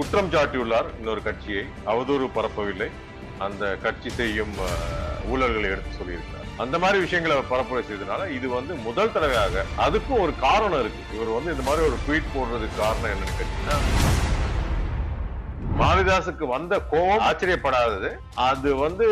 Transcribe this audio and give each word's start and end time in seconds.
குற்றம் 0.00 0.28
சாட்டியுள்ளார் 0.34 0.86
இன்னொரு 0.98 1.22
கட்சியை. 1.26 1.62
அவதூறு 1.92 2.26
பரப்பவில்லை. 2.36 2.86
அந்த 3.46 3.64
கட்சி 3.82 4.10
செய்யும் 4.18 4.54
ஊழல்களை 5.32 5.68
எடுத்து 5.72 5.98
சொல்லியிருக்கிறார். 5.98 6.46
அந்த 6.62 6.76
மாதிரி 6.82 6.98
விஷயங்களை 7.04 7.36
பரப்புரை 7.50 7.82
செய்தனால 7.88 8.22
இது 8.36 8.46
வந்து 8.56 8.72
முதல் 8.86 9.12
தடவையாக 9.14 9.64
அதுக்கும் 9.86 10.22
ஒரு 10.24 10.32
காரணம் 10.46 10.80
இருக்கு. 10.82 11.02
இவர் 11.16 11.36
வந்து 11.36 11.52
இந்த 11.54 11.64
மாதிரி 11.68 11.86
ஒரு 11.88 11.98
ட்வீட் 12.06 12.32
போடுறதுக்கு 12.36 12.82
காரணம் 12.84 13.10
என்னன்னு 13.12 13.38
கேட்டீங்கன்னா 13.40 13.76
மாரிதாஸுக்கு 15.80 16.44
வந்த 16.54 16.74
கோபம் 16.92 17.24
ஆச்சரியப்படாதது. 17.26 18.08
அது 18.48 18.68
வந்து 18.84 19.06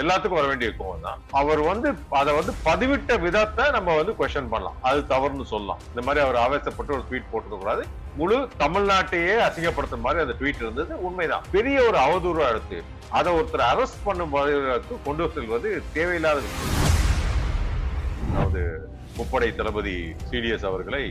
எல்லாத்துக்கும் 0.00 0.38
வர 0.38 0.46
வேண்டிய 0.50 0.68
கோபம் 0.78 1.04
தான். 1.06 1.20
அவர் 1.40 1.60
வந்து 1.70 1.88
அதை 2.20 2.32
வந்து 2.38 2.52
பதிவிட்ட 2.68 3.18
விதத்தை 3.24 3.64
நம்ம 3.76 3.94
வந்து 4.00 4.14
கொஸ்டின் 4.18 4.52
பண்ணலாம். 4.52 4.76
அது 4.90 5.00
தவறுன்னு 5.12 5.46
சொல்லலாம். 5.54 5.80
இந்த 5.92 6.04
மாதிரி 6.08 6.24
அவர் 6.24 6.38
ஆவேசப்பட்டு 6.44 6.96
ஒரு 6.98 7.06
ட்வீட் 7.10 7.30
போட்டுக்க 7.32 7.58
கூடாது. 7.62 7.84
முழு 8.20 8.36
தமிழ்நாட்டையே 8.64 9.34
அசிங்கப்படுத்துற 9.46 10.00
மாதிரி 10.06 10.24
அந்த 10.24 10.36
ட்வீட் 10.40 10.62
இருந்தது. 10.64 10.92
உண்மைதான். 11.08 11.46
பெரிய 11.56 11.78
ஒரு 11.88 11.98
அவதூறா 12.06 12.46
அடுத்து 12.52 12.78
அதை 13.18 13.30
ஒருத்தர் 13.38 13.68
அரெஸ்ட் 13.72 14.04
பண்ணும் 14.06 14.36
கொண்டு 15.08 15.30
செல்வது 15.38 15.70
தேவையில்லாத 15.96 16.40
அதாவது 18.28 18.62
முப்படை 19.18 19.48
தளபதி 19.58 19.96
சிடிஎஸ் 20.30 20.66
அவர்களை 20.70 21.02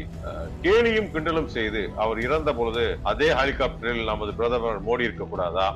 கேலியும் 0.66 1.09
கிண்டலும் 1.13 1.50
செய்து 1.55 1.82
அவர் 2.04 2.20
இறந்த 2.27 2.50
பொழுது 2.59 2.86
அதே 3.12 3.30
ஹெலிகாப்டரில் 3.40 4.09
நமது 4.12 4.34
பிரதமர் 4.40 4.84
மோடி 4.88 5.08
இருக்க 5.08 5.26
கூடாதா 5.34 5.68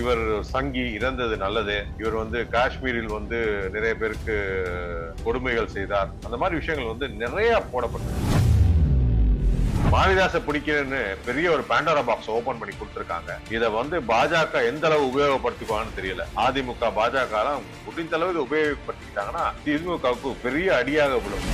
இவர் 0.00 0.24
சங்கி 0.54 0.84
இறந்தது 0.98 1.36
நல்லது. 1.44 1.78
இவர் 2.00 2.16
வந்து 2.22 2.40
காஷ்மீரில் 2.56 3.16
வந்து 3.18 3.40
நிறைய 3.76 3.94
பேருக்கு 4.00 4.36
கொடுமைகள் 5.24 5.74
செய்தார். 5.76 6.12
அந்த 6.26 6.36
மாதிரி 6.42 6.60
விஷயங்கள் 6.60 6.92
வந்து 6.94 7.08
நிறைய 7.24 7.50
போடப்பட்டது 7.74 8.30
மாரிதாச 9.90 10.36
பிடிக்கிறேன்னு 10.46 11.00
பெரிய 11.26 11.46
ஒரு 11.54 11.62
பேண்டரா 11.70 12.02
பாக்ஸ் 12.08 12.30
ஓபன் 12.36 12.60
பண்ணி 12.60 12.74
கொடுத்திருக்காங்க. 12.76 13.32
இத 13.56 13.70
வந்து 13.78 13.96
பாஜக 14.10 14.62
எந்த 14.70 14.86
அளவு 14.88 15.04
உபயோகப்படுத்திக்குவான்னு 15.10 15.96
தெரியல. 15.98 16.24
அதிமுக 16.44 16.90
பாஜக 17.00 17.34
எல்லாம் 17.42 17.66
முடிந்த 17.86 18.16
அளவு 18.18 18.46
உபயோகப்படுத்திக்கிட்டாங்கன்னா 18.46 19.44
திமுகவுக்கு 19.66 20.32
பெரிய 20.46 20.68
அடியாக 20.80 21.18
விழும். 21.26 21.48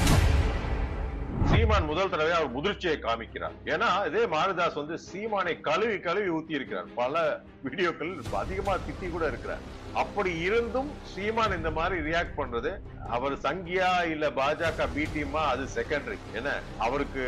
சீமான் 1.50 1.88
முதல் 1.90 2.10
தடவை 2.12 2.32
அவர் 2.36 2.54
முதிர்ச்சியை 2.56 2.96
காமிக்கிறார். 3.04 3.54
ஏன்னா 3.72 3.88
இதே 4.08 4.22
மாரிதாஸ் 4.34 4.78
வந்து 4.80 4.96
சீமானை 5.08 5.54
கழுவி 5.68 5.98
கழுவி 6.06 6.30
ஊத்தி 6.36 6.58
இருக்கிறார் 6.58 6.88
பல 7.00 7.22
வீடியோக்கள் 7.66 8.12
அதிகமா 8.42 8.74
திட்டி 8.86 9.06
கூட 9.14 9.24
இருக்கிறார். 9.32 9.62
அப்படி 10.02 10.32
இருந்தும் 10.48 10.90
சீமான் 11.12 11.56
இந்த 11.58 11.70
மாதிரி 11.78 11.98
ரியாக்ட் 12.08 12.38
பண்றது 12.40 12.72
அவர் 13.16 13.36
சங்கியா 13.46 13.92
இல்ல 14.14 14.26
பாஜக 14.40 14.88
பி 14.96 15.06
டீமா 15.14 15.44
அது 15.52 15.64
செகண்டரி 15.76 16.18
ஏன்னா 16.40 16.54
அவருக்கு 16.86 17.24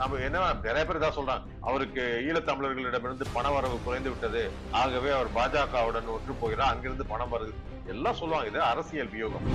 நம்ம 0.00 0.16
என்ன 0.16 0.40
நிறைய 0.66 0.82
பேர் 0.86 1.04
தான் 1.04 1.16
சொல்றாங்க. 1.16 1.44
அவருக்கு 1.60 2.02
ஈழத்தமிழர்களிடமிருந்து 2.28 3.26
பண 3.32 3.50
வரவு 3.50 3.78
குறைந்து 3.84 4.10
விட்டது. 4.10 4.42
ஆகவே 4.70 5.10
அவர் 5.10 5.30
பாஜகவுடன் 5.38 6.12
ஒற்று 6.14 6.34
போகிறார். 6.40 6.72
அங்கிருந்து 6.72 7.06
பணம் 7.06 7.32
வருது. 7.32 7.54
எல்லாம் 7.86 8.18
சொல்லுவாங்க. 8.20 8.48
இது 8.48 8.62
அரசியல் 8.62 9.12
வியோகம். 9.14 9.46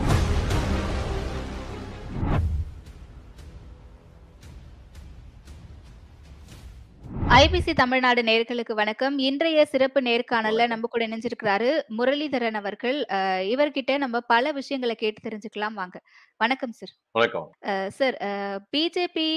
ஐபிசி 7.41 7.73
தமிழ்நாடு 7.79 8.21
நேர்களுக்கு 8.27 8.73
வணக்கம். 8.79 9.15
இன்றைய 9.27 9.63
சிறப்பு 9.71 9.99
நேர்காணல்ல 10.07 10.63
நம்ம 10.71 10.87
கூட 10.93 11.01
இணைஞ்சிருக்கிறாரு 11.07 11.69
முரளிதரன் 11.97 12.57
அவர்கள். 12.59 12.97
இவர்கிட்ட 13.53 13.91
நம்ம 14.03 14.19
பல 14.33 14.51
விஷயங்களை 14.57 14.95
கேட்டு 15.01 15.19
தெரிஞ்சுக்கலாம் 15.27 15.77
வாங்க. 15.81 15.97
வணக்கம் 16.43 16.73
சார் 16.79 16.91
வணக்கம். 17.17 17.47
சார் 17.97 18.17
பிஜேபி 18.75 19.27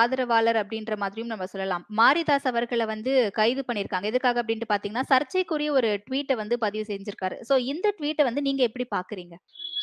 ஆதரவாளர் 0.00 0.60
அப்படின்ற 0.62 0.96
மாதிரியும் 1.02 1.32
நம்ம 1.32 1.46
சொல்லலாம். 1.54 1.86
மாரிதாஸ் 2.00 2.48
அவர்களை 2.52 2.86
வந்து 2.94 3.14
கைது 3.38 3.64
பண்ணிருக்காங்க 3.70 4.12
எதுக்காக 4.12 4.42
அப்படின்ட்டு 4.42 4.72
பாத்தீங்கன்னா 4.74 5.06
சர்ச்சைக்குரிய 5.12 5.72
ஒரு 5.78 5.92
ட்வீட்டை 6.08 6.36
வந்து 6.42 6.58
பதிவு 6.66 6.86
செஞ்சிருக்காரு. 6.92 7.38
சோ 7.50 7.56
இந்த 7.72 7.94
ட்வீட்டை 8.00 8.26
வந்து 8.30 8.46
நீங்க 8.48 8.64
எப்படி 8.70 8.86
பாக்குறீங்க? 8.98 9.36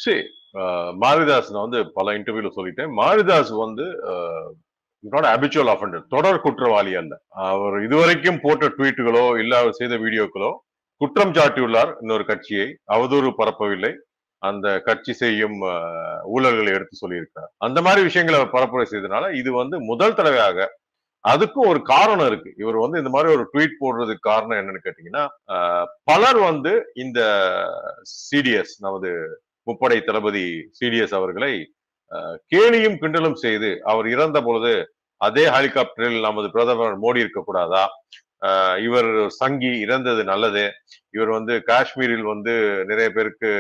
சரி 0.06 0.24
மாரிதாஸ் 1.06 1.52
நான் 1.56 1.68
வந்து 1.68 1.82
பல 2.00 2.18
இன்டர்வியூல 2.20 2.52
சொல்லிட்டேன். 2.60 2.94
மாரிதாஸ் 3.02 3.54
வந்து 3.66 3.88
நாட் 5.14 5.28
அபிச்சுவல் 5.34 5.72
அஃபண்டர் 5.74 6.04
தொடர் 6.14 6.44
குற்றவாளி 6.46 6.94
அல்ல 7.02 7.14
அவர் 7.50 7.76
இதுவரைக்கும் 7.88 8.42
போட்ட 8.46 8.68
ட்வீட்டுகளோ 8.76 9.26
இல்ல 9.42 9.54
அவர் 9.62 9.80
செய்த 9.80 9.96
வீடியோக்களோ 10.06 10.52
குற்றம் 11.02 11.34
சாட்டியுள்ளார் 11.38 11.92
இன்னொரு 12.02 12.24
கட்சியை. 12.30 12.68
அவதூறு 12.96 13.30
பரப்பவில்லை. 13.40 13.92
அந்த 14.42 14.68
கட்சி 14.88 15.14
செய்யும் 15.22 15.58
ஊழல்களை 16.36 16.72
எடுத்து 16.78 16.96
சொல்லியிருக்கிறார். 17.02 17.52
அந்த 17.66 17.80
மாதிரி 17.86 18.02
விஷயங்களை 18.08 18.40
பரப்புரை 18.56 18.86
செய்தனால 18.94 19.30
இது 19.42 19.50
வந்து 19.62 19.76
முதல் 19.92 20.18
தடவையாக 20.20 20.68
அதுக்கும் 21.26 21.70
ஒரு 21.72 21.80
காரணம் 21.94 22.28
இருக்கு. 22.32 22.50
இவர் 22.64 22.78
வந்து 22.84 22.98
இந்த 23.02 23.12
மாதிரி 23.14 23.30
ஒரு 23.36 23.44
ட்வீட் 23.52 23.80
போடுறதுக்கு 23.82 24.30
காரணம் 24.32 24.60
என்னன்னு 24.62 24.86
கேட்டீங்கன்னா 24.86 25.24
பலர் 26.10 26.40
வந்து 26.50 26.74
இந்த 27.04 27.20
சிடிஎஸ் 28.28 28.76
நமது 28.86 29.12
முப்படை 29.68 29.98
தளபதி 30.10 30.46
சிடிஎஸ் 30.80 31.16
அவர்களை 31.20 31.54
கேலியும் 32.54 33.00
கிண்டலும் 33.02 33.40
செய்து 33.46 33.70
அவர் 33.92 34.08
இறந்த 34.16 34.38
பொழுது 34.48 34.74
அதே 35.22 35.46
ஹெலிகாப்டரில் 35.56 36.26
நமது 36.28 36.48
பிரதமர் 36.56 36.96
மோடி 37.04 37.24
இருக்கக்கூடாதா? 37.24 37.84
இவர் 38.86 39.12
சங்கி 39.42 39.70
இறந்தது 39.84 40.22
நல்லது. 40.32 40.64
இவர் 41.16 41.32
வந்து 41.38 41.54
காஷ்மீரில் 41.70 42.26
வந்து 42.32 42.54
நிறைய 42.90 43.08
பேருக்கு 43.16 43.52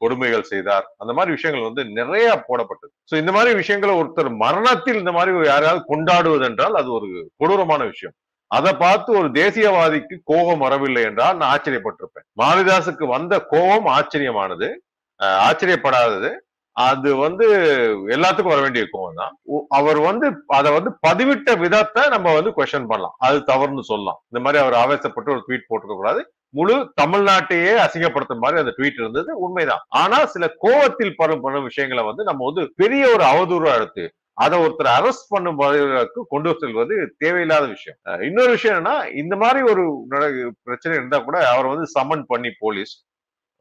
கொடுமைகள் 0.00 0.48
செய்தார். 0.52 0.86
அந்த 1.02 1.12
மாதிரி 1.16 1.34
விஷயங்கள் 1.36 1.68
வந்து 1.68 1.82
நிறைய 1.98 2.26
போடப்பட்டது. 2.48 2.92
ஸோ 3.10 3.14
இந்த 3.22 3.30
மாதிரி 3.36 3.52
விஷயங்களை 3.60 3.94
ஒருத்தர் 4.00 4.30
மரணத்தில் 4.44 5.00
இந்த 5.02 5.12
மாதிரி 5.16 5.32
யாராவது 5.52 5.80
கொண்டாடுவது 5.92 6.44
என்றால் 6.50 6.78
அது 6.80 6.90
ஒரு 6.98 7.08
கொடூரமான 7.40 7.84
விஷயம். 7.92 8.16
அதை 8.50 8.72
பார்த்து 8.82 9.10
ஒரு 9.20 9.28
தேசியவாதிக்கு 9.40 10.16
கோபம் 10.30 10.62
வரவில்லை 10.66 11.02
என்றால் 11.08 11.38
நான் 11.38 11.50
ஆச்சரியப்பட்டிருப்பேன். 11.54 12.26
மாரிதாசுக்கு 12.42 13.06
வந்த 13.16 13.34
கோபம் 13.54 13.88
ஆச்சரியமானது 13.96 14.68
ஆச்சரியப்படாதது. 15.48 16.30
அது 16.86 17.10
வந்து 17.22 17.46
எல்லாத்துக்கும் 18.14 18.52
வர 18.52 18.62
வேண்டிய 18.64 18.82
கோபம் 18.90 19.20
தான். 19.20 19.32
அவர் 19.78 20.00
வந்து 20.08 20.26
அதை 20.58 20.70
வந்து 20.76 20.90
பதிவிட்ட 21.06 21.54
விதத்தை 21.62 22.02
நம்ம 22.14 22.34
வந்து 22.38 22.50
கொஸ்டின் 22.58 22.90
பண்ணலாம். 22.90 23.14
அது 23.26 23.38
தவறுன்னு 23.50 23.84
சொல்லலாம். 23.92 24.18
இந்த 24.30 24.40
மாதிரி 24.44 24.62
அவர் 24.64 24.76
ஆவேசப்பட்டு 24.82 25.34
ஒரு 25.34 25.42
ட்வீட் 25.46 25.68
போட்டுக்க 25.70 25.96
கூடாது 25.96 26.22
முழு 26.58 26.76
தமிழ்நாட்டையே 27.00 27.72
அசிங்கப்படுத்துற 27.84 28.38
மாதிரி 28.44 28.60
அந்த 28.62 28.72
ட்வீட் 28.76 29.00
இருந்தது. 29.02 29.30
உண்மைதான். 29.46 29.82
ஆனா 30.02 30.18
சில 30.34 30.44
கோவத்தில் 30.66 31.18
பரும் 31.20 31.42
பண்ணும் 31.46 31.66
விஷயங்களை 31.70 32.04
வந்து 32.10 32.22
நம்ம 32.30 32.44
வந்து 32.50 32.62
பெரிய 32.82 33.02
ஒரு 33.14 33.24
அவதூறா 33.32 33.72
எடுத்து 33.80 34.04
அதை 34.44 34.56
ஒருத்தர் 34.64 34.90
அரெஸ்ட் 34.96 35.30
பண்ணும் 35.34 35.58
வகைக்கு 35.60 36.20
கொண்டு 36.32 36.50
செல்வது 36.62 36.96
தேவையில்லாத 37.22 37.64
விஷயம். 37.74 37.98
இன்னொரு 38.28 38.50
விஷயம் 38.56 38.76
என்னன்னா 38.76 38.96
இந்த 39.22 39.34
மாதிரி 39.42 39.60
ஒரு 39.72 39.84
பிரச்சனை 40.66 40.92
இருந்தா 40.98 41.18
கூட 41.28 41.38
அவர் 41.54 41.72
வந்து 41.72 41.86
சம்மன் 41.96 42.24
பண்ணி 42.32 42.50
போலீஸ் 42.64 42.92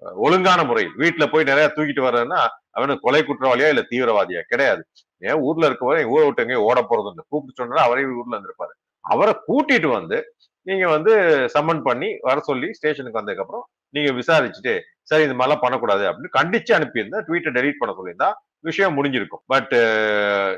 ஒழுங்கான 0.01 0.63
முறையில் 0.63 0.95
வீட்டுல 0.97 1.25
போய் 1.31 1.43
நிறைய 1.43 1.67
தூக்கிட்டு 1.75 2.05
வர்றதுன்னா 2.07 2.41
அவனுக்கு 2.71 3.01
கொலை 3.01 3.21
குற்றவாளியா 3.23 3.67
இல்ல 3.69 3.83
தீவிரவாதியா? 3.91 4.41
கிடையாது. 4.47 4.81
ஏன் 5.21 5.39
ஊர்ல 5.47 5.67
இருக்கவரை 5.69 6.03
ஊரை 6.05 6.25
விட்டு 6.25 6.43
எங்கேயும் 6.43 6.67
ஓட 6.69 6.79
போறது 6.89 7.09
இல்லை. 7.11 7.23
கூப்பிட்டு 7.29 7.61
சொன்னா 7.61 7.83
அவரே 7.83 8.03
ஊர்ல 8.19 8.37
இருந்திருப்பாரு. 8.37 8.73
அவரை 9.05 9.33
கூட்டிட்டு 9.47 9.89
வந்து 9.91 10.17
நீங்க 10.67 10.85
வந்து 10.87 11.13
சம்மன் 11.55 11.81
பண்ணி 11.81 12.09
வர 12.21 12.39
சொல்லி 12.39 12.73
ஸ்டேஷனுக்கு 12.73 13.19
வந்ததுக்கு 13.19 13.43
அப்புறம் 13.45 13.65
நீங்க 13.95 14.11
விசாரிச்சுட்டு 14.11 14.73
சரி 15.01 15.23
இந்த 15.23 15.35
மாதிரிலாம் 15.35 15.61
பண்ணக்கூடாது 15.61 16.03
அப்படின்னு 16.09 16.35
கண்டிச்சு 16.37 16.71
அனுப்பியிருந்தா 16.77 17.19
ட்வீட்டை 17.27 17.51
டெலீட் 17.57 17.79
பண்ண 17.79 17.95
சொல்லியிருந்தா 17.99 18.29
விஷயம் 18.59 18.95
முடிஞ்சிருக்கும். 18.97 19.43
பட் 19.45 19.73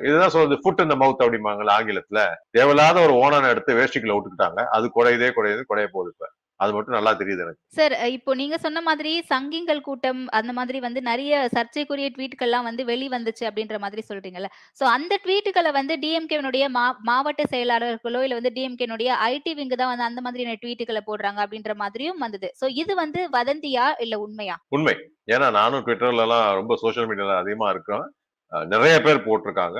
இதுதான் 0.08 0.30
சொல்றது 0.30 0.62
ஃபுட் 0.64 0.82
இந்த 0.82 0.96
மவுத் 0.96 1.24
அப்படிம்பாங்கல்ல 1.26 1.74
ஆங்கிலத்துல. 1.80 2.20
தேவையில்லாத 2.52 3.00
ஒரு 3.02 3.16
ஓனான 3.24 3.50
எடுத்து 3.50 3.74
வேஷ்டிக்குள்ள 3.74 4.16
விட்டுக்கிட்டாங்க. 4.16 4.62
அது 4.78 4.86
குறையுதே 4.96 5.30
குறையுது 5.38 5.62
குறைய 5.64 5.90
போகுது 5.92 6.14
இப்ப. 6.16 6.28
அது 6.60 6.72
மட்டும் 6.76 6.96
நல்லா 6.96 7.12
தெரியுது 7.20 7.42
எனக்கு. 7.44 7.60
சார் 7.78 7.94
இப்போ 8.16 8.32
நீங்க 8.40 8.56
சொன்ன 8.64 8.82
மாதிரி 8.88 9.12
சங்கிங்கள் 9.30 9.82
கூட்டம் 9.82 10.22
அந்த 10.40 10.52
மாதிரி 10.58 10.80
வந்து 10.86 11.02
நிறைய 11.02 11.34
சர்ச்சைக்குரிய 11.56 12.08
ட்வீட்கள்லாம் 12.16 12.68
வந்து 12.70 12.84
வெளி 12.90 13.08
வந்துச்சு 13.16 13.44
அப்படின்ற 13.50 13.78
மாதிரி 13.80 14.04
சொல்றீங்கல்ல. 14.10 14.50
சோ 14.80 14.84
அந்த 14.96 15.14
ட்வீட்டுகளை 15.26 15.72
வந்து 15.80 15.96
டிஎம்கேனுடைய 16.04 16.66
மாவட்ட 17.10 17.44
செயலாளர்களோ 17.54 18.22
இல்ல 18.26 18.40
வந்து 18.40 18.54
டிஎம்கேனுடைய 18.58 19.10
ஐடி 19.30 19.54
விங்கு 19.60 19.80
தான் 19.82 19.92
வந்து 19.94 20.08
அந்த 20.10 20.22
மாதிரியான 20.28 20.60
ட்வீட்டுகளை 20.64 21.04
போடுறாங்க 21.10 21.42
அப்படின்ற 21.46 21.76
மாதிரியும் 21.76 22.22
வந்தது. 22.26 22.50
சோ 22.62 22.68
இது 22.82 22.96
வந்து 22.96 23.22
வதந்தியா 23.38 23.88
இல்ல 24.06 24.18
உண்மையா? 24.26 24.58
உண்மை. 24.70 24.96
ஏன்னா 25.34 25.50
நானும் 25.60 25.84
ட்விட்டர்ல 25.88 26.26
எல்லாம் 26.28 26.48
ரொம்ப 26.60 26.76
சோஷியல் 26.84 27.10
மீடியால 27.10 27.38
அதிகமா 27.44 27.70
இருக்கேன். 27.70 28.06
அஹ் 28.52 28.66
நிறைய 28.74 28.96
பேர் 29.06 29.26
போட்டிருக்காங்க. 29.26 29.80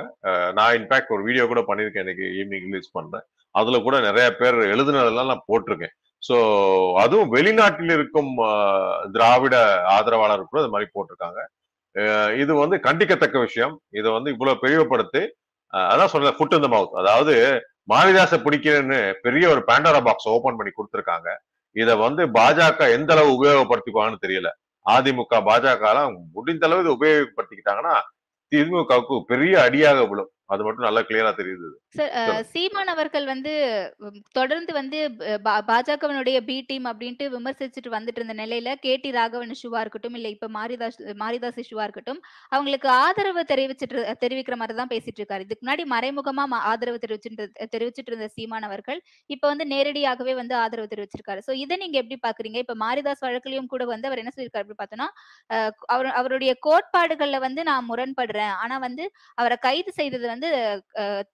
நான் 0.58 0.74
இன்ஃபேக்ட் 0.78 1.14
ஒரு 1.16 1.22
வீடியோ 1.28 1.44
கூட 1.46 1.60
பண்ணியிருக்கேன் 1.68 2.04
இன்னைக்கு 2.04 2.26
ஈவினிங் 2.38 2.66
ரிலீஸ் 2.68 2.96
பண்றேன் 2.98 3.24
அதுல 3.54 3.78
கூட 3.80 3.96
நிறைய 4.00 4.26
பேர் 4.40 4.58
எழுதுனதெல்லாம் 4.74 5.30
நான் 5.32 5.48
போட்டிருக்கேன். 5.48 5.94
சோ 6.22 6.36
அதுவும் 7.02 7.32
வெளிநாட்டில் 7.34 7.92
இருக்கும் 7.96 8.30
திராவிட 9.14 9.56
ஆதரவாளர் 9.96 10.48
கூட 10.50 10.60
இது 10.62 10.72
மாதிரி 10.74 10.88
போட்டிருக்காங்க. 10.94 11.40
இது 12.42 12.52
வந்து 12.62 12.76
கண்டிக்கத்தக்க 12.86 13.36
விஷயம். 13.46 13.74
இதை 13.98 14.08
வந்து 14.16 14.32
இவ்வளவு 14.34 14.62
பெரியப்படுத்தி 14.64 15.22
அதான் 15.92 16.12
சொல்ற 16.14 16.30
ஃபுட் 16.36 16.56
இந்த 16.58 16.68
மவுத் 16.74 16.98
அதாவது 17.02 17.34
மாரிதாச 17.92 18.34
பிடிக்கிறேன்னு 18.44 18.98
பெரிய 19.24 19.44
ஒரு 19.52 19.60
பேண்டரா 19.68 20.00
பாக்ஸ் 20.08 20.28
ஓபன் 20.34 20.58
பண்ணி 20.58 20.72
கொடுத்துருக்காங்க. 20.74 21.28
இத 21.76 21.90
வந்து 22.06 22.22
பாஜக 22.38 22.88
எந்த 22.96 23.10
அளவு 23.14 23.30
உபயோகப்படுத்திக்குவாங்கன்னு 23.36 24.24
தெரியல. 24.26 24.48
அதிமுக 24.86 25.40
பாஜக 25.48 25.84
எல்லாம் 25.92 26.14
முடிந்த 26.36 26.66
அளவு 26.68 26.82
இதை 26.84 26.92
உபயோகப்படுத்திக்கிட்டாங்கன்னா 26.98 27.96
திமுகவுக்கு 28.52 29.16
பெரிய 29.32 29.54
அடியாக 29.66 29.98
விழும். 30.10 30.30
அது 30.50 30.62
மட்டும் 30.66 30.86
நல்லா 30.86 31.02
கிளியரா 31.08 31.30
தெரியுது. 31.38 31.68
சார். 31.96 32.12
சீமான் 32.50 32.90
அவர்கள் 32.92 33.26
வந்து 33.30 33.52
தொடர்ந்து 34.38 34.72
வந்து 34.78 34.98
பாஜகவினுடைய 35.68 36.38
பி 36.48 36.56
டீம் 36.68 36.86
அப்படின்ட்டு 36.90 37.26
விமர்சிச்சுட்டு 37.34 37.90
வந்துட்டு 37.94 38.20
இருந்த 38.20 38.34
நிலையில 38.40 38.72
கே 38.84 38.92
டி 39.02 39.10
ராகவன் 39.16 39.52
இஷ்யூவா 39.54 39.80
இருக்கட்டும் 39.84 40.16
இல்ல 40.18 40.28
இப்ப 40.34 40.48
மாரிதாஸ் 40.56 40.98
மாரிதாஸ் 41.22 41.60
இஷ்யூவா 41.62 41.84
இருக்கட்டும் 41.86 42.20
அவங்களுக்கு 42.52 42.88
ஆதரவு 43.02 43.44
தெரிவிச்சிட்டு 43.52 44.04
தெரிவிக்கிற 44.24 44.58
மாதிரி 44.62 44.76
தான் 44.80 44.92
பேசிட்டு 44.94 45.20
இருக்காரு. 45.22 45.44
இதுக்கு 45.46 45.64
முன்னாடி 45.64 45.86
மறைமுகமா 45.94 46.44
ஆதரவு 46.72 47.00
தெரிவிச்சுட்டு 47.04 47.46
தெரிவிச்சிட்டு 47.74 48.12
இருந்த 48.12 48.28
சீமான் 48.36 48.68
அவர்கள் 48.70 49.00
இப்ப 49.30 49.44
வந்து 49.52 49.66
நேரடியாகவே 49.74 50.34
வந்து 50.40 50.56
ஆதரவு 50.62 50.92
தெரிவிச்சிருக்காரு. 50.94 51.42
சோ 51.48 51.54
இதை 51.64 51.78
நீங்க 51.82 51.96
எப்படி 52.02 52.18
பாக்குறீங்க? 52.26 52.58
இப்ப 52.64 52.76
மாரிதாஸ் 52.84 53.24
வழக்குலயும் 53.26 53.70
கூட 53.72 53.82
வந்து 53.92 54.08
அவர் 54.10 54.22
என்ன 54.22 54.34
சொல்லியிருக்காரு 54.34 54.64
அப்படி 54.66 54.80
பார்த்தோம்னா 54.82 55.08
அவர் 55.94 56.10
அவருடைய 56.20 56.52
கோட்பாடுகள்ல 56.66 57.38
வந்து 57.46 57.60
நான் 57.70 57.88
முரண்படுறேன். 57.90 58.54
ஆனா 58.62 58.76
வந்து 58.86 59.04
அவரை 59.38 59.56
கைது 59.66 59.90
செய்தது 59.98 60.26
வந்து 60.26 60.39
வந்து 60.40 60.50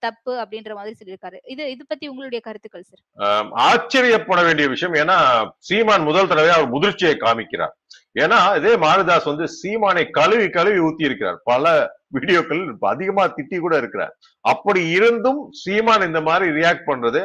தப்பு 0.04 0.32
அப்படின்ற 0.42 0.72
மாதிரி 0.78 0.96
சொல்லியிருக்காரு. 0.98 1.38
இது 1.52 1.62
இது 1.74 1.82
பத்தி 1.90 2.04
உங்களுடைய 2.12 2.40
கருத்துக்கள் 2.46 2.86
சார் 2.90 3.50
ஆச்சரியப்பட 3.66 4.40
வேண்டிய 4.48 4.66
விஷயம் 4.74 4.96
ஏன்னா 5.02 5.18
சீமான் 5.68 6.06
முதல் 6.08 6.30
தடவை 6.30 6.50
அவர் 6.56 6.74
முதிர்ச்சியை 6.74 7.14
காமிக்கிறார். 7.24 7.74
ஏன்னா 8.24 8.38
இதே 8.58 8.74
மாரிதாஸ் 8.84 9.30
வந்து 9.32 9.46
சீமானை 9.60 10.04
கழுவி 10.18 10.46
கழுவி 10.56 10.80
ஊத்தி 10.88 11.08
இருக்கிறார் 11.08 11.38
பல 11.50 11.74
வீடியோக்கள் 12.16 12.62
அதிகமா 12.92 13.24
திட்டி 13.36 13.56
கூட 13.64 13.74
இருக்கிறார். 13.82 14.12
அப்படி 14.44 14.82
இருந்தும் 14.98 15.42
சீமான் 15.62 16.06
இந்த 16.10 16.22
மாதிரி 16.28 16.46
ரியாக்ட் 16.58 16.88
பண்றது 16.90 17.22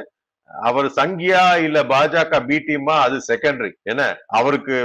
அவர் 0.49 0.87
சங்கியா 0.99 1.43
இல்ல 1.65 1.79
பாஜக 1.91 2.39
பி 2.47 2.57
டீமா 2.67 2.95
அது 3.05 3.17
செகண்டரி 3.29 3.71
என்ன? 3.91 4.03
அவருக்கு 4.39 4.77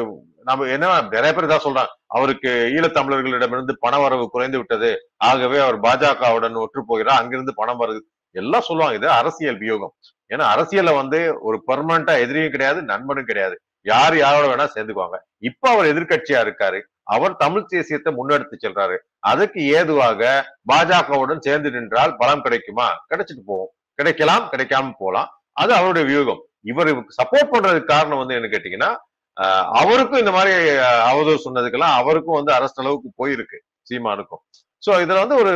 நம்ம 0.49 0.67
என்ன 0.75 0.89
நிறைய 1.15 1.31
பேர் 1.35 1.53
தான் 1.53 1.65
சொல்றாங்க. 1.65 1.93
அவருக்கு 2.17 2.51
ஈழத்தமிழர்களிடமிருந்து 2.77 3.75
பண 3.85 3.95
வரவு 3.99 4.25
குறைந்து 4.35 4.59
விட்டது. 4.61 4.91
ஆகவே 5.29 5.59
அவர் 5.65 5.79
பாஜகவுடன் 5.87 6.59
ஒற்று 6.63 6.83
போகிறார். 6.87 7.21
அங்கிருந்து 7.21 7.55
பணம் 7.55 7.81
வருது. 7.81 8.01
எல்லாம் 8.35 8.67
சொல்லுவாங்க 8.69 8.99
இது 8.99 9.09
அரசியல் 9.21 9.61
வியோகம். 9.63 9.95
ஏன்னா 10.35 10.45
அரசியல்ல 10.55 10.93
வந்து 10.95 11.19
ஒரு 11.41 11.57
பெர்மனண்டா 11.69 12.15
எதிரியும் 12.25 12.55
கிடையாது 12.55 12.81
நண்பனும் 12.83 13.29
கிடையாது. 13.31 13.57
யார் 13.87 14.15
யாரோட 14.17 14.45
வேணா 14.53 14.67
சேர்ந்துக்குவாங்க. 14.75 15.17
இப்ப 15.49 15.65
அவர் 15.73 15.91
எதிர்கட்சியா 15.93 16.39
இருக்காரு. 16.47 16.79
அவர் 17.15 17.35
தமிழ் 17.37 17.71
தேசியத்தை 17.73 18.11
முன்னெடுத்து 18.19 18.57
செல்றாரு. 18.63 18.97
அதுக்கு 19.33 19.61
ஏதுவாக 19.79 20.31
பாஜகவுடன் 20.73 21.45
சேர்ந்து 21.47 21.71
நின்றால் 21.77 22.17
பலம் 22.17 22.45
கிடைக்குமா? 22.47 22.89
கிடைச்சிட்டு 23.11 23.45
போவோம் 23.51 23.71
கிடைக்கலாம் 23.99 24.47
கிடைக்காம 24.53 24.93
போலாம் 24.99 25.29
அது 25.63 25.73
அவருடைய 25.79 26.05
வியூகம். 26.09 26.43
இவர் 26.71 26.91
சப்போர்ட் 27.19 27.53
பண்றதுக்கு 27.53 27.93
காரணம் 27.95 28.21
வந்து 28.23 28.37
என்ன 28.39 28.49
கேட்டீங்கன்னா 28.53 28.91
அவருக்கும் 29.81 30.23
இந்த 30.23 30.33
மாதிரி 30.37 30.53
அவதூறு 31.11 31.38
சொன்னதுக்கெல்லாம் 31.47 31.97
அவருக்கும் 32.00 32.38
வந்து 32.38 32.53
அரசு 32.59 32.79
அளவுக்கு 32.83 33.09
போயிருக்கு 33.21 33.59
சீமானுக்கும். 33.88 34.43
சோ 34.83 34.93
இதுல 35.05 35.23
வந்து 35.25 35.37
ஒரு 35.43 35.55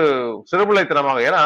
சிறுபிள்ளைத்தனமாக 0.50 1.21
ஏன்னா 1.29 1.43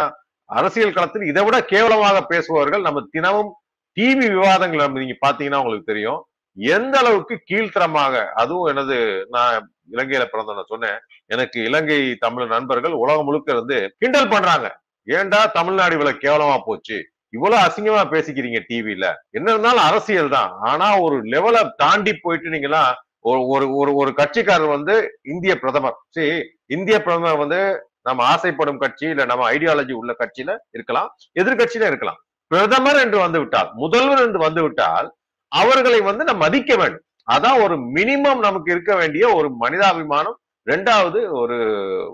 அரசியல் 0.50 0.96
களத்தில் 0.96 1.28
இதை 1.31 1.42
விட 1.44 1.56
கேவலமாக 1.72 2.16
பேசுபவர்கள் 2.32 2.86
நம்ம 2.86 3.02
தினமும் 3.16 3.50
டிவி 3.96 4.26
விவாதங்கள் 4.36 4.84
நம்ம 4.84 5.00
நீங்க 5.02 5.16
பாத்தீங்கன்னா 5.26 5.60
உங்களுக்கு 5.62 5.90
தெரியும். 5.92 6.20
எந்த 6.56 6.94
அளவுக்கு 7.02 7.34
கீழ்த்தரமாக 7.50 8.14
அதுவும் 8.40 8.69
எனது 8.72 8.96
நான் 9.34 9.54
இலங்கையில 9.94 10.25
பிறந்த 10.32 10.54
நான் 10.56 10.72
சொன்னேன் 10.72 10.98
எனக்கு 11.34 11.58
இலங்கை 11.69 11.98
தமிழ் 12.25 12.52
நண்பர்கள் 12.54 12.94
உலகம் 13.02 13.26
முழுக்க 13.28 13.56
இருந்து 13.56 13.78
கிண்டல் 14.02 14.32
பண்றாங்க. 14.34 14.69
ஏன்டா 15.06 15.40
தமிழ்நாடு 15.58 15.96
இவ்வளவு 15.96 16.22
கேவலமா 16.25 16.56
போச்சு? 16.69 16.98
இவ்வளவு 17.36 17.64
அசிங்கமா 17.66 18.02
பேசிக்கிறீங்க 18.14 18.60
டிவில 18.69 19.06
என்ன 19.38 19.46
இருந்தாலும் 19.54 19.86
அரசியல் 19.88 20.34
தான். 20.36 20.50
ஆனா 20.70 20.86
ஒரு 21.06 21.16
லெவலை 21.34 21.62
தாண்டி 21.82 22.12
போயிட்டு 22.25 22.54
நீங்களாம் 22.54 22.92
ஒரு 23.31 23.40
ஒரு 23.54 23.66
ஒரு 23.81 23.90
ஒரு 24.00 24.10
கட்சிக்காரர் 24.20 24.75
வந்து 24.76 24.94
இந்திய 25.32 25.52
பிரதமர். 25.62 25.96
சரி 26.16 26.32
இந்திய 26.76 26.96
பிரதமர் 27.04 27.42
வந்து 27.42 27.60
நம்ம 28.08 28.25
ஆசைப்படும் 28.32 28.81
கட்சி 28.82 29.06
இல்ல 29.12 29.25
நம்ம 29.31 29.44
ஐடியாலஜி 29.54 29.94
உள்ள 30.00 30.12
கட்சியில 30.22 30.54
இருக்கலாம் 30.76 31.08
எதிர்கட்சியில 31.40 31.88
இருக்கலாம். 31.90 32.19
பிரதமர் 32.50 32.98
என்று 33.04 33.19
வந்து 33.25 33.38
விட்டால் 33.42 33.70
முதல்வர் 33.82 34.25
என்று 34.26 34.40
வந்து 34.46 34.62
விட்டால் 34.64 35.08
அவர்களை 35.52 36.00
வந்து 36.08 36.22
நம்ம 36.28 36.42
மதிக்க 36.46 36.72
வேண்டும். 36.82 37.04
அதான் 37.34 37.60
ஒரு 37.64 37.75
மினிமம் 37.96 38.42
நமக்கு 38.46 38.70
இருக்க 38.75 38.92
வேண்டிய 39.00 39.25
ஒரு 39.38 39.48
மனிதாபிமானம். 39.62 40.36
ரெண்டாவது 40.66 41.19
ஒரு 41.40 41.56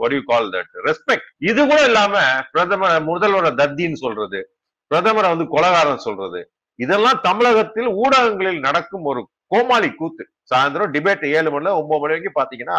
வடிவு 0.01 0.23
கால் 0.31 0.49
தட் 0.55 0.73
ரெஸ்பெக்ட் 0.87 1.29
இது 1.51 1.61
கூட 1.71 1.81
இல்லாம 1.89 2.15
பிரதமர் 2.55 3.07
முதல்வரை 3.11 3.51
தத்தின்னு 3.61 3.99
சொல்றது. 4.05 4.41
பிரதமரை 4.91 5.29
வந்து 5.33 5.45
கொலகாரன் 5.45 6.05
சொல்றது. 6.07 6.53
இதெல்லாம் 6.75 7.21
தமிழகத்தில் 7.23 7.87
ஊடகங்களில் 7.87 8.59
நடக்கும் 8.59 9.05
ஒரு 9.05 9.29
கோமாளி 9.47 9.93
கூத்து. 9.93 10.31
சாயந்தரம் 10.55 10.93
டிபேட் 10.95 11.25
ஏழு 11.37 11.49
மணில 11.51 11.73
ஒன்பது 11.81 12.01
மணி 12.01 12.01
வரைக்கும் 12.01 12.39
பாத்தீங்கன்னா 12.41 12.79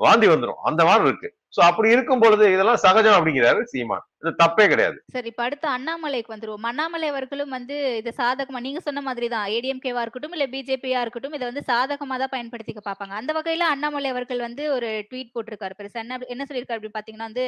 வாந்தி 0.00 0.28
வந்துடும் 0.28 0.62
அந்த 0.62 0.84
மாதிரி 0.84 1.06
இருக்கு. 1.08 1.28
சோ 1.56 1.60
அப்படி 1.68 1.88
இருக்கும் 1.94 2.22
பொழுது 2.22 2.44
இதெல்லாம் 2.54 2.82
சகஜம் 2.86 3.16
அப்படிங்கிறாரு 3.18 3.60
சீமான். 3.72 4.04
இது 4.22 4.30
தப்பே 4.40 4.64
கிடையாது. 4.70 4.96
சரி 5.14 5.28
இப்ப 5.30 5.42
அடுத்து 5.44 5.66
அண்ணாமலைக்கு 5.74 6.32
வந்துருவோம். 6.32 6.66
அண்ணாமலை 6.70 7.06
அவர்களும் 7.12 7.54
வந்து 7.56 7.76
இது 8.00 8.10
சாதகமா 8.18 8.60
நீங்க 8.66 8.80
சொன்ன 8.86 9.00
மாதிரி 9.06 9.26
தான் 9.34 9.46
ஏடிஎம்கேவா 9.54 10.02
இருக்கட்டும் 10.04 10.34
இல்ல 10.36 10.46
பிஜேபியா 10.54 11.00
இருக்கட்டும் 11.04 11.36
இதை 11.36 11.44
வந்து 11.50 11.62
சாதகமா 11.70 12.16
தான் 12.22 12.32
பயன்படுத்திக்க 12.34 12.82
பார்ப்பாங்க. 12.88 13.14
அந்த 13.20 13.32
வகையில 13.36 13.68
அண்ணாமலை 13.74 14.10
அவர்கள் 14.14 14.42
வந்து 14.46 14.64
ஒரு 14.76 14.90
ட்வீட் 15.10 15.32
போட்டிருக்காரு. 15.36 15.76
பெருசா 15.78 16.00
என்ன 16.04 16.18
என்ன 16.34 16.46
சொல்லியிருக்காரு 16.48 16.78
அப்படின்னு 16.78 16.98
பாத்தீங்கன்னா 16.98 17.28
வந்து 17.30 17.46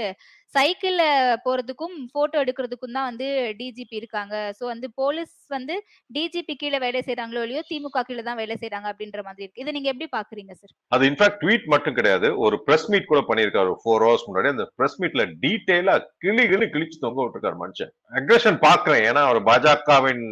சைக்கிள்ல 0.55 1.03
போறதுக்கும் 1.47 1.97
போட்டோ 2.17 2.41
எடுக்கிறதுக்கும் 2.45 2.97
தான் 2.99 3.09
வந்து 3.11 3.29
டிஜிபி 3.61 3.97
இருக்காங்க. 4.01 4.35
சோ 4.61 4.65
வந்து 4.73 4.91
போலீஸ் 5.03 5.37
வந்து 5.57 5.77
டிஜிபி 6.19 6.57
கீழே 6.63 6.81
வேலை 6.87 7.03
செய்யறாங்களோ 7.09 7.45
இல்லையோ 7.47 7.65
திமுக 7.73 8.07
கீழே 8.11 8.25
தான் 8.31 8.41
வேலை 8.43 8.57
செய்யறாங்க 8.63 8.91
அப்படின்ற 8.95 9.23
மாதிரி 9.29 9.45
இருக்கு. 9.47 9.63
இதை 9.65 9.77
நீங்க 9.79 9.91
எப்படி 9.95 10.11
பாக்குறீங்க 10.19 10.55
சார் 10.63 10.75
அது 10.97 11.05
இன்ஃபேக்ட் 11.13 11.41
ட்வீட் 11.45 11.71
மட்டும் 11.77 11.99
கிடையாது. 12.01 12.31
ஒரு 12.47 12.59
பிரஸ் 12.69 12.89
மீட் 12.95 13.11
கூட 13.13 13.23
பண்ணியிருக்காரு 13.31 13.73
ஃபோர் 13.93 14.05
ஹவர்ஸ் 14.07 14.27
முன்னாடி 14.29 14.49
அந்த 14.55 14.65
பிரஸ் 14.79 14.99
மீட்ல 15.01 15.25
டீடைலா 15.43 15.95
கிளி 16.25 16.45
கிளி 16.53 16.67
கிழிச்சு 16.75 17.03
தொங்க 17.05 17.19
விட்டுருக்காரு 17.23 17.59
மனுஷன். 17.65 17.91
அக்ரஷன் 18.19 18.59
பாக்குறேன் 18.69 19.03
ஏன்னா 19.09 19.23
அவர் 19.29 19.41
பாஜகவின் 19.51 20.25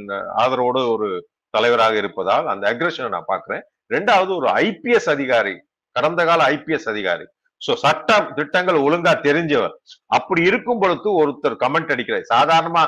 ஆதரவோடு 0.44 0.82
ஒரு 0.94 1.08
தலைவராக 1.56 1.94
இருப்பதால் 2.02 2.46
அந்த 2.52 2.64
அக்ரஷனை 2.72 3.10
நான் 3.16 3.30
பாக்குறேன் 3.32 3.62
ரெண்டாவது 3.94 4.32
ஒரு 4.38 4.48
ஐபிஎஸ் 4.64 5.08
அதிகாரி 5.14 5.54
கடந்த 5.96 6.24
கால 6.30 6.40
ஐபிஎஸ் 6.54 6.88
அதிகாரி. 6.92 7.24
சோ 7.62 7.72
சட்ட 7.82 8.10
திட்டங்கள் 8.36 8.84
ஒழுங்கா 8.86 9.12
தெரிஞ்சவர். 9.28 9.72
அப்படி 10.16 10.42
இருக்கும் 10.50 10.80
பொழுது 10.82 11.10
ஒருத்தர் 11.22 11.56
கமெண்ட் 11.62 11.90
அடிக்கிறார். 11.94 12.30
சாதாரணமா 12.34 12.84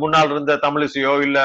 முன்னால் 0.00 0.32
இருந்த 0.34 0.54
தமிழிசையோ 0.64 1.12
இல்ல 1.26 1.38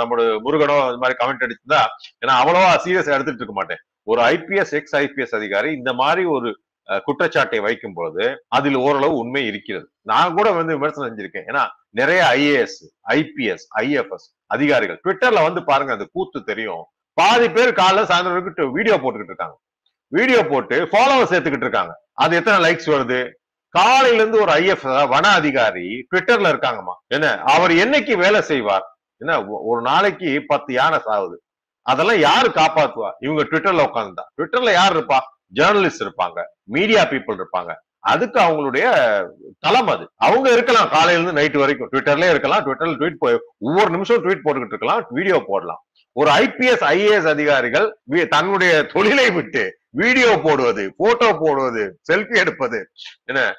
நம்மளோட 0.00 0.26
முருகனோ 0.46 0.76
இந்த 0.88 1.00
மாதிரி 1.04 1.20
கமெண்ட் 1.20 1.44
அடிச்சிருந்தா 1.46 1.82
ஏன்னா 2.22 2.34
அவ்வளவா 2.40 2.72
சீரியஸ் 2.86 3.14
எடுத்துட்டு 3.14 3.42
இருக்க 3.42 3.56
மாட்டேன். 3.60 3.82
ஒரு 4.10 4.20
ஐபிஎஸ் 4.34 4.74
எக்ஸ் 4.80 4.96
ஐபிஎஸ் 5.04 5.34
அதிகாரி 5.38 5.70
இந்த 5.78 5.92
மாதிரி 6.02 6.24
ஒரு 6.36 6.50
குற்றச்சாட்டை 6.98 7.60
வைக்கும் 7.60 7.92
பொழுது 7.92 8.44
அதில் 8.48 8.74
ஓரளவு 8.74 9.16
உண்மை 9.16 9.46
இருக்கிறது. 9.46 9.92
நான் 10.00 10.34
கூட 10.34 10.52
வந்து 10.52 10.72
விமர்சனம் 10.72 11.18
செஞ்சிருக்கேன். 11.18 11.44
ஏன்னா 11.46 11.66
நிறைய 11.90 12.24
ஐஏஎஸ் 12.30 13.12
ஐபிஎஸ் 13.12 13.66
ஐஎஃப்எஸ் 13.78 14.40
அதிகாரிகள் 14.46 15.00
ட்விட்டர்ல 15.04 15.42
வந்து 15.42 15.64
பாருங்க 15.64 15.92
அந்த 15.92 16.08
கூத்து 16.12 16.44
தெரியும். 16.44 16.84
பாதி 17.12 17.48
பேர் 17.50 17.72
காலைல 17.72 18.04
சாயந்தரம் 18.04 18.70
வீடியோ 18.70 18.96
போட்டுக்கிட்டு 18.96 19.24
இருக்காங்க. 19.24 19.58
வீடியோ 20.06 20.46
போட்டு 20.46 20.84
ஃபாலோவர் 20.84 21.32
சேர்த்துக்கிட்டு 21.32 21.56
இருக்காங்க. 21.56 22.00
அது 22.12 22.36
எத்தனை 22.36 22.70
லைக்ஸ் 22.70 22.88
வருது? 22.88 23.30
காலையில 23.68 24.14
இருந்து 24.14 24.40
ஒரு 24.40 24.52
ஐஎஃப் 24.52 25.08
வன 25.08 25.28
அதிகாரி 25.28 26.06
ட்விட்டர்ல 26.14 26.48
இருக்காங்கம்மா. 26.52 26.94
என்ன 27.06 27.40
அவர் 27.40 27.70
என்னைக்கு 27.70 28.16
வேலை 28.16 28.40
செய்வார்? 28.40 28.98
என்ன 29.16 29.44
ஒ- 29.44 29.60
ஒரு 29.60 29.82
நாளைக்கு 29.82 30.44
பத்து 30.46 30.72
யானை 30.72 31.00
சாகுது 31.06 31.34
அதெல்லாம் 31.82 32.18
யாரு 32.18 32.50
காப்பாத்துவா? 32.54 33.10
இவங்க 33.20 33.44
ட்விட்டர்ல 33.44 33.86
உட்காந்துதான் 33.86 34.28
ட்விட்டர்ல 34.36 34.72
யார் 34.72 34.96
இருப்பா? 34.96 35.18
ஜேர்னலிஸ்ட் 35.54 36.08
இருப்பாங்க 36.08 36.42
மீடியா 36.62 37.02
பீப்புள் 37.02 37.42
இருப்பாங்க. 37.42 37.74
அதுக்கு 37.98 38.40
அவங்களுடைய 38.40 39.24
தளம் 39.58 39.86
அது. 39.86 40.10
அவங்க 40.16 40.52
இருக்கலாம் 40.52 40.88
காலையிலருந்து 40.88 41.32
நைட் 41.32 41.56
வரைக்கும். 41.56 41.88
ட்விட்டர்லயே 41.92 42.28
இருக்கலாம் 42.28 42.66
ட்விட்டர்ல 42.66 43.12
ட்வீட் 43.12 43.38
ஒவ்வொரு 43.58 43.90
நிமிஷம் 43.90 44.24
ட்வீட் 44.24 44.40
போட்டுக்கிட்டு 44.44 44.66
இருக்கலாம் 44.66 45.06
வீடியோ 45.08 45.44
போடலாம். 45.46 45.84
ஒரு 46.12 46.30
ஐபிஎஸ் 46.30 46.84
ஐஏஎஸ் 46.84 47.28
அதிகாரிகள் 47.28 47.98
வி- 48.10 48.26
தன்னுடைய 48.26 48.82
தொழிலை 48.82 49.30
விட்டு 49.30 49.78
வீடியோ 49.90 50.40
போடுவது 50.44 50.94
போட்டோ 50.96 51.36
போடுவது 51.40 52.00
செல்ஃபி 52.12 52.36
எடுப்பது 52.36 52.90
என்ன 53.24 53.54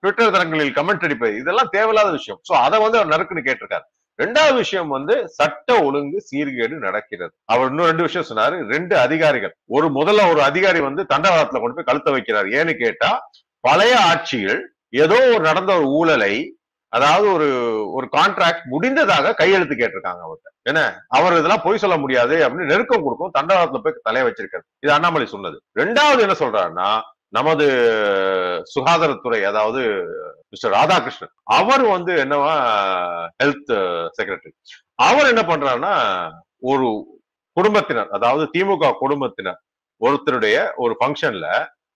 ட்விட்டர் 0.00 0.30
தளங்களில் 0.30 0.72
கமெண்ட் 0.72 1.04
அடிப்பது 1.04 1.36
இதெல்லாம் 1.36 1.68
தேவையில்லாத 1.70 2.10
விஷயம். 2.10 2.40
சோ 2.52 2.56
அதை 2.56 2.80
வந்து 2.80 2.98
அவர் 2.98 3.12
நறுக்குன்னு 3.14 3.46
கேட்டிருக்காரு. 3.46 3.97
ரெண்டாவது 4.22 4.54
விஷயம் 4.54 4.88
வந்து 4.88 5.28
சட்ட 5.28 5.82
ஒழுங்கு 5.82 6.26
சீர்கேடு 6.30 6.76
நடக்கிறது. 6.78 7.32
அவர் 7.44 7.68
இன்னும் 7.68 7.86
ரெண்டு 7.86 8.02
விஷயம் 8.02 8.28
சொன்னாரு. 8.30 8.70
ரெண்டு 8.70 8.98
அதிகாரிகள். 8.98 9.56
ஒரு 9.66 9.88
முதல்ல 9.88 10.30
ஒரு 10.30 10.42
அதிகாரி 10.42 10.80
வந்து 10.80 11.06
தண்டவாளத்துல 11.14 11.60
கொண்டு 11.60 11.74
போய் 11.74 11.88
கழுத்த 11.90 12.10
வைக்கிறார். 12.10 12.46
ஏன்னு 12.46 12.74
கேட்டா 12.82 13.30
பழைய 13.60 14.00
ஆட்சியில் 14.00 14.74
ஏதோ 14.88 15.14
ஒரு 15.14 15.40
நடந்த 15.40 15.76
ஒரு 15.76 15.86
ஊழலை 15.86 16.52
அதாவது 16.88 17.32
ஒரு 17.32 17.48
ஒரு 17.92 18.08
கான்ட்ராக்ட் 18.12 18.62
முடிந்ததாக 18.64 19.34
கையெழுத்து 19.34 19.74
கேட்டிருக்காங்க 19.74 20.20
அவர்கிட்ட. 20.26 20.50
என்ன? 20.62 21.04
அவர் 21.08 21.32
இதெல்லாம் 21.32 21.60
பொய் 21.64 21.78
சொல்ல 21.78 21.96
முடியாது 21.96 22.48
அப்படின்னு 22.48 22.70
நெருக்கம் 22.72 23.02
கொடுக்கும் 23.02 23.32
தண்டவாளத்துல 23.38 23.80
போய் 23.82 24.00
தலைய 24.08 24.26
வச்சிருக்காரு. 24.26 24.64
இது 24.80 24.92
அண்ணாமலை 24.92 25.26
சொன்னது. 25.26 25.62
ரெண்டாவது 25.78 26.20
என்ன 26.20 26.36
சொல்றாருன்னா 26.38 26.88
நமது 27.32 27.66
சுகாதாரத்துறை 28.74 29.40
அதாவது 29.50 29.80
மிஸ்டர் 30.52 30.74
ராதாகிருஷ்ணன் 30.76 31.34
அவர் 31.58 31.84
வந்து 31.94 32.12
என்னவா 32.24 32.54
ஹெல்த் 33.40 33.72
செக்ரட்டரி 34.18 34.52
அவர் 35.08 35.30
என்ன 35.32 35.42
பண்றாருன்னா 35.42 35.94
ஒரு 36.70 36.86
குடும்பத்தினர் 37.56 38.12
அதாவது 38.16 38.44
திமுக 38.54 38.92
குடும்பத்தினர் 39.02 39.60
ஒருத்தருடைய 40.00 40.56
ஒரு 40.76 40.94
ஃபங்க்ஷன்ல 41.00 41.46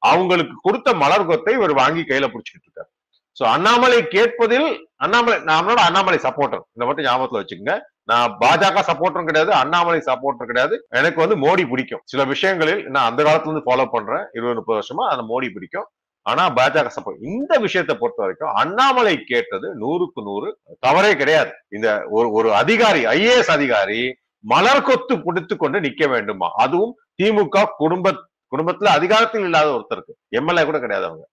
அவங்களுக்கு 0.03 0.55
கொடுத்த 0.63 0.89
மலர் 1.03 1.29
கொத்தை 1.29 1.53
இவர் 1.59 1.75
வாங்கி 1.81 2.03
கையில 2.03 2.29
பிடிச்சிக்கிட்டு 2.31 2.69
இருக்காரு. 2.69 2.89
சோ 3.37 3.43
அண்ணாமலை 3.55 3.99
கேட்பதில் 4.15 4.69
அண்ணாமலை 4.97 5.37
நம்மளோட 5.51 5.81
அண்ணாமலை 5.89 6.19
சப்போர்ட்டர் 6.27 6.65
இந்த 6.75 6.85
மட்டும் 6.87 7.07
ஞாபகத்துல 7.07 7.41
வச்சுக்கோங்க. 7.43 7.77
நான் 8.11 8.37
பாஜக 8.41 8.83
சப்போர்ட்டரும் 8.89 9.25
கிடையாது 9.25 9.53
அண்ணாமலை 9.53 10.01
சப்போர்ட்டர் 10.07 10.51
கிடையாது. 10.51 10.87
எனக்கு 10.89 11.19
வந்து 11.25 11.37
மோடி 11.45 11.69
பிடிக்கும். 11.69 12.03
சில 12.05 12.25
விஷயங்களில் 12.25 12.87
நான் 12.91 13.09
அந்த 13.11 13.23
காலத்துல 13.23 13.51
இருந்து 13.51 13.67
ஃபாலோ 13.67 13.87
பண்றேன். 13.91 14.25
இருபது 14.33 14.55
முப்பது 14.55 14.79
வருஷமா 14.81 15.05
அந்த 15.13 15.25
மோடி 15.33 15.49
பிடிக்கும். 15.53 15.87
ஆனா 16.27 16.43
பாஜக 16.51 16.91
சப்போர்ட் 16.97 17.23
இந்த 17.33 17.59
விஷயத்தை 17.59 17.97
பொறுத்த 17.97 18.23
வரைக்கும் 18.23 18.53
அண்ணாமலை 18.55 19.15
கேட்டது 19.25 19.69
நூறுக்கு 19.83 20.21
நூறு 20.23 20.59
தவறே 20.79 21.17
கிடையாது. 21.17 21.53
இந்த 21.69 22.05
ஒரு 22.11 22.31
ஒரு 22.31 22.55
அதிகாரி 22.55 23.07
ஐஏஎஸ் 23.07 23.51
அதிகாரி 23.51 24.03
மலர் 24.45 24.83
கொத்து 24.83 25.15
பிடித்து 25.23 25.57
கொண்டு 25.57 25.81
நிக்க 25.81 26.09
வேண்டுமா? 26.09 26.49
அதுவும் 26.55 26.95
திமுக 27.23 27.65
குடும்ப 27.77 28.15
குடும்பத்துல 28.53 28.85
அதிகாரத்தில் 28.85 29.43
இல்லாத 29.43 29.69
ஒருத்தருக்கு. 29.71 30.13
எம்எல்ஏ 30.29 30.65
கூட 30.65 30.79
கிடையாது 30.79 31.07
அவங்க. 31.07 31.25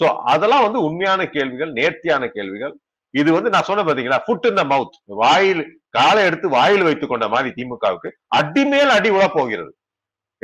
சோ 0.00 0.06
அதெல்லாம் 0.24 0.62
வந்து 0.62 0.82
உண்மையான 0.82 1.26
கேள்விகள் 1.26 1.72
நேர்த்தியான 1.72 2.28
கேள்விகள். 2.28 2.74
இது 3.10 3.32
வந்து 3.32 3.50
நான் 3.50 3.62
சொன்ன 3.62 3.82
பாத்தீங்களா? 3.82 4.18
ஃபுட் 4.26 4.46
இந்த 4.48 4.64
மவுத் 4.64 4.96
வாயில் 5.04 5.82
காலை 5.96 6.22
எடுத்து 6.28 6.46
வாயில் 6.48 6.86
வைத்துக் 6.86 7.12
கொண்ட 7.12 7.26
மாதிரி 7.28 7.50
திமுகவுக்கு 7.56 8.10
அடிமேல் 8.38 8.92
அடி 8.96 9.10
உழ 9.10 9.24
போகிறது. 9.34 9.72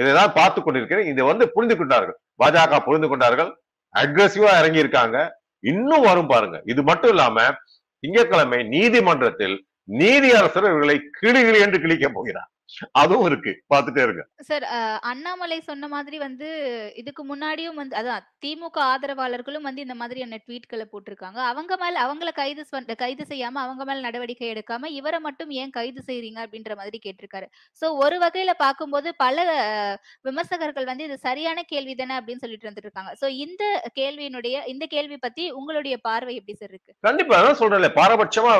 இதைதான் 0.01 0.35
பார்த்து 0.35 0.61
கொண்டிருக்கிறேன். 0.63 1.09
இதை 1.13 1.23
வந்து 1.31 1.45
புரிந்து 1.53 1.77
கொண்டார்கள். 1.77 2.17
பாஜக 2.43 2.79
புரிந்து 2.85 3.09
கொண்டார்கள். 3.09 3.51
அக்ரஸிவா 3.95 4.53
இறங்கி 4.61 4.79
இருக்காங்க. 4.79 5.17
இன்னும் 5.65 6.01
வரும் 6.01 6.31
பாருங்க. 6.33 6.59
இது 6.65 6.83
மட்டும் 6.83 7.11
இல்லாம 7.11 7.43
திங்கட்கிழமை 8.03 8.61
நீதிமன்றத்தில் 8.75 9.57
நீதியரசர் 9.89 10.69
இவர்களை 10.69 10.97
கிளி 11.21 11.41
கிளி 11.47 11.59
என்று 11.61 11.79
கிழிக்க 11.79 12.09
போகிறார். 12.13 12.51
அதுவும் 13.01 13.27
இருக்கு. 13.29 13.53
பார்த்துட்டே 13.73 14.03
இருங்க. 14.07 14.23
சார் 14.49 14.65
அண்ணாமலை 15.11 15.59
சொன்ன 15.69 15.89
மாதிரி 15.93 16.17
வந்து 16.25 16.49
இதுக்கு 17.01 17.23
முன்னாடியும் 17.31 17.79
வந்து 17.81 17.95
அதான் 18.01 18.25
திமுக 18.45 18.79
ஆதரவாளர்களும் 18.91 19.67
வந்து 19.69 19.85
இந்த 19.87 19.97
மாதிரியான 20.01 20.39
ட்வீட்களை 20.45 20.87
போட்டிருக்காங்க. 20.89 21.39
அவங்க 21.51 21.73
மேல 21.83 22.03
அவங்கள 22.05 22.33
கைது 22.33 22.63
கைது 23.03 23.25
செய்யாம 23.31 23.61
அவங்க 23.65 23.83
மேல 23.91 24.05
நடவடிக்கை 24.09 24.49
எடுக்காம 24.53 24.91
இவரை 24.99 25.21
மட்டும் 25.27 25.53
ஏன் 25.61 25.75
கைது 25.79 26.03
செய்றீங்க 26.09 26.39
அப்படின்ற 26.45 26.75
மாதிரி 26.81 27.01
கேட்டிருக்காரு. 27.07 27.49
சோ 27.83 27.89
ஒரு 28.05 28.19
வகையில 28.25 28.55
பார்க்கும்போது 28.65 29.09
பல 29.25 29.37
விமர்சகர்கள் 30.29 30.91
வந்து 30.91 31.07
இது 31.09 31.19
சரியான 31.27 31.59
கேள்வி 31.73 31.95
தானே 31.95 32.17
அப்படின்னு 32.21 32.45
சொல்லிட்டு 32.45 32.69
வந்துட்டு 32.69 32.89
இருக்காங்க 32.89 33.15
சோ 33.23 33.29
இந்த 33.45 33.65
கேள்வியினுடைய 34.01 34.57
இந்த 34.75 34.85
கேள்வி 34.95 35.19
பத்தி 35.19 35.45
உங்களுடைய 35.61 35.97
பார்வை 36.09 36.35
எப்படி 36.39 36.57
சார் 36.57 36.73
இருக்கு? 36.73 36.93
கண்டிப்பா 37.05 37.37
அதான் 37.41 37.61
சொல்றேன்ல 37.61 37.91
பாரபட்சமா 37.99 38.55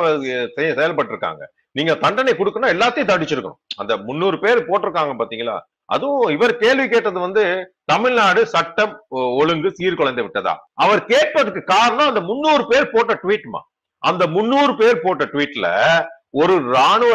செயல்பட்டு 0.77 1.13
இருக்காங்க 1.13 1.43
நீங்க 1.75 1.93
தண்டனை 1.95 2.33
கொடுக்கணும் 2.33 2.73
எல்லாத்தையும் 2.73 3.11
தடிச்சிருக்கணும் 3.11 3.59
அந்த 3.77 3.93
முன்னூறு 3.99 4.37
பேர் 4.39 4.67
போட்டிருக்காங்க 4.67 5.13
பாத்தீங்களா? 5.19 5.55
அதுவும் 5.89 6.31
இவர் 6.31 6.53
கேள்வி 6.57 6.87
கேட்டது 6.87 7.19
வந்து 7.19 7.43
தமிழ்நாடு 7.85 8.41
சட்டம் 8.47 8.93
ஒ- 9.09 9.31
ஒழுங்கு 9.39 9.69
சீர்குலைந்து 9.71 10.23
விட்டதா? 10.23 10.53
அவர் 10.75 11.01
கேட்பதற்கு 11.05 11.61
காரணம் 11.65 12.07
அந்த 12.07 12.21
முன்னூறு 12.21 12.63
பேர் 12.67 12.91
போட்ட 12.91 13.13
ட்வீட்மா 13.23 13.61
அந்த 14.03 14.23
முன்னூறு 14.27 14.73
பேர் 14.77 15.03
போட்ட 15.03 15.23
ட்வீட்ல 15.25 15.67
ஒரு 16.33 16.71
ராணுவ 16.71 17.13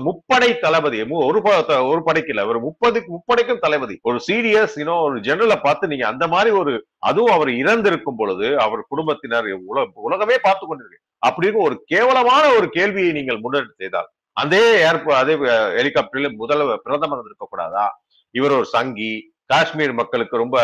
முப்படை 0.00 0.58
தளபதி 0.58 0.98
ஒரு 1.20 1.42
ப- 1.42 1.84
ஒரு 1.84 2.02
படைக்கு 2.02 2.28
இல்ல 2.28 2.46
ஒரு 2.46 2.60
முப்பதுக்கு 2.60 3.06
முப்படைக்கும் 3.06 3.58
தளபதி 3.58 3.98
ஒரு 4.02 4.20
சீரியஸ் 4.26 4.74
இன்னும் 4.76 5.00
ஒரு 5.00 5.20
ஜெனரலை 5.20 5.60
பார்த்து 5.62 5.88
நீங்க 5.88 6.06
அந்த 6.06 6.26
மாதிரி 6.26 6.50
ஒரு 6.56 6.72
அதுவும் 6.98 7.32
அவர் 7.32 7.48
இறந்திருக்கும் 7.48 8.16
பொழுது 8.16 8.60
அவர் 8.60 8.84
குடும்பத்தினர் 8.88 9.44
உல- 9.68 9.86
உலகமே 9.94 10.38
பார்த்து 10.42 10.64
கொண்டிருக்கு. 10.66 10.98
அப்படின்னு 11.22 11.56
ஒரு 11.56 11.82
கேவலமான 11.84 12.48
ஒரு 12.48 12.68
கேள்வியை 12.68 13.12
நீங்கள் 13.12 13.40
முன்னெடுத்து 13.40 13.74
செய்தால் 13.76 14.08
அதே 14.36 14.84
ஏர்போர்ட் 14.84 15.20
அதே 15.22 15.34
ஹெலிகாப்டரில் 15.78 16.36
முதல் 16.36 16.80
பிரதமர் 16.82 17.22
இருக்கக்கூடாதா? 17.22 17.86
இவர் 18.34 18.50
ஒரு 18.50 18.64
சங்கி 18.66 19.12
காஷ்மீர் 19.46 19.92
மக்களுக்கு 19.92 20.36
ரொம்ப 20.36 20.56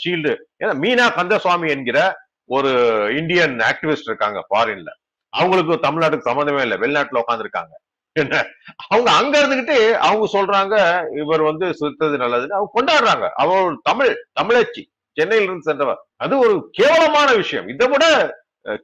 ஷீல்டு 0.00 0.32
ஏன்னா 0.64 0.74
மீனா 0.76 1.06
கந்தசுவாமி 1.16 1.68
என்கிற 1.68 1.98
ஒரு 2.50 2.70
இந்தியன் 3.16 3.56
ஆக்டிவிஸ்ட் 3.64 4.08
இருக்காங்க 4.08 4.46
ஃபாரின்ல 4.48 4.90
அவங்களுக்கு 5.38 5.74
தமிழ்நாட்டுக்கு 5.86 6.28
சம்மந்தமே 6.30 6.62
இல்லை. 6.66 6.78
வெளிநாட்டுல 6.84 7.22
உட்காந்துருக்காங்க 7.24 7.74
என்ன? 8.16 8.34
அவங்க 8.88 9.08
அங்க 9.20 9.34
இருந்துகிட்டு 9.40 9.76
அவங்க 10.08 10.26
சொல்றாங்க 10.36 10.74
இவர் 11.22 11.42
வந்து 11.42 11.66
சுத்தது 11.74 12.16
நல்லதுன்னு 12.22 12.58
அவங்க 12.58 12.72
கொண்டாடுறாங்க. 12.76 13.26
அவர் 13.42 13.76
தமிழ் 13.82 14.12
தமிழச்சி. 14.40 14.82
சென்னையில 15.16 15.46
இருந்து 15.48 15.68
சென்றவர். 15.70 16.00
அது 16.24 16.34
ஒரு 16.38 16.54
கேவலமான 16.72 17.28
விஷயம். 17.34 17.68
இதை 17.68 17.86
விட 17.88 18.04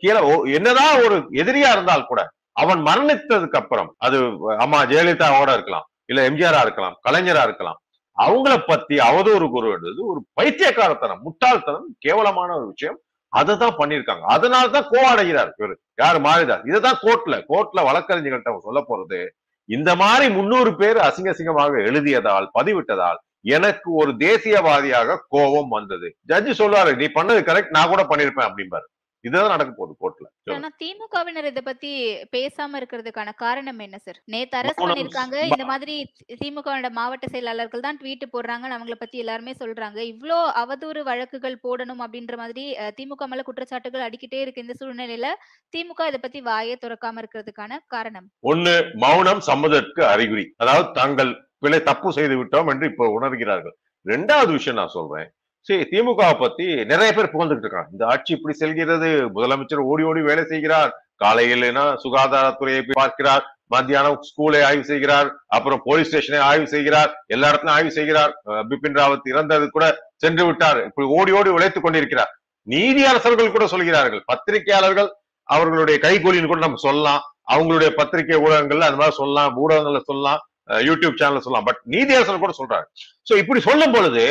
கீழே 0.03 0.21
என்னதான் 0.57 1.01
ஒரு 1.05 1.17
எதிரியா 1.43 1.71
இருந்தால் 1.77 2.07
கூட 2.07 2.21
அவன் 2.53 2.81
மரணித்ததுக்கு 2.87 3.59
அப்புறம் 3.61 3.89
அது 3.99 4.17
அம்மா 4.65 4.81
ஜெயலலிதாவோட 4.85 5.51
இருக்கலாம் 5.53 5.87
இல்ல 6.11 6.21
எம்ஜிஆரா 6.31 6.61
இருக்கலாம் 6.61 6.97
கலைஞரா 7.09 7.43
இருக்கலாம் 7.49 7.79
அவங்கள 8.17 8.55
பத்தி 8.67 8.97
அவதூறு 9.09 9.47
கூறுவது 9.51 9.91
ஒரு 10.11 10.21
பைத்தியக்காரத்தனம் 10.33 11.23
முட்டாள்தனம் 11.23 11.87
கேவலமான 11.99 12.51
ஒரு 12.57 12.67
விஷயம். 12.67 12.99
அதை 13.33 13.53
தான் 13.57 13.79
பண்ணியிருக்காங்க. 13.79 14.25
அதனால 14.37 14.65
தான் 14.69 14.89
கோவடைகிறார் 14.95 15.53
இவர். 15.59 15.75
யார்? 16.03 16.19
மாறிதார் 16.27 16.65
இதுதான் 16.71 16.99
கோர்ட்ல 17.05 17.37
கோர்ட்ல 17.51 17.81
வழக்கறிஞர்கள்ட்ட 17.89 18.51
அவங்க 18.51 18.67
சொல்ல 18.69 18.81
போறது. 18.89 19.21
இந்த 19.69 19.91
மாதிரி 19.95 20.27
முன்னூறு 20.39 20.71
பேர் 20.77 20.99
அசிங்க 21.09 21.31
அசிங்கமாக 21.33 21.75
எழுதியதால் 21.91 22.49
பதிவிட்டதால் 22.59 23.21
எனக்கு 23.57 23.89
ஒரு 24.01 24.11
தேசியவாதியாக 24.25 25.17
கோபம் 25.29 25.69
வந்தது. 25.69 26.09
ஜட்ஜி 26.29 26.53
சொல்லுவாரு 26.59 26.91
நீ 26.97 27.07
பண்ணது 27.19 27.41
கரெக்ட் 27.49 27.75
நான் 27.77 27.93
கூட 27.93 28.03
பண்ணிருப்பேன் 28.11 28.49
அப்படிம்பாரு. 28.49 28.87
இதுதான் 29.25 29.53
நடக்க 29.53 29.71
போகுது 29.73 29.93
கோர்ட்ல 30.01 30.27
ஆனா 30.55 30.69
திமுகவினர் 30.81 31.49
இத 31.51 31.61
பத்தி 31.63 31.91
பேசாம 32.33 32.79
இருக்கிறதுக்கான 32.81 33.35
காரணம் 33.37 33.81
என்ன 33.87 33.99
சார் 33.99 34.19
நேத்து 34.33 34.57
அரசு. 34.61 34.79
பண்ணிருக்காங்க 34.83 35.37
இந்த 35.51 35.65
மாதிரி 35.65 35.95
திமுக 36.41 36.69
மாவட்ட 36.99 37.27
செயலாளர்கள் 37.33 37.85
தான் 37.87 37.99
ட்வீட் 38.01 38.25
போடுறாங்க. 38.33 38.65
அவங்கள 38.73 38.97
பத்தி 38.97 39.23
எல்லாருமே 39.23 39.53
சொல்றாங்க. 39.61 39.99
இவ்ளோ 40.13 40.39
அவதூறு 40.63 41.03
வழக்குகள் 41.11 41.63
போடணும் 41.65 42.03
அப்படின்ற 42.05 42.37
மாதிரி 42.43 42.65
திமுக 42.99 43.29
மேல 43.29 43.43
குற்றச்சாட்டுகள் 43.43 44.07
அடிக்கிட்டே 44.07 44.41
இருக்கு 44.43 44.65
இந்த 44.65 44.77
சூழ்நிலையில 44.81 45.29
திமுக 45.75 46.09
இத 46.11 46.19
பத்தி 46.19 46.41
வாயே 46.43 46.77
திறக்காம 46.83 47.23
இருக்கிறதுக்கான 47.23 47.81
காரணம்? 47.89 48.27
ஒண்ணு 48.45 48.75
மௌனம் 49.05 49.43
சம்மதற்கு 49.51 50.03
அறிகுறி. 50.07 50.47
அதாவது 50.63 50.89
தாங்கள் 50.93 51.33
பிழை 51.61 51.81
தப்பு 51.83 52.11
செய்து 52.13 52.37
விட்டோம் 52.39 52.71
என்று 52.73 52.87
இப்ப 52.93 53.09
உணர்கிறார்கள். 53.17 53.75
ரெண்டாவது 54.07 54.51
விஷயம் 54.53 54.81
நான் 54.81 54.97
சொல்றேன். 54.97 55.29
சரி 55.69 55.85
திமுக 55.91 56.23
பத்தி 56.39 56.65
நிறைய 56.93 57.11
பேர் 57.17 57.33
புகழ்ந்துகிட்டு 57.33 57.67
இருக்காங்க. 57.67 57.91
இந்த 57.95 58.05
ஆட்சி 58.13 58.31
இப்படி 58.37 58.55
செல்கிறது 58.61 59.09
முதலமைச்சர் 59.35 59.89
ஓடி 59.91 60.05
ஓடி 60.11 60.23
வேலை 60.29 60.45
செய்கிறார் 60.53 60.91
காலையிலனா 61.25 61.85
சுகாதாரத்துறையை 62.05 62.81
பார்க்கிறார் 63.01 63.45
மத்தியானம் 63.75 64.17
ஸ்கூலை 64.29 64.61
ஆய்வு 64.69 64.85
செய்கிறார் 64.91 65.29
அப்புறம் 65.57 65.83
போலீஸ் 65.85 66.09
ஸ்டேஷனை 66.09 66.41
ஆய்வு 66.49 66.67
செய்கிறார் 66.73 67.11
எல்லா 67.35 67.49
இடத்துலையும் 67.51 67.77
ஆய்வு 67.77 67.93
செய்கிறார். 67.99 68.33
பிபின் 68.71 68.99
ராவத் 69.01 69.31
இறந்தது 69.33 69.67
கூட 69.77 69.85
சென்று 70.25 70.45
விட்டார் 70.49 70.81
இப்படி 70.89 71.07
ஓடி 71.19 71.33
ஓடி 71.39 71.51
உழைத்துக் 71.57 71.85
கொண்டிருக்கிறார். 71.87 72.33
நீதி 72.67 73.03
அரசர்கள் 73.11 73.55
கூட 73.57 73.67
சொல்கிறார்கள் 73.67 74.23
பத்திரிகையாளர்கள் 74.31 75.11
அவர்களுடைய 75.49 75.99
கைகூலின்னு 76.07 76.51
கூட 76.51 76.63
நம்ம 76.67 76.83
சொல்லலாம் 76.89 77.23
அவங்களுடைய 77.53 77.91
பத்திரிகை 78.01 78.37
ஊடகங்கள்ல 78.45 78.89
அந்த 78.89 79.01
மாதிரி 79.01 79.21
சொல்லலாம் 79.21 79.57
ஊடகங்கள்ல 79.63 80.03
சொல்லலாம் 80.11 80.43
யூடியூப் 80.89 81.19
சேனல் 81.21 81.45
சொல்லலாம். 81.45 81.69
பட் 81.69 81.81
நீதியரசன் 81.95 82.43
கூட 82.45 82.55
சொல்றாங்க 82.61 82.87
சோ 83.29 83.33
இப்படி 83.43 83.61
சொல்லும் 83.69 83.95
பொழுது 83.97 84.25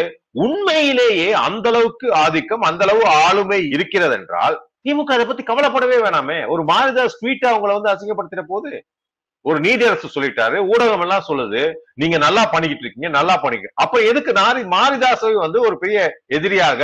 உண்மையிலேயே 0.45 1.27
அந்த 1.47 1.67
அளவுக்கு 1.71 2.07
ஆதிக்கம் 2.23 2.63
அந்த 2.69 2.81
அளவு 2.88 3.03
ஆளுமை 3.25 3.59
இருக்கிறது 3.75 4.15
என்றால் 4.19 4.57
திமுக 4.85 5.13
அதை 5.15 5.25
பத்தி 5.27 5.43
கவலைப்படவே 5.50 5.97
வேணாமே. 6.05 6.38
ஒரு 6.53 6.61
மாரிதாஸ் 6.71 7.17
ஸ்வீட்டா 7.19 7.47
அவங்கள 7.51 7.73
வந்து 7.77 7.93
அசிங்கப்படுத்தின 7.93 8.45
போது 8.53 8.71
ஒரு 9.45 9.59
நீதியரசு 9.65 10.07
சொல்லிட்டாரு 10.15 10.57
ஊடகம் 10.71 11.03
எல்லாம் 11.05 11.27
சொல்லுது 11.27 11.61
நீங்க 12.01 12.17
நல்லா 12.25 12.43
பண்ணிக்கிட்டு 12.53 12.83
இருக்கீங்க 12.83 13.09
நல்லா 13.17 13.35
பண்ணிக்க 13.43 13.71
அப்ப 13.83 14.01
எதுக்கு 14.09 14.31
நாரி 14.41 14.61
மாரிதாசை 14.73 15.31
வந்து 15.45 15.59
ஒரு 15.67 15.75
பெரிய 15.83 16.00
எதிரியாக 16.38 16.81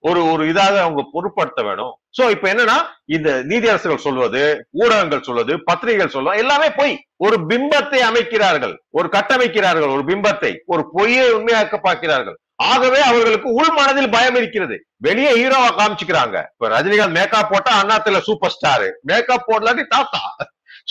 ஒரு 0.00 0.20
ஒரு 0.32 0.42
இதாக 0.50 0.74
அவங்க 0.84 1.02
பொருட்படுத்த 1.12 1.62
வேணும். 1.62 1.94
சோ 2.18 2.24
இப்ப 2.34 2.46
என்னன்னா 2.52 2.76
இந்த 3.04 3.30
நீதியரசர்கள் 3.50 4.06
சொல்வது 4.06 4.42
ஊடகங்கள் 4.82 5.24
சொல்வது 5.28 5.54
பத்திரிகைகள் 5.64 6.14
சொல்வது 6.16 6.42
எல்லாமே 6.42 6.68
பொய். 6.80 6.94
ஒரு 7.16 7.36
பிம்பத்தை 7.50 8.00
அமைக்கிறார்கள் 8.10 8.74
ஒரு 8.98 9.08
கட்டமைக்கிறார்கள் 9.16 9.94
ஒரு 9.94 10.04
பிம்பத்தை 10.10 10.52
ஒரு 10.64 10.84
பொய்யை 10.92 11.26
உண்மையாக்க 11.32 11.78
பார்க்கிறார்கள். 11.88 12.38
ஆகவே 12.70 13.00
அவர்களுக்கு 13.00 13.48
உள் 13.52 13.74
மனதில் 13.78 14.10
பயம் 14.10 14.34
இருக்கிறது. 14.34 14.76
வெளியே 15.06 15.32
ஹீரோவா 15.40 15.70
காமிச்சுக்கிறாங்க. 15.80 16.36
இப்ப 16.52 16.68
ரஜினிகாந்த் 16.68 17.18
மேக்கப் 17.18 17.50
போட்டா 17.50 17.72
அண்ணாத்துல 17.82 18.20
சூப்பர் 18.28 18.54
ஸ்டார் 18.56 18.88
மேக்கப் 19.02 19.46
போடலாட்டி 19.48 19.84
தாத்தா. 19.88 20.22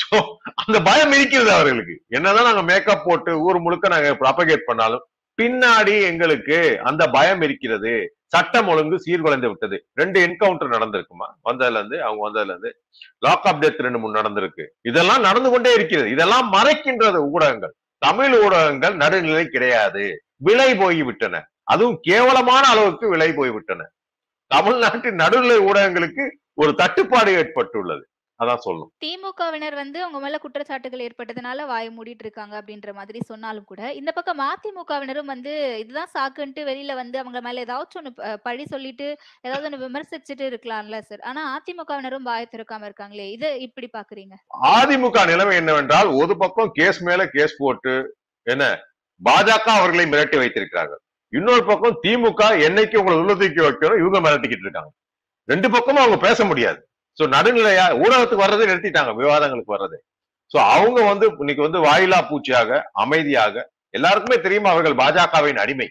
சோ 0.01 0.17
அந்த 0.61 0.77
பயம் 0.81 1.13
இருக்கிறது 1.17 1.51
அவர்களுக்கு. 1.51 1.95
என்னதான் 2.09 2.47
நாங்க 2.49 2.63
மேக்கப் 2.71 3.05
போட்டு 3.05 3.31
ஊர் 3.45 3.59
முழுக்க 3.59 3.87
நாங்க 3.95 4.11
ப்ராபகேட் 4.23 4.67
பண்ணாலும் 4.69 5.05
பின்னாடி 5.41 5.95
எங்களுக்கு 6.11 6.59
அந்த 6.83 7.03
பயம் 7.15 7.41
இருக்கிறது. 7.41 7.95
சட்டம் 8.27 8.67
ஒழுங்கு 8.67 9.03
சீர்குலைந்து 9.05 9.47
விட்டது. 9.47 9.87
ரெண்டு 9.93 10.27
என்கவுண்டர் 10.27 10.71
நடந்திருக்குமா? 10.71 11.27
வந்ததுல 11.49 11.71
இருந்து 11.71 12.03
அவங்க 12.03 12.23
வந்ததுல 12.29 12.45
இருந்து 12.45 12.81
லாக் 13.19 13.45
அப் 13.45 13.63
டெத் 13.63 13.81
ரெண்டு 13.81 13.99
மூணு 13.99 14.21
நடந்திருக்கு. 14.21 14.67
இதெல்லாம் 14.81 15.21
நடந்து 15.21 15.49
கொண்டே 15.49 15.73
இருக்கிறது. 15.73 16.09
இதெல்லாம் 16.09 16.53
மறைக்கின்றது 16.53 17.29
ஊடகங்கள். 17.29 17.75
தமிழ் 17.97 18.43
ஊடகங்கள் 18.43 18.95
நடுநிலை 18.95 19.47
கிடையாது. 19.47 20.23
விலை 20.35 20.75
போய்விட்டன. 20.75 21.49
அதுவும் 21.63 21.97
கேவலமான 22.01 22.67
அளவுக்கு 22.67 23.09
விலை 23.09 23.33
போய்விட்டன. 23.33 23.89
தமிழ்நாட்டின் 24.47 25.15
நடுநிலை 25.15 25.57
ஊடகங்களுக்கு 25.57 26.29
ஒரு 26.53 26.73
தட்டுப்பாடு 26.73 27.31
ஏற்பட்டுள்ளது. 27.33 28.09
அதான் 28.39 28.61
சொல்லணும். 28.65 28.89
திமுகவினர் 29.03 29.75
வந்து 29.75 29.97
அவங்க 30.03 30.19
மேல 30.19 30.37
குற்றச்சாட்டுகள் 30.37 31.03
ஏற்பட்டதுனால 31.05 31.65
வாய 31.69 31.85
மூடிட்டு 31.95 32.23
இருக்காங்க 32.25 32.53
அப்படின்ற 32.59 32.93
மாதிரி 32.93 33.19
சொன்னாலும் 33.25 33.65
கூட 33.65 33.93
இந்த 33.93 34.11
பக்கம் 34.11 34.43
அதிமுகவினரும் 34.47 35.31
வந்து 35.33 35.53
இதுதான் 35.79 36.11
சாக்குன்ட்டு 36.15 36.63
வெளியில 36.69 36.95
வந்து 36.95 37.19
அவங்க 37.19 37.41
மேல 37.41 37.63
ஏதாச்சும் 37.65 38.01
ஒண்ணு 38.01 38.11
பழி 38.43 38.65
சொல்லிட்டு 38.65 39.07
ஏதாவது 39.41 39.67
ஒண்ணு 39.69 39.83
விமர்சிச்சுட்டு 39.85 40.45
இருக்கலாம்ல 40.51 40.99
சார் 41.01 41.23
ஆனா 41.29 41.43
அதிமுகவினரும் 41.55 42.27
வாய 42.29 42.45
திறக்காம 42.53 42.87
இருக்காங்களே 42.89 43.27
இதை 43.29 43.49
இப்படி 43.59 43.89
பாக்குறீங்க? 43.93 44.35
அதிமுக 44.73 45.25
நிலைமை 45.25 45.55
என்னவென்றால் 45.55 46.09
ஒரு 46.21 46.35
பக்கம் 46.37 46.71
கேஸ் 46.71 46.99
மேல 47.03 47.25
கேஸ் 47.27 47.55
போட்டு 47.57 47.95
என்ன 48.47 48.63
பாஜக 49.21 49.67
அவர்களை 49.77 50.05
மிரட்டி 50.05 50.37
வைத்திருக்கிறார்கள். 50.37 51.01
இன்னொரு 51.33 51.63
பக்கம் 51.65 51.97
திமுக 52.03 52.41
என்னைக்கு 52.67 52.99
உங்களை 53.01 53.17
உள்ள 53.17 53.33
தூக்கி 53.33 53.61
வைக்கணும் 53.65 54.01
இவங்க 54.01 54.19
மிரட்டிக்கிட்டு 54.25 54.65
இருக்காங்க. 54.67 54.91
ரெண்டு 55.49 55.67
பக்கமும் 55.69 56.03
அவங்க 56.03 56.19
பேச 56.27 56.45
முடியாது. 56.45 56.79
சோ 57.17 57.27
நடுநிலையா 57.27 57.99
ஊடகத்துக்கு 57.99 58.35
வர்றதை 58.35 58.67
நிறுத்திட்டாங்க 58.67 59.13
விவாதங்களுக்கு 59.13 59.73
வர்றது. 59.77 59.95
சோ 60.57 60.57
அவங்க 60.57 61.01
வந்து 61.01 61.31
இன்னைக்கு 61.37 61.63
வந்து 61.63 61.79
வாயிலா 61.79 62.27
பூச்சியாக 62.27 62.89
அமைதியாக 62.93 63.69
எல்லாருக்குமே 63.89 64.41
தெரியுமா 64.41 64.69
அவர்கள் 64.69 64.93
பாஜகவின் 64.93 65.57
அடிமை? 65.57 65.89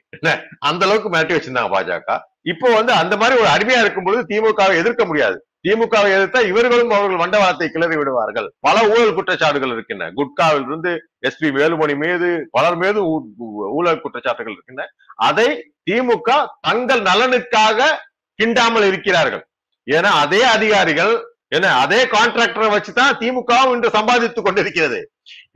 அந்த 0.58 0.86
அளவுக்கு 0.86 1.18
மிரட்டி 1.18 1.38
வச்சிருந்தாங்க 1.38 1.68
பாஜக. 1.72 2.18
இப்போ 2.42 2.74
வந்து 2.74 2.92
அந்த 2.92 3.16
மாதிரி 3.16 3.40
ஒரு 3.40 3.48
அடிமையா 3.48 3.80
இருக்கும் 3.80 4.04
பொழுது 4.04 4.24
திமுகவை 4.26 4.76
எதிர்க்க 4.76 5.04
முடியாது. 5.04 5.46
திமுகவை 5.68 6.16
எதிர்த்தா 6.16 6.46
இவர்களும் 6.46 6.90
அவர்கள் 6.90 7.18
வண்டவாளத்தை 7.18 7.68
கிளறி 7.68 7.96
விடுவார்கள். 7.96 8.52
பல 8.60 8.88
ஊழல் 8.88 9.14
குற்றச்சாட்டுகள் 9.14 9.72
இருக்கின்றன. 9.72 10.12
குட்காவில் 10.14 10.66
இருந்து 10.66 11.08
எஸ்பி 11.28 11.44
வேலுமணி 11.44 11.96
மீது 11.96 12.48
பலர் 12.50 12.76
மீது 12.76 13.18
ஊ- 13.18 13.22
ஊழல் 13.54 14.00
குற்றச்சாட்டுகள் 14.00 14.50
இருக்கின்றன. 14.50 14.90
அதை 15.16 15.72
திமுக 15.90 16.46
தங்கள் 16.60 17.00
நலனுக்காக 17.00 17.84
கிண்டாமல் 18.42 18.86
இருக்கிறார்கள். 18.86 19.46
ஏன்னா 19.86 20.10
அதே 20.24 20.42
அதிகாரிகள் 20.56 21.14
என்ன 21.56 21.66
அதே 21.82 21.98
கான்ட்ராக்டரை 22.14 22.68
வச்சுதான் 22.72 23.18
திமுகவும் 23.20 23.72
இன்று 23.74 23.90
சம்பாதித்துக் 23.98 24.46
கொண்டிருக்கிறது. 24.46 24.98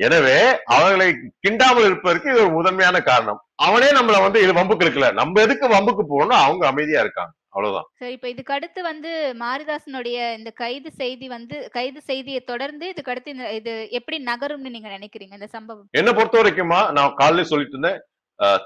எனவே 0.06 0.36
அவர்களை 0.74 1.08
கிண்டாமல் 1.44 1.86
இருப்பதற்கு 1.88 2.30
இது 2.32 2.42
ஒரு 2.44 2.52
முதன்மையான 2.58 2.96
காரணம். 3.08 3.40
அவனே 3.66 3.88
நம்மள 3.96 4.16
வந்து 4.26 4.38
இது 4.44 4.52
வம்புக்கு 4.58 4.86
இருக்கல 4.86 5.08
நம்ம 5.20 5.40
எதுக்கு 5.46 5.66
வம்புக்கு 5.74 6.04
போகணும் 6.12 6.42
அவங்க 6.44 6.64
அமைதியா 6.70 7.02
இருக்காங்க. 7.04 7.32
அவ்வளவுதான். 7.54 7.86
சரி 8.00 8.14
இப்ப 8.16 8.28
இதுக்கு 8.32 8.54
அடுத்து 8.56 8.80
வந்து 8.90 9.10
மாரிதாசனுடைய 9.42 10.18
இந்த 10.38 10.50
கைது 10.62 10.90
செய்தி 11.02 11.26
வந்து 11.36 11.56
கைது 11.76 12.00
செய்தியை 12.10 12.40
தொடர்ந்து 12.52 12.84
இதுக்கு 12.92 13.12
அடுத்து 13.14 13.32
இது 13.60 13.72
எப்படி 13.98 14.18
நகரும்னு 14.30 14.74
நீங்க 14.76 14.90
நினைக்கிறீங்க 14.96 15.34
இந்த 15.38 15.48
சம்பவம்? 15.56 15.88
என்னை 16.00 16.12
பொறுத்த 16.18 16.38
வரைக்குமா 16.40 16.80
நான் 16.98 17.16
காலையில 17.22 17.50
சொல்லிட்டு 17.52 17.76
இருந்தேன் 17.76 18.00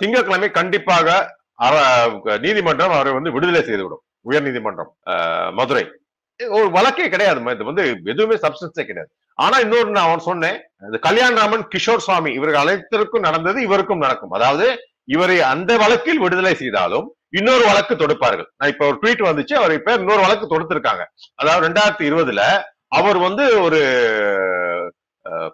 திங்கட்கிழமை 0.00 0.50
கண்டிப்பாக 0.58 1.08
நீதிமன்றம் 2.44 2.96
அவரை 2.96 3.12
வந்து 3.16 3.34
விடுதலை 3.36 3.62
செய்துவிடும். 3.68 4.04
உயர் 4.28 4.46
நீதிமன்றம் 4.46 4.90
மதுரை. 5.58 5.84
ஒரு 6.56 6.68
வழக்கே 6.76 7.06
கிடையாது 7.14 7.40
இது 7.56 7.68
வந்து 7.70 7.82
எதுவுமே 8.12 8.36
சப்ஸ்டன்ஸே 8.44 8.84
கிடையாது. 8.88 9.10
ஆனா 9.38 9.56
இன்னொரு 9.64 9.88
நான் 9.94 10.08
அவன் 10.08 10.26
சொன்னேன் 10.28 10.58
இந்த 10.86 10.98
கல்யாணராமன் 11.06 11.64
கிஷோர் 11.72 12.04
சுவாமி 12.06 12.30
இவர்கள் 12.38 12.62
அனைத்திற்கும் 12.62 13.26
நடந்தது 13.28 13.58
இவருக்கும் 13.66 14.04
நடக்கும். 14.04 14.34
அதாவது 14.38 14.66
இவரை 15.14 15.36
அந்த 15.52 15.72
வழக்கில் 15.82 16.22
விடுதலை 16.24 16.54
செய்தாலும் 16.62 17.06
இன்னொரு 17.38 17.64
வழக்கு 17.70 17.94
தொடுப்பார்கள். 18.02 18.48
நான் 18.58 18.72
இப்ப 18.72 18.84
ஒரு 18.90 18.96
ட்வீட் 19.02 19.22
வந்துச்சு 19.28 19.54
அவர் 19.60 19.72
இப்ப 19.78 19.94
இன்னொரு 20.02 20.22
வழக்கு 20.24 20.46
தொடுத்திருக்காங்க. 20.52 21.04
அதாவது 21.40 21.66
ரெண்டாயிரத்தி 21.66 22.04
இருபதுல 22.10 22.42
அவர் 22.98 23.18
வந்து 23.26 23.44
ஒரு 23.66 23.80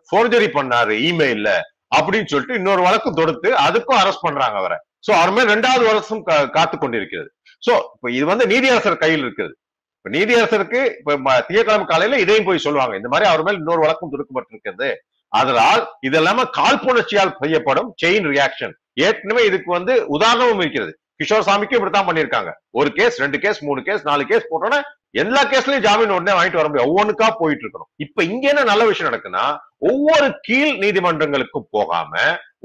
ஃபோர்ஜரி 0.09 0.49
பண்ணாரு 0.59 0.95
இமெயில்ல 1.09 1.51
அப்படின்னு 1.97 2.31
சொல்லிட்டு 2.33 2.59
இன்னொரு 2.61 2.83
வழக்கு 2.87 3.11
தொடுத்து 3.21 3.49
அதுக்கும் 3.67 4.01
அரெஸ்ட் 4.01 4.27
பண்றாங்க 4.27 4.57
அவரை. 4.63 4.79
சோ 5.07 5.11
அவர் 5.19 5.33
மேல் 5.37 5.53
ரெண்டாவது 5.55 5.85
வருஷம் 5.91 6.23
காத்து 6.57 6.77
கொண்டிருக்கிறது 6.77 7.29
சோ 7.67 7.75
இப்ப 7.95 8.11
இது 8.19 8.25
வந்து 8.33 8.45
நீதியரசர் 8.53 9.03
கையில் 9.05 9.25
இருக்குது. 9.27 9.53
இப்ப 9.99 10.11
நீதியரசருக்கு 10.17 10.81
இப்ப 11.01 11.39
திங்கட்கிழமை 11.49 11.87
காலையில 11.93 12.21
இதையும் 12.25 12.49
போய் 12.49 12.65
சொல்லுவாங்க. 12.67 12.95
இந்த 13.01 13.09
மாதிரி 13.15 13.29
அவர் 13.31 13.45
மேல் 13.47 13.61
இன்னொரு 13.63 13.83
வழக்கம் 13.85 14.13
தொடுக்கப்பட்டிருக்கிறது. 14.13 14.91
அதனால் 15.33 15.83
இது 16.07 16.17
இல்லாம 16.21 16.45
காழ்ப்புணர்ச்சியால் 16.59 17.37
செய்யப்படும் 17.43 17.91
செயின் 18.03 18.29
ரியாக்ஷன் 18.35 18.73
ஏற்கனவே 19.07 19.43
இதுக்கு 19.49 19.71
வந்து 19.79 19.95
உதாரணமும் 20.15 20.63
இருக்கிறது. 20.63 20.93
கிஷோர் 21.21 21.47
சாமிக்கு 21.49 21.77
இப்படித்தான் 21.77 22.09
பண்ணிருக்காங்க 22.09 22.51
ஒரு 22.81 22.89
கேஸ் 22.99 23.21
ரெண்டு 23.23 23.39
கேஸ் 23.43 23.59
மூணு 23.69 23.81
கேஸ் 23.89 24.07
நாலு 24.09 24.23
கேஸ் 24.31 24.49
போட்டோன்னா 24.51 24.79
எல்லா 25.23 25.41
கேஸ்லயும் 25.53 25.85
ஜாமீன் 25.87 26.15
உடனே 26.17 26.33
வாங்கிட்டு 26.37 26.61
வர 26.61 26.69
முடியும். 26.69 26.89
ஒவ்வொன்றுக்கா 26.91 27.29
போயிட்டு 27.41 27.65
இருக்கணும். 27.65 27.91
இப்ப 28.05 28.25
இங்க 28.33 28.45
என்ன 28.53 28.63
நல்ல 28.71 28.83
விஷயம் 28.91 29.09
நடக்குன்னா 29.11 29.45
ஒவ்வொரு 29.91 30.27
கீழ் 30.47 30.73
நீதிமன்றங்களுக்கும் 30.85 31.69
போகாம 31.77 32.13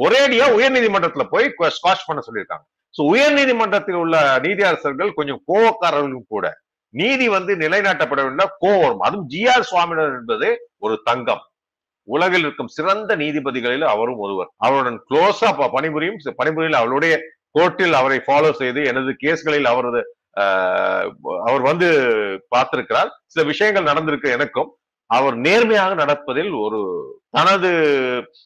ஒரேடியா 0.06 0.48
உயர் 0.58 0.76
நீதிமன்றத்துல 0.78 1.26
போய் 1.34 1.54
ஸ்காஷ் 1.78 2.08
பண்ண 2.08 2.22
சொல்லியிருக்காங்க. 2.28 2.66
சோ 2.98 3.04
உயர் 3.12 3.34
நீதிமன்றத்தில் 3.34 3.96
உள்ள 3.96 4.16
நீதியரசர்கள் 4.40 5.12
கொஞ்சம் 5.14 5.42
கோவக்காரர்களும் 5.48 6.30
கூட. 6.30 6.46
நீதி 6.94 7.26
வந்து 7.30 7.52
நிலைநாட்டப்பட 7.56 8.22
வேண்டும் 8.24 8.54
கோவம் 8.62 9.02
அதுவும் 9.02 9.28
ஜி 9.28 9.42
ஆர் 9.48 9.68
சுவாமிநாதன் 9.70 10.20
என்பது 10.20 10.50
ஒரு 10.80 10.96
தங்கம். 11.04 11.44
உலகில் 12.08 12.40
இருக்கும் 12.40 12.74
சிறந்த 12.74 13.12
நீதிபதிகளில் 13.16 13.86
அவரும் 13.86 14.20
ஒருவர். 14.20 14.50
அவருடன் 14.58 15.00
க்ளோஸா 15.08 15.48
பணிபுரியும் 15.74 16.20
பணிபுரியில் 16.40 16.80
அவருடைய 16.80 17.14
கோர்ட்டில் 17.56 17.94
அவரை 17.94 18.20
ஃபாலோ 18.26 18.52
செய்து 18.54 18.82
எனது 18.86 19.12
கேஸ்களில் 19.24 19.66
அவரது 19.66 20.02
ஆஹ், 20.38 21.06
அவர் 21.46 21.62
வந்து 21.62 21.88
பார்த்திருக்கிறார். 22.54 23.12
சில 23.26 23.44
விஷயங்கள் 23.44 23.88
நடந்திருக்கு 23.88 24.30
எனக்கும். 24.32 24.70
அவர் 25.10 25.36
நேர்மையாக 25.38 25.94
நடப்பதில் 25.96 26.52
ஒரு 26.62 26.80
தனது 27.30 27.70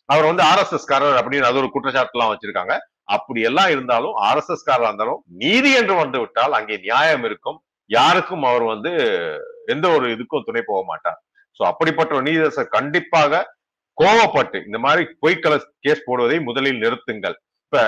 அவர் 0.10 0.26
வந்து 0.26 0.44
ஆர் 0.44 0.60
எஸ் 0.60 0.74
எஸ் 0.74 0.86
காரர் 0.86 1.18
அப்படின்னு 1.20 1.48
அது 1.50 1.60
ஒரு 1.62 1.70
குற்றச்சாட்டு 1.70 2.16
எல்லாம் 2.16 2.32
வச்சிருக்காங்க. 2.32 2.74
அப்படி 3.15 3.41
எல்லாம் 3.50 3.72
இருந்தாலும் 3.76 4.15
ஆர் 4.28 4.39
எஸ் 4.41 4.52
எஸ் 4.56 4.67
காரா 4.69 4.88
இருந்தாலும் 4.89 5.22
நீதி 5.43 5.72
என்று 5.80 5.95
வந்து 6.04 6.17
விட்டால் 6.24 6.58
அங்கே 6.60 6.76
நியாயம் 6.88 7.26
இருக்கும். 7.30 7.58
யாருக்கும் 7.89 8.43
அவர் 8.50 8.65
வந்து 8.74 8.91
எந்த 9.74 9.86
ஒரு 9.95 10.06
இதுக்கும் 10.15 10.45
துணை 10.48 10.62
போக 10.67 10.82
மாட்டார். 10.91 11.19
சோ 11.58 11.62
அப்படிப்பட்ட 11.72 12.12
ஒரு 12.17 12.26
நீதியரசர் 12.28 12.76
கண்டிப்பாக 12.78 13.41
கோவப்பட்டு 13.98 14.58
இந்த 14.67 14.78
மாதிரி 14.86 15.04
பொய்க்கல 15.24 15.56
கேஸ் 15.86 16.06
போடுவதை 16.08 16.38
முதலில் 16.50 16.84
நிறுத்துங்கள். 16.84 17.36
இப்ப 17.65 17.82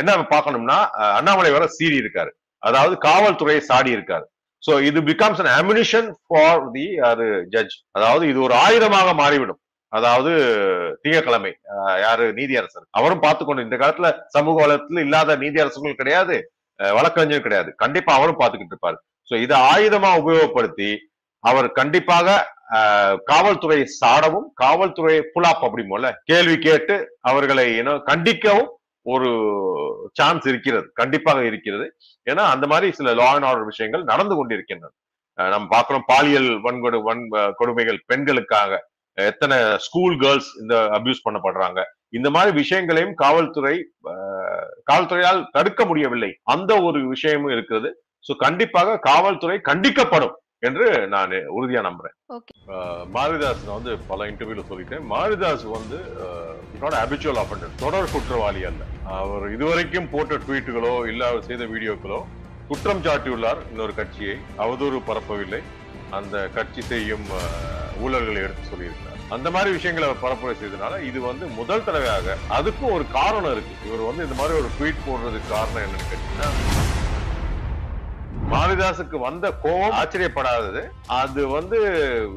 என்ன 0.00 0.10
பார்க்கணும்னா 0.32 0.78
அண்ணாமலை 1.18 1.50
வர 1.56 1.64
சீறி 1.76 1.96
இருக்காரு. 2.02 2.30
அதாவது 2.62 2.94
காவல்துறையை 3.08 3.62
சாடி 3.70 3.90
இருக்காரு. 3.96 4.26
சோ 4.62 4.72
இது 4.88 4.98
becomes 5.08 5.40
an 5.42 5.54
ammunition 5.60 6.08
for 6.26 6.62
the 6.76 6.86
அது 7.10 7.26
ஜட்ஜ் 7.54 7.74
அதாவது 7.96 8.24
இது 8.32 8.38
ஒரு 8.46 8.54
ஆயுதமாக 8.64 9.08
மாறிவிடும். 9.20 9.60
அதாவது 9.92 10.32
திங்கட்கிழமை 11.02 11.52
யாரு? 12.02 12.24
நீதியரசர். 12.32 12.86
அவரும் 12.90 13.20
பார்த்துக்கொண்டு 13.20 13.62
இந்த 13.62 13.76
காலத்துல 13.76 14.08
சமூக 14.28 14.56
வளத்துல 14.64 15.00
இல்லாத 15.00 15.36
நீதியரசர்கள் 15.36 16.00
கிடையாது 16.00 16.36
வழக்கறிஞர் 16.80 17.42
கிடையாது. 17.42 17.70
கண்டிப்பா 17.76 18.12
அவரும் 18.14 18.40
பார்த்துக்கிட்டு 18.40 18.74
இருப்பாரு. 18.74 18.98
சோ 19.30 19.36
இதை 19.40 19.56
ஆயுதமா 19.70 20.10
உபயோகப்படுத்தி 20.20 20.90
அவர் 21.44 21.68
கண்டிப்பாக 21.72 22.28
அஹ், 22.76 23.16
சாடவும் 23.98 24.48
காவல்துறை 24.54 25.14
புலாப் 25.34 25.64
அப்படிமோல 25.64 26.06
கேள்வி 26.24 26.58
கேட்டு 26.58 26.94
அவர்களை 27.22 27.76
இன்னும் 27.76 28.04
கண்டிக்கவும் 28.06 28.68
ஒரு 29.06 29.28
சான்ஸ் 30.12 30.46
இருக்கிறது. 30.46 30.86
கண்டிப்பாக 30.92 31.40
இருக்கிறது. 31.44 31.86
ஏன்னா 32.26 32.42
அந்த 32.54 32.66
மாதிரி 32.66 32.88
சில 32.92 33.14
லா 33.14 33.28
அண்ட் 33.30 33.44
ஆர்டர் 33.44 33.64
விஷயங்கள் 33.64 34.04
நடந்து 34.04 34.34
கொண்டிருக்கின்றன. 34.36 34.92
நம்ம 35.38 35.68
பார்க்கிறோம் 35.68 36.06
பாலியல் 36.06 36.50
வன்கொடு 36.62 36.98
வன் 37.02 37.22
கொடுமைகள் 37.56 38.00
பெண்களுக்காக. 38.06 38.70
எத்தனை 39.26 39.56
ஸ்கூல் 39.86 40.16
கேர்ள்ஸ் 40.22 40.50
இந்த 40.62 40.74
அபியூஸ் 40.96 41.24
பண்ணப்படுறாங்க. 41.26 41.80
இந்த 42.18 42.28
மாதிரி 42.34 42.52
விஷயங்களையும் 42.62 43.14
காவல்துறை 43.22 43.76
காவல்துறையால் 44.90 45.40
தடுக்க 45.56 45.84
முடியவில்லை. 45.90 46.30
அந்த 46.54 46.72
ஒரு 46.88 47.00
விஷயமும் 47.14 47.54
இருக்கிறது. 47.56 47.90
சோ 48.24 48.34
கண்டிப்பாக 48.44 48.98
காவல்துறை 49.08 49.56
கண்டிக்கப்படும் 49.70 50.36
என்று 50.68 50.86
நான் 51.14 51.32
உறுதியா 51.56 51.80
நம்புறேன். 51.86 52.14
மாரிதாஸ் 53.16 53.66
நான் 53.66 53.78
வந்து 53.80 53.92
பல 54.10 54.26
இன்டர்வியூல 54.30 54.64
சொல்லிட்டேன். 54.70 55.04
மாரிதாஸ் 55.12 55.66
வந்து 55.76 55.98
நாட் 56.80 56.98
ஹேபிச்சுவல் 57.00 57.40
ஆஃபண்டர் 57.42 57.76
தொடர் 57.84 58.12
குற்றவாளி 58.14 58.62
அல்ல. 58.70 58.82
அவர் 59.18 59.46
இதுவரைக்கும் 59.56 60.10
போட்ட 60.14 60.38
ட்வீட்டுகளோ 60.44 60.94
இல்ல 61.12 61.22
அவர் 61.30 61.48
செய்த 61.50 61.66
வீடியோக்களோ 61.74 62.20
குற்றம் 62.70 63.04
சாட்டியுள்ளார் 63.04 63.60
இன்னொரு 63.70 63.92
கட்சியை. 63.98 64.34
அவதூறு 64.64 64.98
பரப்பவில்லை. 65.10 65.60
அந்த 66.16 66.36
கட்சி 66.56 66.82
செய்யும் 66.90 67.26
ஊழல்களை 68.04 68.40
எடுத்து 68.44 68.70
சொல்லியிருக்கிறார். 68.70 69.16
அந்த 69.36 69.48
மாதிரி 69.54 69.70
விஷயங்களை 69.76 70.06
பரப்புரை 70.24 70.54
செய்தனால 70.60 70.98
இது 71.08 71.18
வந்து 71.30 71.44
முதல் 71.58 71.84
தடவையாக 71.86 72.36
அதுக்கும் 72.58 72.94
ஒரு 72.96 73.04
காரணம் 73.16 73.52
இருக்கு. 73.54 73.74
இவர் 73.88 74.08
வந்து 74.10 74.24
இந்த 74.26 74.36
மாதிரி 74.40 74.58
ஒரு 74.60 74.68
ட்வீட் 74.76 75.06
போடுறதுக்கு 75.06 75.54
காரணம் 75.56 75.84
என்னன்னு 75.86 76.10
கேட்டீங்கன்னா 76.12 76.50
மாரிதாசுக்கு 78.52 79.16
வந்த 79.26 79.46
கோபம் 79.62 79.96
ஆச்சரியப்படாதது. 80.00 80.82
அது 81.20 81.40
வந்து 81.56 81.78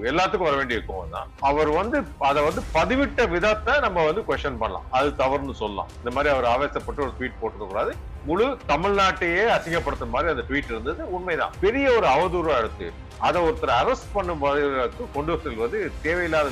எல்லாத்துக்கும் 0.09 0.49
வர 0.49 0.55
வேண்டிய 0.59 0.79
கோபம் 0.87 1.13
தான். 1.15 1.29
அவர் 1.49 1.69
வந்து 1.79 1.97
அதை 2.29 2.41
வந்து 2.47 2.61
பதிவிட்ட 2.77 3.29
விதத்தை 3.35 3.73
நம்ம 3.85 4.03
வந்து 4.07 4.23
கொஸ்டின் 4.29 4.61
பண்ணலாம். 4.63 4.87
அது 4.99 5.09
தவறுன்னு 5.21 5.55
சொல்லலாம். 5.61 5.91
இந்த 5.99 6.11
மாதிரி 6.15 6.33
அவர் 6.33 6.49
ஆவேசப்பட்டு 6.53 7.05
ஒரு 7.05 7.13
ட்வீட் 7.19 7.39
போட்டுக்க 7.41 7.67
கூடாது 7.67 7.93
முழு 8.29 8.47
தமிழ்நாட்டையே 8.71 9.43
அசிங்கப்படுத்த 9.55 10.05
மாதிரி 10.13 10.31
அந்த 10.33 10.43
ட்வீட் 10.49 10.71
இருந்தது. 10.73 11.01
உண்மைதான். 11.17 11.53
பெரிய 11.65 11.85
ஒரு 11.97 12.07
அவதூறா 12.15 12.55
எடுத்து 12.61 12.87
அதை 13.27 13.39
ஒருத்தர் 13.47 13.79
அரெஸ்ட் 13.81 14.13
பண்ணும் 14.15 14.41
வகைக்கு 14.45 15.05
கொண்டு 15.17 15.41
செல்வது 15.45 15.79
தேவையில்லாத 16.07 16.49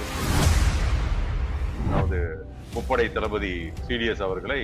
அதாவது 1.87 2.19
முப்படை 2.73 3.05
தளபதி 3.13 3.51
சிடிஎஸ் 3.85 4.21
அவர்களை 4.25 4.59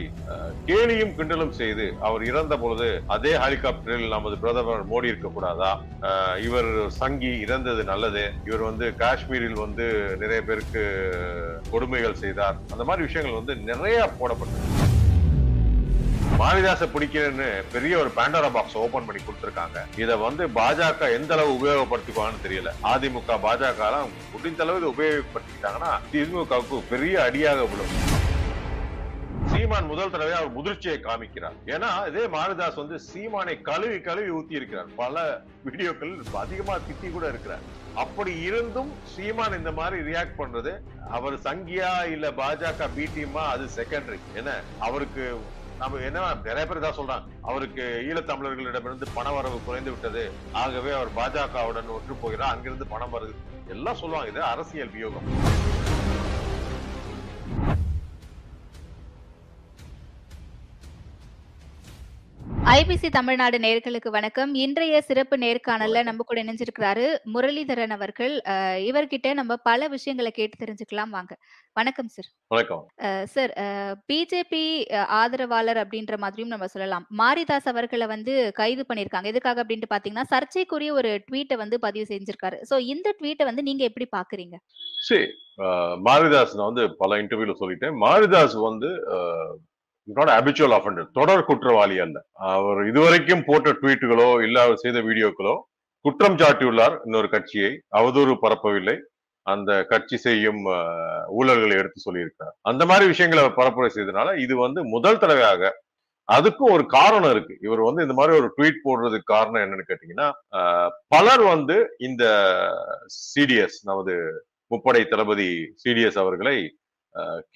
கேலியும் 0.67 1.13
கிண்டலும் 1.17 1.53
செய்து 1.59 1.85
அவர் 2.07 2.23
இறந்த 2.31 2.53
பொழுது 2.63 2.89
அதே 3.15 3.31
ஹெலிகாப்டரில் 3.43 4.13
நமது 4.15 4.35
பிரதமர் 4.43 4.83
மோடி 4.91 5.11
இருக்க 5.11 5.29
கூடாதா 5.37 5.71
இவர் 6.47 6.69
சங்கி 6.99 7.31
இறந்தது 7.45 7.83
நல்லது. 7.91 8.25
இவர் 8.49 8.67
வந்து 8.69 8.87
காஷ்மீரில் 9.01 9.63
வந்து 9.65 9.87
நிறைய 10.23 10.41
பேருக்கு 10.49 10.83
கொடுமைகள் 11.71 12.21
செய்தார். 12.23 12.59
அந்த 12.73 12.85
மாதிரி 12.89 13.07
விஷயங்கள் 13.07 13.39
வந்து 13.39 13.55
நிறைய 13.71 13.97
போடப்பட்டது 14.21 14.73
மாரிதாச 16.39 16.83
பிடிக்கிறேன்னு 16.93 17.45
பெரிய 17.73 17.93
ஒரு 17.99 18.09
பேண்டரா 18.15 18.47
பாக்ஸ் 18.55 18.75
ஓபன் 18.81 19.05
பண்ணி 19.07 19.21
கொடுத்திருக்காங்க. 19.27 19.77
இத 20.03 20.15
வந்து 20.23 20.43
பாஜக 20.57 21.07
எந்த 21.17 21.31
அளவு 21.35 21.51
உபயோகப்படுத்திக்குவான்னு 21.57 22.43
தெரியல. 22.45 22.71
அதிமுக 22.91 23.37
பாஜக 23.45 23.81
எல்லாம் 23.89 24.11
முடிந்த 24.33 24.63
அளவு 24.65 24.79
இதை 24.81 24.89
உபயோகப்படுத்திக்கிட்டாங்கன்னா 24.95 25.91
திமுகவுக்கு 26.11 26.79
பெரிய 26.91 27.15
அடியாக 27.27 27.63
விழும். 27.71 27.93
சீமான் 29.51 29.89
முதல் 29.93 30.13
தடவை 30.13 30.35
அவர் 30.39 30.53
முதிர்ச்சியை 30.57 30.97
காமிக்கிறார். 31.07 31.57
ஏன்னா 31.73 31.89
இதே 32.11 32.25
மாரிதாஸ் 32.35 32.79
வந்து 32.81 32.97
சீமானை 33.09 33.55
கழுவி 33.71 33.97
கழுவி 34.07 34.29
ஊத்தி 34.37 34.59
இருக்கிறார் 34.59 34.93
பல 35.01 35.25
வீடியோக்கள் 35.65 36.13
அதிகமா 36.43 36.77
திட்டி 36.87 37.09
கூட 37.17 37.25
இருக்கிறார். 37.33 37.65
அப்படி 38.03 38.31
இருந்தும் 38.47 38.93
சீமான் 39.15 39.59
இந்த 39.61 39.73
மாதிரி 39.81 39.99
ரியாக்ட் 40.11 40.39
பண்றது 40.41 40.73
அவர் 41.17 41.43
சங்கியா 41.49 41.91
இல்ல 42.15 42.27
பாஜக 42.41 42.89
பி 42.97 43.05
டீமா 43.17 43.45
அது 43.55 43.67
செகண்டரி 43.77 44.19
என்ன 44.41 44.61
அவருக்கு 44.87 45.25
நம்ம 45.79 45.97
என்ன 45.97 46.33
நிறைய 46.43 46.65
பேர் 46.67 46.85
தான் 46.85 46.97
சொல்றாங்க. 46.99 47.25
அவருக்கு 47.41 47.83
ஈழத்தமிழர்களிடமிருந்து 48.09 49.07
பண 49.13 49.31
வரவு 49.31 49.57
குறைந்து 49.65 49.91
விட்டது. 49.91 50.31
ஆகவே 50.51 50.91
அவர் 50.91 51.15
பாஜகவுடன் 51.17 51.93
ஒற்று 51.97 52.15
போகிறார். 52.21 52.53
அங்கிருந்து 52.53 52.87
பணம் 52.87 53.13
வருது. 53.13 53.35
எல்லாம் 53.67 53.95
சொல்லுவாங்க. 53.95 54.29
இது 54.29 54.43
அரசியல் 54.43 54.89
வியோகம். 54.89 55.27
ஐபிசி 62.73 63.07
தமிழ்நாடு 63.15 63.57
நேர்களுக்கு 63.63 64.09
வணக்கம். 64.15 64.51
இன்றைய 64.63 64.99
சிறப்பு 65.07 65.35
நேர்காணல்ல 65.43 65.99
நம்ம 66.07 66.23
கூட 66.29 66.37
இணைஞ்சிருக்கிறாரு 66.43 67.03
முரளிதரன் 67.33 67.93
அவர்கள். 67.95 68.33
இவர்கிட்ட 68.87 69.27
நம்ம 69.39 69.55
பல 69.67 69.87
விஷயங்களை 69.93 70.31
கேட்டு 70.37 70.55
தெரிஞ்சுக்கலாம் 70.61 71.11
வாங்க. 71.17 71.33
வணக்கம் 71.79 72.09
சார் 72.15 72.29
வணக்கம். 72.53 72.81
சார் 73.33 73.53
பிஜேபி 74.11 74.63
ஆதரவாளர் 75.19 75.81
அப்படின்ற 75.83 76.17
மாதிரியும் 76.23 76.53
நம்ம 76.53 76.69
சொல்லலாம். 76.73 77.05
மாரிதாஸ் 77.21 77.69
அவர்களை 77.73 78.07
வந்து 78.13 78.35
கைது 78.61 78.85
பண்ணிருக்காங்க 78.89 79.31
எதுக்காக 79.33 79.63
அப்படின்ட்டு 79.65 79.91
பாத்தீங்கன்னா 79.93 80.25
சர்ச்சைக்குரிய 80.33 80.93
ஒரு 81.01 81.11
ட்வீட்டை 81.27 81.59
வந்து 81.63 81.79
பதிவு 81.85 82.07
செஞ்சிருக்காரு. 82.13 82.59
சோ 82.71 82.77
இந்த 82.95 83.15
ட்வீட்டை 83.21 83.47
வந்து 83.51 83.67
நீங்க 83.69 83.83
எப்படி 83.91 84.09
பாக்குறீங்க? 84.17 84.57
சரி 85.09 85.29
மாரிதாஸ் 86.09 86.57
நான் 86.57 86.69
வந்து 86.71 86.85
பல 87.03 87.21
இன்டர்வியூல 87.23 87.55
சொல்லிட்டேன். 87.63 87.95
மாரிதாஸ் 88.07 88.59
வந்து 88.69 88.91
நாட் 90.07 90.31
அபிச்சுவல் 90.37 90.75
அஃபண்டர் 90.77 91.07
தொடர் 91.17 91.47
குற்றவாளி 91.49 91.95
அல்ல. 92.05 92.17
அவர் 92.55 92.79
இதுவரைக்கும் 92.89 93.45
போட்ட 93.47 93.71
ட்வீட்டுகளோ 93.79 94.27
இல்ல 94.47 94.57
அவர் 94.65 94.83
செய்த 94.83 94.99
வீடியோக்களோ 95.07 95.55
குற்றம் 96.05 96.39
சாட்டியுள்ளார் 96.41 96.95
இன்னொரு 97.05 97.27
கட்சியை. 97.35 97.71
அவதூறு 97.99 98.33
பரப்பவில்லை. 98.43 98.95
அந்த 99.45 99.71
கட்சி 99.91 100.17
செய்யும் 100.25 100.61
ஊழல்களை 101.39 101.75
எடுத்து 101.81 101.99
சொல்லியிருக்கார் 102.05 102.53
அந்த 102.69 102.83
மாதிரி 102.89 103.05
விஷயங்களை 103.11 103.41
பரப்புரை 103.57 103.89
செய்தனால 103.97 104.29
இது 104.43 104.53
வந்து 104.65 104.79
முதல் 104.93 105.19
தடவையாக 105.23 105.71
அதுக்கும் 106.29 106.73
ஒரு 106.75 106.83
காரணம் 106.95 107.31
இருக்கு. 107.35 107.55
இவர் 107.65 107.81
வந்து 107.87 108.03
இந்த 108.05 108.15
மாதிரி 108.19 108.33
ஒரு 108.39 108.47
ட்வீட் 108.55 108.79
போடுறதுக்கு 108.85 109.33
காரணம் 109.35 109.63
என்னன்னு 109.63 109.89
கேட்டீங்கன்னா 109.89 110.27
பலர் 111.13 111.43
வந்து 111.53 111.75
இந்த 112.07 112.23
சிடிஎஸ் 113.33 113.77
நமது 113.89 114.15
முப்படை 114.71 115.01
தளபதி 115.11 115.49
சிடிஎஸ் 115.83 116.17
அவர்களை 116.23 116.57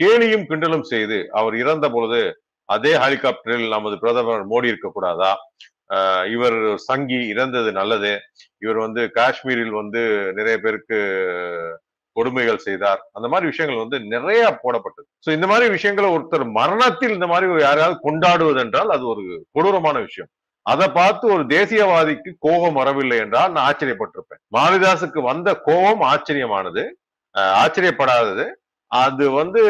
கேலியும் 0.01 0.45
கிண்டலும் 0.49 0.85
செய்து 0.93 1.17
அவர் 1.39 1.55
இறந்த 1.63 1.85
பொழுது 1.95 2.21
அதே 2.69 2.93
ஹெலிகாப்டரில் 3.03 3.73
நமது 3.75 3.95
பிரதமர் 4.03 4.49
மோடி 4.51 4.67
இருக்கக்கூடாதா? 4.71 5.31
இவர் 6.33 6.57
சங்கி 6.87 7.19
இறந்தது 7.33 7.69
நல்லது. 7.77 8.11
இவர் 8.63 8.79
வந்து 8.85 9.01
காஷ்மீரில் 9.19 9.77
வந்து 9.81 10.01
நிறைய 10.39 10.55
பேருக்கு 10.63 10.97
கொடுமைகள் 12.15 12.65
செய்தார். 12.65 13.01
அந்த 13.17 13.27
மாதிரி 13.31 13.49
விஷயங்கள் 13.51 13.81
வந்து 13.83 13.97
நிறைய 14.13 14.43
போடப்பட்டது. 14.63 15.07
சோ 15.25 15.29
இந்த 15.37 15.47
மாதிரி 15.51 15.65
விஷயங்களை 15.75 16.09
ஒருத்தர் 16.15 16.45
மரணத்தில் 16.59 17.15
இந்த 17.17 17.27
மாதிரி 17.31 17.47
யாராவது 17.47 17.65
யாரையாவது 17.67 17.97
கொண்டாடுவது 18.07 18.59
என்றால் 18.65 18.93
அது 18.95 19.03
ஒரு 19.13 19.23
கொடூரமான 19.55 19.97
விஷயம். 20.07 20.29
அதை 20.65 20.87
பார்த்து 20.99 21.25
ஒரு 21.35 21.43
தேசியவாதிக்கு 21.55 22.31
கோபம் 22.45 22.79
வரவில்லை 22.79 23.17
என்றால் 23.25 23.51
நான் 23.53 23.67
ஆச்சரியப்பட்டிருப்பேன். 23.69 24.41
மாரிதாசுக்கு 24.57 25.19
வந்த 25.31 25.49
கோபம் 25.67 26.03
ஆச்சரியமானது. 26.11 26.83
ஆச்சரியப்படாதது. 27.63 28.45
அது 28.91 29.23
வந்து 29.31 29.61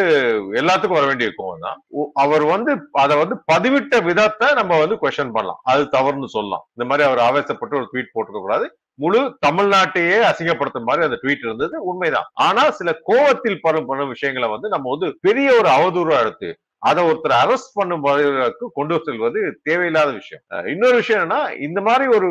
எல்லாத்துக்கும் 0.59 0.97
வர 0.97 1.07
வேண்டிய 1.07 1.29
கோவம் 1.37 1.65
தான். 1.65 1.79
அவர் 2.23 2.43
வந்து 2.51 2.71
அதை 3.03 3.15
வந்து 3.21 3.35
பதிவிட்ட 3.51 3.95
விதத்தை 4.09 4.47
நம்ம 4.59 4.77
வந்து 4.83 4.97
கொஸ்டின் 5.01 5.33
பண்ணலாம். 5.35 5.59
அது 5.71 5.81
தவறுன்னு 5.95 6.29
சொல்லலாம். 6.35 6.63
இந்த 6.75 6.85
மாதிரி 6.89 7.07
அவர் 7.07 7.21
ஆவேசப்பட்டு 7.27 7.79
ஒரு 7.79 7.89
ட்வீட் 7.91 8.13
போட்டுக்க 8.13 8.41
கூடாது. 8.41 8.67
முழு 9.03 9.19
தமிழ்நாட்டையே 9.45 10.17
அசிங்கப்படுத்துற 10.29 10.87
மாதிரி 10.87 11.05
அந்த 11.07 11.19
ட்வீட் 11.21 11.45
இருந்தது. 11.47 11.75
உண்மைதான். 11.89 12.29
ஆனா 12.47 12.63
சில 12.79 12.89
கோவத்தில் 13.09 13.61
படும் 13.65 13.87
பண்ணும் 13.89 14.13
விஷயங்களை 14.15 14.49
வந்து 14.55 14.69
நம்ம 14.75 14.89
வந்து 14.95 15.09
பெரிய 15.27 15.49
ஒரு 15.59 15.69
அவதூறா 15.77 16.17
எடுத்து 16.23 16.49
அதை 16.89 17.01
ஒருத்தர் 17.09 17.39
அரெஸ்ட் 17.43 17.77
பண்ணும் 17.77 18.03
வகைக்கு 18.07 18.65
கொண்டு 18.77 18.97
செல்வது 19.07 19.39
தேவையில்லாத 19.67 20.09
விஷயம். 20.19 20.43
இன்னொரு 20.73 20.95
விஷயம் 21.01 21.21
என்னன்னா 21.21 21.39
இந்த 21.67 21.79
மாதிரி 21.87 22.05
ஒரு 22.17 22.27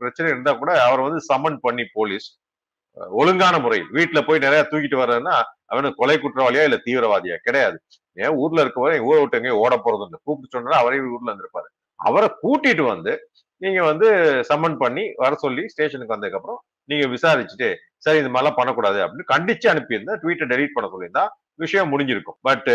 பிரச்சனை 0.00 0.28
இருந்தா 0.32 0.52
கூட 0.52 0.72
அவர் 0.88 1.06
வந்து 1.06 1.20
சம்மன் 1.30 1.58
பண்ணி 1.66 1.84
போலீஸ் 1.96 2.28
ஒழுங்கான 3.10 3.58
முறையில். 3.58 3.88
வீட்டுல 3.92 4.20
போய் 4.26 4.38
நிறைய 4.38 4.62
தூக்கிட்டு 4.70 5.00
வர்றதுன்னா 5.02 5.36
அவனு 5.72 5.88
கொலை 5.94 6.16
குற்றவாளியா 6.16 6.64
இல்ல 6.64 6.78
தீவிரவாதியா? 6.86 7.36
கிடையாது. 7.42 7.76
ஏன் 8.16 8.34
ஊர்ல 8.34 8.64
இருக்கவரை 8.64 8.98
ஊரை 9.00 9.20
விட்டு 9.20 9.36
எங்கேயும் 9.36 9.58
ஓட 9.58 9.74
போறது 9.76 10.06
இல்லை 10.06 10.18
கூப்பிட்டு 10.22 10.58
சொன்னா 10.58 10.78
அவரே 10.78 11.00
ஊர்ல 11.14 11.32
இருந்திருப்பாரு. 11.32 11.68
அவரை 12.00 12.28
கூட்டிட்டு 12.42 12.84
வந்து 12.86 13.12
நீங்க 13.62 13.82
வந்து 13.84 14.08
சம்மன் 14.50 14.76
பண்ணி 14.76 15.12
வர 15.16 15.34
சொல்லி 15.34 15.68
ஸ்டேஷனுக்கு 15.68 16.14
வந்ததுக்கு 16.16 16.38
அப்புறம் 16.40 16.60
நீங்க 16.84 17.06
விசாரிச்சுட்டு 17.06 17.68
சரி 17.96 18.18
இந்த 18.18 18.30
மாதிரிலாம் 18.30 18.58
பண்ணக்கூடாது 18.60 18.98
அப்படின்னு 19.04 19.30
கண்டிச்சு 19.32 19.66
அனுப்பியிருந்தா 19.72 20.14
ட்வீட்டை 20.22 20.46
டெலீட் 20.52 20.74
பண்ண 20.74 20.90
சொல்லியிருந்தா 20.92 21.24
விஷயம் 21.54 21.90
முடிஞ்சிருக்கும். 21.92 22.38
பட் 22.40 22.68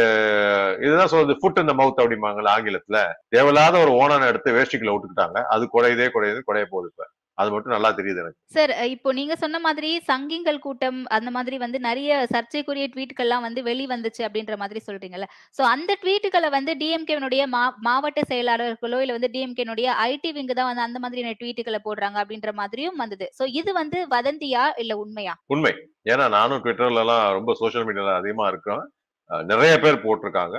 இதுதான் 0.81 1.07
சொல்றது 1.07 1.39
ஃபுட் 1.41 1.59
இந்த 1.59 1.73
மவுத் 1.73 2.01
அப்படிம்பாங்கல்ல 2.01 2.51
ஆங்கிலத்துல. 2.55 2.97
தேவையில்லாத 3.29 3.75
ஒரு 3.77 3.91
ஓனான 4.01 4.27
எடுத்து 4.27 4.51
வேஷ்டிக்குள்ள 4.51 4.93
விட்டுக்கிட்டாங்க. 4.95 5.37
அது 5.55 5.69
குறையுதே 5.73 6.07
குறையுது 6.15 6.41
குறைய 6.41 6.67
போகுது 6.69 6.91
இப்ப. 6.91 7.05
அது 7.37 7.49
மட்டும் 7.53 7.73
நல்லா 7.73 7.89
தெரியுது 7.97 8.21
எனக்கு. 8.23 8.37
சார் 8.55 8.71
இப்போ 8.93 9.09
நீங்க 9.19 9.35
சொன்ன 9.43 9.59
மாதிரி 9.65 9.89
சங்கிங்கள் 10.09 10.59
கூட்டம் 10.65 10.99
அந்த 11.17 11.29
மாதிரி 11.35 11.57
வந்து 11.63 11.79
நிறைய 11.87 12.09
சர்ச்சைக்குரிய 12.33 12.87
ட்வீட்கள்லாம் 12.93 13.45
வந்து 13.47 13.61
வெளி 13.69 13.85
வந்துச்சு 13.93 14.21
அப்படின்ற 14.27 14.55
மாதிரி 14.61 14.81
சொல்றீங்கல்ல. 14.87 15.27
சோ 15.57 15.61
அந்த 15.73 15.91
ட்வீட்டுகளை 16.01 16.49
வந்து 16.57 16.73
டிஎம்கேனுடைய 16.81 17.43
மாவட்ட 17.87 18.21
செயலாளர்களோ 18.31 18.99
இல்ல 19.03 19.17
வந்து 19.17 19.31
டிஎம்கேனுடைய 19.35 19.87
ஐடி 20.09 20.31
விங்கு 20.37 20.57
தான் 20.59 20.69
வந்து 20.71 20.87
அந்த 20.87 20.99
மாதிரியான 21.05 21.35
ட்வீட்டுகளை 21.41 21.81
போடுறாங்க 21.87 22.19
அப்படின்ற 22.23 22.51
மாதிரியும் 22.61 23.01
வந்தது. 23.03 23.27
சோ 23.39 23.45
இது 23.59 23.73
வந்து 23.81 23.99
வதந்தியா 24.15 24.65
இல்ல 24.83 24.93
உண்மையா? 25.03 25.35
உண்மை. 25.55 25.73
ஏன்னா 26.11 26.27
நானும் 26.37 26.63
ட்விட்டர்ல 26.63 27.03
எல்லாம் 27.05 27.25
ரொம்ப 27.37 27.51
சோஷியல் 27.61 27.87
மீடியால 27.89 28.17
அதிகமா 28.19 28.47
இருக்கேன் 28.53 28.83
அஹ் 29.29 29.43
நிறைய 29.51 29.73
பேர் 29.83 30.03
போட்டிருக்காங்க. 30.05 30.55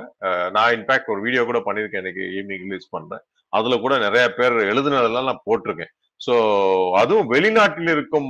நான் 0.55 0.73
இன்ஃபேக்ட் 0.77 1.11
ஒரு 1.15 1.21
வீடியோ 1.27 1.43
கூட 1.49 1.59
பண்ணியிருக்கேன் 1.67 2.03
இன்னைக்கு 2.03 2.25
ஈவினிங் 2.37 2.65
ரிலீஸ் 2.67 2.95
பண்றேன். 2.95 3.23
அதுல 3.53 3.77
கூட 3.83 3.95
நிறைய 4.05 4.25
பேர் 4.39 4.57
எழுதுனதெல்லாம் 4.71 5.29
நான் 5.31 5.45
போட்டிருக்கேன். 5.49 5.93
ஸோ 6.21 6.35
அதுவும் 7.01 7.31
வெளிநாட்டில் 7.35 7.91
இருக்கும் 7.95 8.29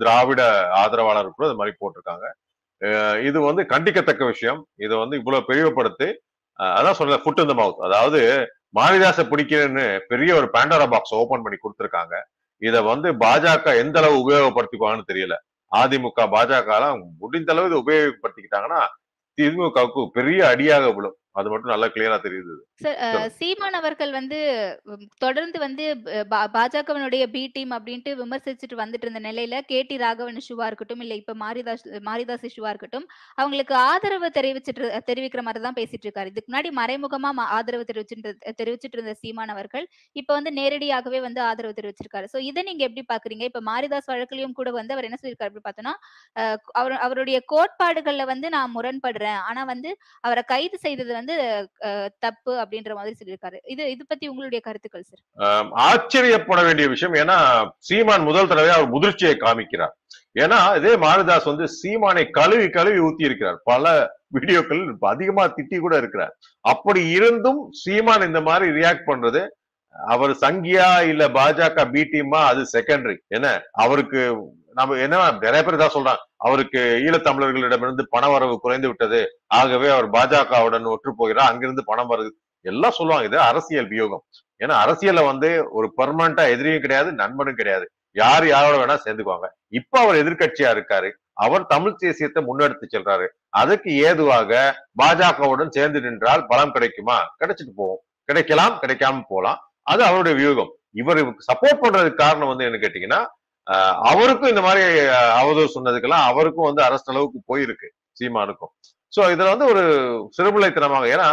திராவிட 0.00 0.42
ஆதரவாளர் 0.82 1.36
கூட 1.36 1.46
இது 1.48 1.58
மாதிரி 1.60 1.74
போட்டிருக்காங்க. 1.80 2.26
இது 3.28 3.38
வந்து 3.48 3.62
கண்டிக்கத்தக்க 3.72 4.22
விஷயம். 4.32 4.60
இதை 4.84 4.94
வந்து 5.02 5.18
இவ்வளவு 5.20 5.48
பெரியப்படுத்தி 5.50 6.08
அதான் 6.78 6.98
சொல்ல 7.00 7.16
ஃபுட் 7.22 7.42
இந்த 7.44 7.54
மவுத் 7.60 7.84
அதாவது 7.86 8.20
மாரிதாச 8.78 9.20
பிடிக்கிறேன்னு 9.30 9.84
பெரிய 10.10 10.30
ஒரு 10.40 10.46
பேண்டரா 10.54 10.86
பாக்ஸ் 10.94 11.14
ஓபன் 11.20 11.44
பண்ணி 11.44 11.58
கொடுத்துருக்காங்க. 11.60 12.14
இதை 12.62 12.80
வந்து 12.92 13.08
பாஜக 13.24 13.74
எந்த 13.82 13.96
அளவு 14.00 14.16
உபயோகப்படுத்திக்குவாங்கன்னு 14.24 15.10
தெரியல. 15.12 15.36
அதிமுக 15.72 16.26
பாஜக 16.34 16.70
எல்லாம் 16.78 17.00
முடிந்த 17.22 17.50
அளவு 17.54 17.68
இதை 17.70 17.78
உபயோகப்படுத்திக்கிட்டாங்கன்னா 17.84 18.80
திமுகவுக்கு 19.38 20.02
பெரிய 20.18 20.40
அடியாக 20.52 20.86
விழும். 20.96 21.16
அது 21.34 21.50
மட்டும் 21.50 21.72
நல்லா 21.72 21.86
கிளியரா 21.92 22.16
தெரியுது 22.24 22.54
சீமான் 23.36 23.76
அவர்கள் 23.78 24.12
வந்து 24.16 24.38
தொடர்ந்து 25.24 25.58
வந்து 25.64 25.84
பாஜகவினுடைய 26.56 27.24
பி 27.34 27.42
டீம் 27.54 27.72
அப்படின்ட்டு 27.76 28.10
விமர்சிச்சுட்டு 28.20 28.76
வந்துட்டு 28.80 29.06
இருந்த 29.06 29.20
நிலையில 29.28 29.60
கே 29.70 29.78
டி 29.90 29.96
ராகவன் 30.02 30.38
இஷ்யூவா 30.40 30.66
இருக்கட்டும் 30.70 31.02
இல்ல 31.04 31.14
இப்ப 31.20 31.34
மாரிதாஸ் 31.42 31.84
மாரிதாஸ் 32.08 32.46
இஷ்யூவா 32.48 32.72
இருக்கட்டும் 32.74 33.06
அவங்களுக்கு 33.38 33.74
ஆதரவு 33.90 34.30
தெரிவிச்சிட்டு 34.38 34.90
தெரிவிக்கிற 35.10 35.42
மாதிரி 35.46 35.62
தான் 35.66 35.78
பேசிட்டு 35.80 36.06
இருக்காரு. 36.08 36.30
இதுக்கு 36.32 36.50
முன்னாடி 36.50 36.72
மறைமுகமா 36.80 37.30
ஆதரவு 37.58 37.88
தெரிவிச்சுட்டு 37.90 38.32
தெரிவிச்சிட்டு 38.60 38.98
இருந்த 38.98 39.14
சீமான் 39.22 39.54
அவர்கள் 39.54 39.86
இப்ப 40.16 40.30
வந்து 40.38 40.52
நேரடியாகவே 40.60 41.20
வந்து 41.26 41.40
ஆதரவு 41.48 41.78
தெரிவிச்சிருக்காரு. 41.80 42.26
சோ 42.34 42.38
இதை 42.50 42.62
நீங்க 42.70 42.82
எப்படி 42.88 43.04
பாக்குறீங்க? 43.12 43.44
இப்ப 43.50 43.62
மாரிதாஸ் 43.70 44.10
வழக்குலயும் 44.12 44.56
கூட 44.60 44.68
வந்து 44.78 44.94
அவர் 44.96 45.08
என்ன 45.08 45.18
சொல்லியிருக்காரு 45.20 45.52
அப்படி 45.52 45.66
பார்த்தோம்னா 45.68 45.94
அவர் 46.80 46.96
அவருடைய 47.06 47.38
கோட்பாடுகள்ல 47.54 48.26
வந்து 48.32 48.48
நான் 48.56 48.74
முரண்படுறேன். 48.76 49.40
ஆனா 49.48 49.62
வந்து 49.72 49.90
அவரை 50.24 50.44
கைது 50.54 50.76
செய்தது 50.86 51.12
வந்து 51.22 51.36
தப்பு 52.24 52.52
அப்படின்ற 52.62 52.92
மாதிரி 52.98 53.16
சொல்லியிருக்காரு. 53.18 53.58
இது 53.72 53.82
இது 53.94 54.02
பத்தி 54.12 54.26
உங்களுடைய 54.32 54.60
கருத்துக்கள் 54.68 55.08
சார் 55.10 55.72
ஆச்சரியப்பட 55.88 56.60
வேண்டிய 56.68 56.86
விஷயம் 56.94 57.18
ஏன்னா 57.22 57.38
சீமான் 57.88 58.28
முதல் 58.30 58.50
தடவை 58.52 58.72
அவர் 58.76 58.94
முதிர்ச்சியை 58.94 59.36
காமிக்கிறார். 59.44 59.94
ஏன்னா 60.42 60.58
இதே 60.78 60.92
மாரிதாஸ் 61.06 61.48
வந்து 61.50 61.66
சீமானை 61.78 62.24
கழுவி 62.38 62.68
கழுவி 62.76 63.00
ஊத்தி 63.06 63.28
இருக்கிறார் 63.28 63.58
பல 63.70 63.90
வீடியோக்கள் 64.36 64.82
அதிகமா 65.10 65.44
திட்டி 65.56 65.78
கூட 65.80 65.94
இருக்கிறார். 66.02 66.32
அப்படி 66.64 67.02
இருந்தும் 67.16 67.60
சீமான் 67.82 68.26
இந்த 68.28 68.40
மாதிரி 68.48 68.68
ரியாக்ட் 68.78 69.08
பண்றது 69.10 69.42
அவர் 70.12 70.32
சங்கியா 70.44 70.88
இல்ல 71.10 71.22
பாஜக 71.36 71.84
பி 71.94 72.02
டீமா 72.12 72.40
அது 72.50 72.62
செகண்டரி 72.74 73.16
என்ன? 73.36 73.48
அவருக்கு 73.84 74.20
நம்ம 74.74 74.96
என்ன 75.04 75.30
நிறைய 75.40 75.60
பேர் 75.64 75.82
தான் 75.82 75.94
சொல்றாங்க. 75.94 76.22
அவருக்கு 76.36 76.80
ஈழத்தமிழர்களிடமிருந்து 77.06 78.02
பண 78.10 78.28
வரவு 78.28 78.54
குறைந்து 78.60 78.86
விட்டது. 78.86 79.20
ஆகவே 79.46 79.88
அவர் 79.88 80.08
பாஜகவுடன் 80.10 80.86
ஒற்று 80.92 81.12
போகிறார். 81.16 81.50
அங்கிருந்து 81.50 81.84
பணம் 81.84 82.10
வருது. 82.10 82.30
எல்லாம் 82.64 82.96
சொல்லுவாங்க 82.98 83.28
இது 83.28 83.38
அரசியல் 83.40 83.88
வியோகம். 83.88 84.24
ஏன்னா 84.64 84.74
அரசியல்ல 84.84 85.24
வந்து 85.24 85.48
ஒரு 85.70 85.86
பெர்மனண்டா 85.96 86.44
எதிரியும் 86.54 86.80
கிடையாது 86.80 87.12
நண்பனும் 87.12 87.54
கிடையாது. 87.54 87.86
யார் 88.16 88.46
யாரோட 88.46 88.76
வேணா 88.80 88.96
சேர்ந்துக்குவாங்க. 89.04 89.46
இப்ப 89.68 90.00
அவர் 90.00 90.20
எதிர்க்கட்சியா 90.22 90.70
இருக்காரு. 90.76 91.10
அவர் 91.44 91.66
தமிழ் 91.66 92.00
தேசியத்தை 92.04 92.40
முன்னெடுத்து 92.48 92.86
செல்றாரு. 92.94 93.26
அதுக்கு 93.60 93.90
ஏதுவாக 93.96 94.52
பாஜகவுடன் 95.02 95.74
சேர்ந்து 95.76 96.00
நின்றால் 96.00 96.46
பலம் 96.46 96.72
கிடைக்குமா? 96.72 97.18
கிடைச்சிட்டு 97.40 97.74
போகும். 97.76 98.02
கிடைக்கலாம் 98.28 98.74
கிடைக்காம 98.82 99.22
போலாம் 99.28 99.60
அது 99.82 100.02
அவருடைய 100.04 100.34
வியூகம். 100.40 100.72
இவர் 101.00 101.20
சப்போர்ட் 101.50 101.82
பண்றதுக்கு 101.82 102.22
காரணம் 102.24 102.50
வந்து 102.50 102.64
என்ன 102.64 102.78
கேட்டீங்கன்னா 102.82 103.20
அவருக்கும் 104.10 104.52
இந்த 104.52 104.62
மாதிரி 104.66 104.82
அவதூறு 105.40 105.74
சொன்னதுக்கெல்லாம் 105.76 106.26
அவருக்கும் 106.30 106.68
வந்து 106.68 106.82
அரசு 106.88 107.10
அளவுக்கு 107.12 107.38
போயிருக்கு 107.50 107.88
சீமானுக்கும். 108.20 108.72
சோ 109.12 109.22
இதுல 109.34 109.52
வந்து 109.54 109.66
ஒரு 109.72 109.82
சிறுபிள்ளைத்தனமாக 110.36 111.10
ஏன்னா 111.14 111.28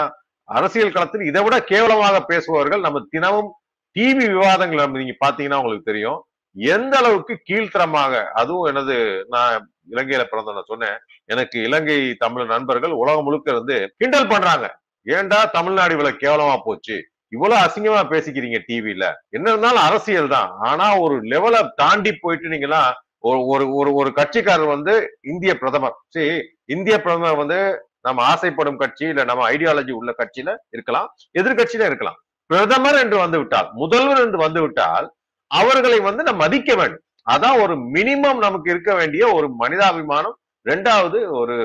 அரசியல் 0.57 0.95
களத்தில் 0.95 1.29
இதை 1.29 1.41
விட 1.45 1.55
கேவலமாக 1.71 2.17
பேசுபவர்கள் 2.31 2.85
நம்ம 2.85 3.01
தினமும் 3.13 3.49
டிவி 3.95 4.25
விவாதங்கள் 4.33 4.83
நம்ம 4.83 4.99
நீங்க 5.01 5.15
பாத்தீங்கன்னா 5.25 5.59
உங்களுக்கு 5.61 5.89
தெரியும். 5.91 6.19
எந்த 6.55 6.93
அளவுக்கு 6.99 7.33
கீழ்த்தரமாக 7.47 8.21
அதுவும் 8.41 8.69
எனது 8.71 8.95
நான் 9.33 9.53
இலங்கையில 9.93 10.23
பிறந்த 10.29 10.55
நான் 10.55 10.71
சொன்னேன். 10.71 10.97
எனக்கு 11.33 11.57
இலங்கை 11.67 11.97
தமிழ் 12.23 12.51
நண்பர்கள் 12.53 12.93
உலகம் 13.01 13.25
முழுக்க 13.27 13.55
இருந்து 13.55 13.77
கிண்டல் 13.99 14.31
பண்றாங்க. 14.33 14.67
ஏன்டா 15.05 15.39
தமிழ்நாடு 15.57 15.95
இவ்வளவு 15.95 16.21
கேவலமா 16.23 16.55
போச்சு? 16.67 16.97
இவ்வளவு 17.35 17.63
அசிங்கமா 17.65 18.01
பேசிக்கிறீங்க 18.13 18.59
டிவியில 18.69 19.05
என்ன 19.37 19.45
இருந்தாலும் 19.53 19.85
அரசியல் 19.87 20.33
தான். 20.37 20.49
ஆனா 20.69 20.85
ஒரு 21.03 21.15
லெவலை 21.33 21.61
தாண்டி 21.81 22.11
போயிட்டு 22.23 22.53
நீங்களா 22.53 22.81
ஒரு 23.27 23.39
ஒரு 23.53 23.65
ஒரு 23.79 23.91
ஒரு 23.99 24.09
கட்சிக்காரர் 24.19 24.73
வந்து 24.75 24.93
இந்திய 25.31 25.53
பிரதமர். 25.61 25.95
சரி 26.15 26.29
இந்திய 26.75 26.95
பிரதமர் 27.05 27.41
வந்து 27.41 27.59
நம்ம 28.07 28.23
ஆசைப்படும் 28.31 28.81
கட்சி 28.81 29.05
இல்ல 29.11 29.23
நம்ம 29.29 29.45
ஐடியாலஜி 29.53 29.93
உள்ள 29.99 30.11
கட்சியில 30.19 30.49
இருக்கலாம் 30.75 31.07
எதிர்கட்சியில 31.39 31.87
இருக்கலாம். 31.89 32.19
பிரதமர் 32.49 32.99
என்று 33.03 33.17
வந்து 33.23 33.39
விட்டால் 33.41 33.67
முதல்வர் 33.81 34.21
என்று 34.25 34.39
வந்து 34.45 34.61
விட்டால் 34.65 35.07
அவர்களை 35.51 35.99
வந்து 36.07 36.21
நம்ம 36.27 36.41
மதிக்க 36.45 36.71
வேண்டும். 36.81 37.03
அதான் 37.33 37.57
ஒரு 37.63 37.73
மினிமம் 37.95 38.39
நமக்கு 38.45 38.69
இருக்க 38.73 38.91
வேண்டிய 38.99 39.23
ஒரு 39.37 39.47
மனிதாபிமானம். 39.61 40.35
ரெண்டாவது 40.65 41.17
ஒரு 41.39 41.55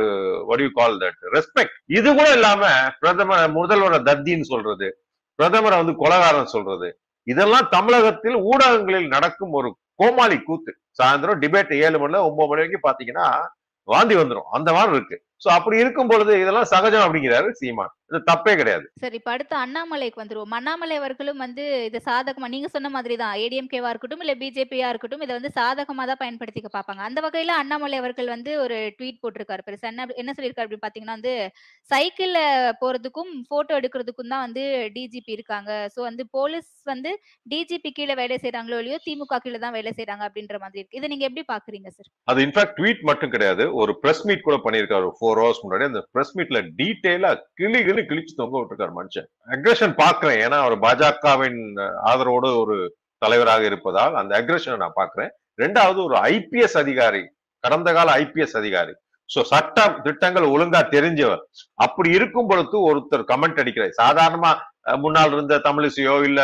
வடிவு 0.49 0.71
கால் 0.79 0.99
தட் 1.03 1.23
ரெஸ்பெக்ட் 1.37 1.79
இது 1.99 2.09
கூட 2.19 2.29
இல்லாம 2.37 2.65
பிரதமர் 3.01 3.55
முதல்வர 3.57 3.95
தத்தின்னு 4.09 4.51
சொல்றது. 4.53 4.89
பிரதமரை 5.43 5.85
வந்து 5.85 5.93
கொலகாரன் 5.93 6.53
சொல்றது. 6.55 7.01
இதெல்லாம் 7.23 7.69
தமிழகத்தில் 7.71 8.35
ஊடகங்களில் 8.35 9.07
நடக்கும் 9.07 9.53
ஒரு 9.53 9.77
கோமாளி 9.95 10.41
கூத்து. 10.41 10.77
சாயந்தரம் 11.03 11.41
டிபேட் 11.45 11.75
ஏழு 11.83 11.99
மணில 11.99 12.21
ஒன்பது 12.21 12.49
மணி 12.49 12.61
வரைக்கும் 12.61 12.87
பாத்தீங்கன்னா 12.89 13.47
வாந்தி 13.83 14.17
வந்துரும். 14.17 14.51
அந்த 14.51 14.73
மாதிரி 14.73 14.95
இருக்கு. 14.95 15.25
சோ 15.43 15.49
அப்படி 15.57 15.77
இருக்கும் 15.83 16.11
பொழுது 16.11 16.33
இதெல்லாம் 16.43 16.71
சகஜம் 16.73 17.05
அப்படிங்கிறாரு 17.07 17.49
சீமான். 17.61 17.93
இது 18.11 18.19
தப்பே 18.29 18.53
கிடையாது. 18.59 18.85
சரி 19.03 19.17
இப்ப 19.19 19.31
அடுத்து 19.33 19.55
அண்ணாமலைக்கு 19.63 20.21
வந்துருவோம். 20.21 20.55
அண்ணாமலை 20.59 20.97
அவர்களும் 21.01 21.41
வந்து 21.45 21.65
இது 21.89 21.99
சாதகமா 22.09 22.49
நீங்க 22.55 22.69
சொன்ன 22.75 22.89
மாதிரி 22.97 23.15
தான் 23.23 23.35
ஏடிஎம்கேவா 23.45 23.91
இருக்கட்டும் 23.93 24.23
இல்ல 24.25 24.35
பிஜேபியா 24.43 24.89
இருக்கட்டும் 24.93 25.25
இதை 25.25 25.33
வந்து 25.39 25.51
சாதகமா 25.59 26.05
தான் 26.11 26.21
பயன்படுத்திக்க 26.23 26.71
பார்ப்பாங்க. 26.75 27.03
அந்த 27.09 27.21
வகையில 27.27 27.55
அண்ணாமலை 27.63 27.99
அவர்கள் 28.03 28.29
வந்து 28.35 28.53
ஒரு 28.65 28.79
ட்வீட் 28.99 29.21
போட்டிருக்காரு. 29.23 29.65
பெருசா 29.69 29.89
என்ன 29.93 30.07
என்ன 30.23 30.35
சொல்லியிருக்காரு 30.37 30.67
அப்படின்னு 30.67 30.87
பாத்தீங்கன்னா 30.87 31.17
வந்து 31.19 31.35
சைக்கிள்ல 31.91 32.39
போறதுக்கும் 32.83 33.33
போட்டோ 33.53 33.79
எடுக்கிறதுக்கும் 33.81 34.33
தான் 34.35 34.45
வந்து 34.47 34.65
டிஜிபி 34.97 35.35
இருக்காங்க. 35.37 35.71
சோ 35.97 36.01
வந்து 36.11 36.25
போலீஸ் 36.39 36.71
வந்து 36.93 37.13
டிஜிபி 37.55 37.93
கீழே 37.99 38.17
வேலை 38.23 38.39
செய்யறாங்களோ 38.45 38.81
இல்லையோ 38.83 39.01
திமுக 39.09 39.41
கீழே 39.47 39.61
தான் 39.67 39.77
வேலை 39.79 39.93
செய்யறாங்க 39.99 40.25
அப்படின்ற 40.29 40.59
மாதிரி 40.65 40.81
இருக்கு. 40.81 40.99
இதை 41.01 41.09
நீங்க 41.15 41.27
எப்படி 41.31 41.47
பாக்குறீங்க 41.55 41.91
சார் 41.97 42.11
அது 42.33 42.47
இன்ஃபேக்ட் 42.49 42.79
ட்வீட் 42.81 43.05
மட்டும் 43.11 43.35
கிடையாது. 43.37 43.67
ஒரு 43.83 43.95
பிரஸ் 44.05 44.25
மீட் 44.31 44.47
கூட 44.49 44.59
பண்ணியிருக்காரு. 44.67 45.11
ஃபோர் 45.25 45.41
ஹவர்ஸ் 45.43 45.63
முன்னாடி 45.65 45.85
அந்த 45.91 46.03
பிரஸ் 46.15 46.35
மீட்ல 46.39 46.61
டீட்டெயிலா 46.81 47.31
கிளி 47.61 47.81
கிளி 47.89 48.03
கிழிச்சு 48.11 48.41
தொங்க 48.41 48.57
விட்டுருக்காரு 48.59 48.95
மனுஷன். 48.99 49.29
அக்ரஷன் 49.55 49.95
பாக்குறேன் 50.03 50.41
ஏன்னா 50.47 50.59
அவர் 50.65 50.77
பாஜகவின் 50.85 51.63
ஆதரவோடு 52.11 52.51
ஒரு 52.65 52.77
தலைவராக 53.23 53.65
இருப்பதால் 53.71 54.19
அந்த 54.21 54.33
அக்ரஷனை 54.41 54.77
நான் 54.83 54.99
பாக்குறேன் 55.01 55.31
ரெண்டாவது 55.63 55.99
ஒரு 56.09 56.17
ஐபிஎஸ் 56.35 56.77
அதிகாரி 56.83 57.23
கடந்த 57.65 57.91
கால 57.97 58.15
ஐபிஎஸ் 58.23 58.57
அதிகாரி. 58.61 58.93
சோ 59.31 59.41
சட்டம் 59.51 59.95
திட்டங்கள் 60.07 60.47
ஒழுங்கா 60.55 60.81
தெரிஞ்சவர். 60.95 61.43
அப்படி 61.85 62.09
இருக்கும் 62.17 62.49
பொழுது 62.51 62.79
ஒருத்தர் 62.89 63.23
கமெண்ட் 63.31 63.61
அடிக்கிறார். 63.63 63.95
சாதாரணமா 64.01 64.51
முன்னால் 65.05 65.35
இருந்த 65.37 65.61
தமிழிசையோ 65.67 66.15
இல்ல 66.29 66.41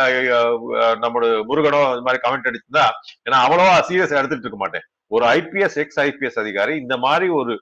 நம்மளோட 1.03 1.27
முருகனோ 1.51 1.81
இது 1.97 2.07
மாதிரி 2.07 2.23
கமெண்ட் 2.25 2.49
அடிச்சிருந்தா 2.51 2.87
ஏன்னா 3.27 3.41
அவ்வளவா 3.47 3.75
சீரியஸ் 3.89 4.17
எடுத்துட்டு 4.21 4.47
இருக்க 4.47 4.61
மாட்டேன். 4.63 4.87
ஒரு 5.15 5.25
ஐபிஎஸ் 5.39 5.77
எக்ஸ் 5.83 6.01
ஐபிஎஸ் 6.07 6.41
அதிகாரி 6.43 6.75
இந்த 6.85 6.97
மாதிரி 7.05 7.29
ஒரு 7.41 7.55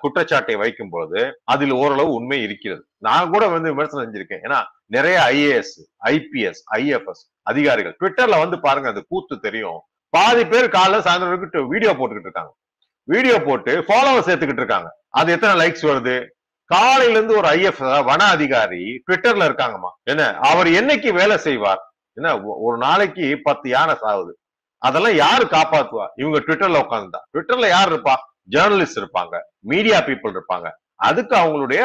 குற்றச்சாட்டை 0.00 0.56
வைக்கும் 0.56 0.90
பொழுது 0.90 1.40
அதில் 1.44 1.70
ஓரளவு 1.70 2.12
உண்மை 2.12 2.42
இருக்கிறது. 2.42 2.86
நான் 2.96 3.30
கூட 3.30 3.48
வந்து 3.48 3.70
விமர்சனம் 3.70 4.14
செஞ்சிருக்கேன். 4.14 4.40
ஏன்னா 4.42 4.62
நிறைய 4.86 5.20
ஐஏஎஸ் 5.28 6.00
ஐபிஎஸ் 6.04 6.60
ஐஎஃப்எஸ் 6.70 7.32
அதிகாரிகள் 7.42 7.96
ட்விட்டர்ல 8.00 8.38
வந்து 8.38 8.60
பாருங்க 8.60 8.88
அந்த 8.88 9.04
கூத்து 9.08 9.38
தெரியும். 9.38 9.80
பாதி 10.08 10.46
பேர் 10.46 10.68
காலைல 10.68 11.00
சாயந்தரம் 11.00 11.66
வீடியோ 11.66 11.92
போட்டுக்கிட்டு 11.92 12.20
இருக்காங்க. 12.20 12.54
வீடியோ 13.02 13.42
போட்டு 13.42 13.80
ஃபாலோவர் 13.80 14.28
சேர்த்துக்கிட்டு 14.28 14.52
இருக்காங்க. 14.52 15.00
அது 15.08 15.32
எத்தனை 15.32 15.66
லைக்ஸ் 15.66 15.84
வருது? 15.84 16.26
காலையில 16.64 17.18
இருந்து 17.18 17.36
ஒரு 17.36 17.48
ஐஎஃப் 17.48 18.04
வன 18.04 18.24
அதிகாரி 18.24 19.02
ட்விட்டர்ல 19.06 19.48
இருக்காங்கம்மா. 19.48 19.90
என்ன? 20.02 20.36
அவர் 20.36 20.66
என்னைக்கு 20.66 21.12
வேலை 21.12 21.38
செய்வார்? 21.38 21.94
என்ன? 22.12 22.42
ஒ- 22.42 22.56
ஒரு 22.56 22.76
நாளைக்கு 22.76 23.40
பத்து 23.42 23.68
யானை 23.68 23.94
சாகுது 23.94 24.30
அதெல்லாம் 24.78 25.14
யாரு 25.14 25.48
காப்பாத்துவா? 25.50 26.06
இவங்க 26.14 26.40
ட்விட்டர்ல 26.40 26.86
உட்காந்துதான் 26.88 27.24
ட்விட்டர்ல 27.32 27.68
யார் 27.68 27.92
இருப்பா? 27.92 28.14
ஜேர்னலிஸ்ட் 28.54 29.00
இருப்பாங்க 29.02 29.34
மீடியா 29.72 29.98
பீப்புள் 30.08 30.34
இருப்பாங்க. 30.36 30.68
அதுக்கு 31.08 31.34
அவங்களுடைய 31.42 31.82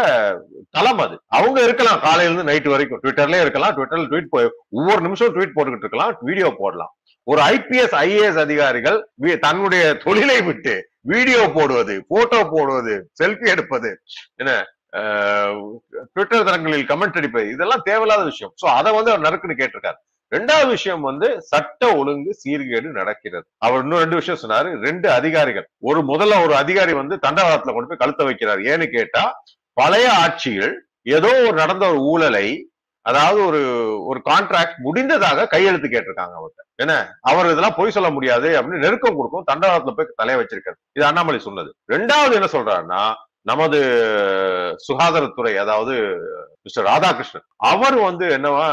தளம் 0.75 1.01
அது. 1.05 1.15
அவங்க 1.37 1.57
இருக்கலாம் 1.67 2.01
காலையில 2.05 2.29
இருந்து 2.29 2.49
நைட் 2.49 2.67
வரைக்கும். 2.73 3.01
ட்விட்டர்லயே 3.03 3.43
இருக்கலாம் 3.45 3.73
ட்விட்டர்ல 3.77 4.09
ட்வீட் 4.11 4.33
போய் 4.35 4.49
ஒவ்வொரு 4.77 5.01
நிமிஷம் 5.05 5.33
ட்வீட் 5.35 5.55
போட்டுக்கிட்டு 5.55 5.87
இருக்கலாம் 5.87 6.13
வீடியோ 6.29 6.49
போடலாம். 6.61 6.91
ஒரு 7.31 7.41
ஐபிஎஸ் 7.53 7.95
ஐஏஎஸ் 8.03 8.39
அதிகாரிகள் 8.43 8.97
தன்னுடைய 9.45 9.83
தொழிலை 10.05 10.39
விட்டு 10.49 10.75
வீடியோ 11.13 11.41
போடுவது 11.55 11.95
போட்டோ 12.11 12.39
போடுவது 12.53 12.95
செல்ஃபி 13.21 13.47
எடுப்பது 13.53 13.89
என்ன 14.41 14.51
ட்விட்டர் 16.13 16.45
தளங்களில் 16.47 16.85
கமெண்ட் 16.91 17.17
அடிப்பது 17.19 17.47
இதெல்லாம் 17.55 17.83
தேவையில்லாத 17.89 18.23
விஷயம். 18.29 18.53
சோ 18.61 18.65
அதை 18.79 18.91
வந்து 18.97 19.11
அவர் 19.11 19.25
நறுக்குன்னு 19.25 19.59
கேட்டிருக்காரு. 19.61 19.99
ரெண்டாவது 20.35 20.67
விஷயம் 20.67 21.01
வந்து 21.01 21.41
சட்ட 21.41 21.95
ஒழுங்கு 21.95 22.31
சீர்கேடு 22.43 22.89
நடக்கிறது. 22.99 23.45
அவர் 23.57 23.81
இன்னும் 23.81 23.99
ரெண்டு 23.99 24.15
விஷயம் 24.15 24.41
சொன்னாரு. 24.43 24.69
ரெண்டு 24.83 25.11
அதிகாரிகள். 25.11 25.67
ஒரு 25.79 26.01
முதல்ல 26.01 26.43
ஒரு 26.43 26.55
அதிகாரி 26.55 26.93
வந்து 26.93 27.19
தண்டவாளத்துல 27.27 27.73
கொண்டு 27.73 27.87
போய் 27.87 28.03
கழுத்த 28.03 28.23
வைக்கிறார். 28.23 28.61
ஏன்னு 28.71 28.87
கேட்டா 28.95 29.43
பழைய 29.73 30.13
ஆட்சியில் 30.13 30.73
ஏதோ 31.01 31.29
ஒரு 31.41 31.53
நடந்த 31.53 31.89
ஒரு 31.89 31.99
ஊழலை 31.99 32.69
அதாவது 33.01 33.45
ஒரு 33.45 33.59
ஒரு 34.05 34.21
கான்ட்ராக்ட் 34.29 34.77
முடிந்ததாக 34.77 35.45
கையெழுத்து 35.47 35.87
கேட்டிருக்காங்க 35.87 36.33
அவர்கிட்ட. 36.39 36.63
என்ன? 36.75 36.93
அவர் 37.21 37.45
இதெல்லாம் 37.45 37.77
பொய் 37.77 37.91
சொல்ல 37.91 38.09
முடியாது 38.09 38.49
அப்படின்னு 38.49 38.83
நெருக்கம் 38.85 39.15
கொடுக்கும் 39.15 39.45
தண்டவாளத்துல 39.51 39.93
போய் 39.97 40.13
தலைய 40.23 40.39
வச்சிருக்காரு. 40.39 40.77
இது 40.91 41.05
அண்ணாமலை 41.05 41.39
சொன்னது. 41.39 41.69
ரெண்டாவது 41.91 42.33
என்ன 42.33 42.49
சொல்றாருன்னா 42.51 43.13
நமது 43.41 43.79
சுகாதாரத்துறை 44.87 45.57
அதாவது 45.57 45.93
மிஸ்டர் 46.67 46.87
ராதாகிருஷ்ணன். 46.91 47.47
அவர் 47.71 47.97
வந்து 48.07 48.27
என்னவா 48.37 48.67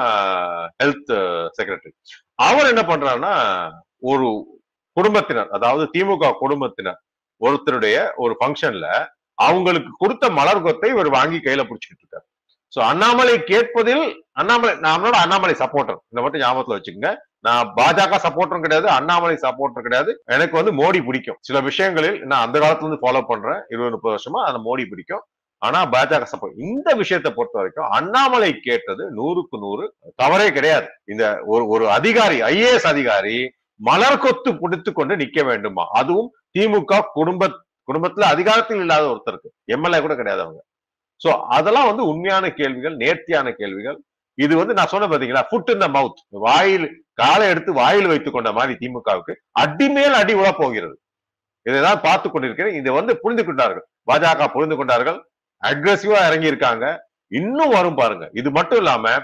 ஹெல்த் 0.82 1.14
செக்ரட்டரி 1.58 1.94
அவர் 2.48 2.70
என்ன 2.72 2.84
பண்றாருன்னா 2.90 3.34
ஒரு 4.12 4.28
குடும்பத்தினர் 4.96 5.50
அதாவது 5.58 5.84
திமுக 5.94 6.32
குடும்பத்தினர் 6.44 7.00
ஒருத்தருடைய 7.40 7.96
ஒரு 8.24 8.34
ஃபங்க்ஷன்ல 8.40 8.88
அவங்களுக்கு 9.38 9.90
கொடுத்த 10.02 10.24
மலர் 10.38 10.64
கொத்தை 10.66 10.88
இவர் 10.94 11.08
வாங்கி 11.16 11.38
கையில 11.46 11.62
பிடிச்சிக்கிட்டு 11.68 12.04
இருக்காரு. 12.04 12.26
சோ 12.72 12.80
அண்ணாமலை 12.90 13.34
கேட்பதில் 13.48 14.04
அண்ணாமலை 14.40 14.72
நம்மளோட 14.84 15.16
அண்ணாமலை 15.24 15.54
சப்போர்ட்டர் 15.62 15.98
இந்த 16.10 16.20
மட்டும் 16.22 16.42
ஞாபகத்துல 16.44 16.76
வச்சுக்கோங்க. 16.76 17.10
நான் 17.46 17.70
பாஜக 17.78 18.18
சப்போர்ட்டரும் 18.26 18.64
கிடையாது 18.64 18.88
அண்ணாமலை 18.96 19.36
சப்போர்ட்டர் 19.44 19.86
கிடையாது. 19.86 20.10
எனக்கு 20.34 20.54
வந்து 20.60 20.72
மோடி 20.80 21.00
பிடிக்கும். 21.08 21.38
சில 21.48 21.60
விஷயங்களில் 21.68 22.18
நான் 22.30 22.44
அந்த 22.46 22.56
காலத்துல 22.62 22.86
இருந்து 22.86 23.02
ஃபாலோ 23.04 23.22
பண்றேன். 23.30 23.60
இருபது 23.72 23.94
முப்பது 23.94 24.14
வருஷமா 24.14 24.42
அந்த 24.48 24.60
மோடி 24.68 24.84
பிடிக்கும். 24.92 25.24
ஆனா 25.66 25.80
பாஜக 25.94 26.24
சப்போர்ட். 26.32 26.60
இந்த 26.70 26.88
விஷயத்தை 27.00 27.30
பொறுத்த 27.36 27.56
வரைக்கும் 27.58 27.92
அண்ணாமலை 27.98 28.50
கேட்டது 28.68 29.04
நூறுக்கு 29.18 29.56
நூறு 29.64 29.84
தவறே 30.22 30.48
கிடையாது. 30.56 30.88
இந்த 31.12 31.24
ஒரு 31.52 31.64
ஒரு 31.74 31.84
அதிகாரி 31.98 32.38
ஐஏஎஸ் 32.52 32.88
அதிகாரி 32.92 33.38
மலர் 33.80 34.22
கொத்து 34.24 34.50
பிடித்து 34.62 34.90
கொண்டு 34.92 35.14
நிக்க 35.22 35.40
வேண்டுமா? 35.50 35.84
அதுவும் 36.00 36.30
திமுக 36.56 37.00
குடும்ப 37.18 37.50
குடும்பத்துல 37.88 38.26
அதிகாரத்தில் 38.34 38.82
இல்லாத 38.82 39.04
ஒருத்தருக்கு. 39.12 39.48
எம்எல்ஏ 39.74 40.00
கூட 40.00 40.14
கிடையாது 40.20 40.42
அவங்க. 40.44 40.60
சோ 41.20 41.30
அதெல்லாம் 41.56 41.88
வந்து 41.90 42.04
உண்மையான 42.10 42.46
கேள்விகள் 42.58 42.94
நேர்த்தியான 43.02 43.48
கேள்விகள். 43.60 43.98
இது 44.38 44.54
வந்து 44.60 44.74
நான் 44.78 44.90
சொன்ன 44.92 45.08
பாத்தீங்களா? 45.10 45.42
ஃபுட் 45.50 45.70
இன் 45.72 45.82
த 45.82 45.88
மவுத் 45.96 46.20
வாயில் 46.44 46.86
காலை 47.20 47.46
எடுத்து 47.52 47.72
வாயில் 47.80 48.10
வைத்துக் 48.12 48.36
கொண்ட 48.36 48.50
மாதிரி 48.58 48.74
திமுகவுக்கு 48.80 49.34
அடிமேல் 49.62 50.16
அடி 50.20 50.34
உழ 50.40 50.48
போகிறது 50.60 50.96
இதைதான் 51.66 52.02
பார்த்து 52.06 52.28
கொண்டிருக்கிறேன். 52.30 52.74
இதை 52.80 52.90
வந்து 52.98 53.12
புரிந்து 53.22 53.44
கொண்டார்கள். 53.44 53.84
பாஜக 54.10 54.48
புரிந்து 54.56 54.76
கொண்டார்கள். 54.80 55.18
அக்ரஸிவா 55.70 56.20
இறங்கி 56.28 56.52
இருக்காங்க 56.52 56.84
இன்னும் 57.32 57.74
வரும் 57.76 57.98
பாருங்க. 58.00 58.24
இது 58.32 58.48
மட்டும் 58.50 58.80
இல்லாம 58.82 59.14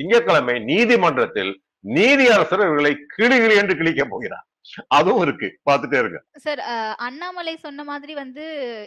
திங்கட்கிழமை 0.00 0.54
நீதிமன்றத்தில் 0.70 1.52
நீதியரசர் 1.96 2.64
இவர்களை 2.66 2.92
கிளிகிளி 3.14 3.54
என்று 3.56 3.74
கிழிக்க 3.76 4.02
போகிறார். 4.04 4.46
அதுவும் 4.96 5.22
இருக்கு. 5.24 5.48
பார்த்துட்டே 5.68 5.98
இருங்க. 6.02 6.18
சார் 6.44 6.60
அண்ணாமலை 7.06 7.54
சொன்ன 7.64 7.84
மாதிரி 7.88 8.12
வந்து 8.20 8.44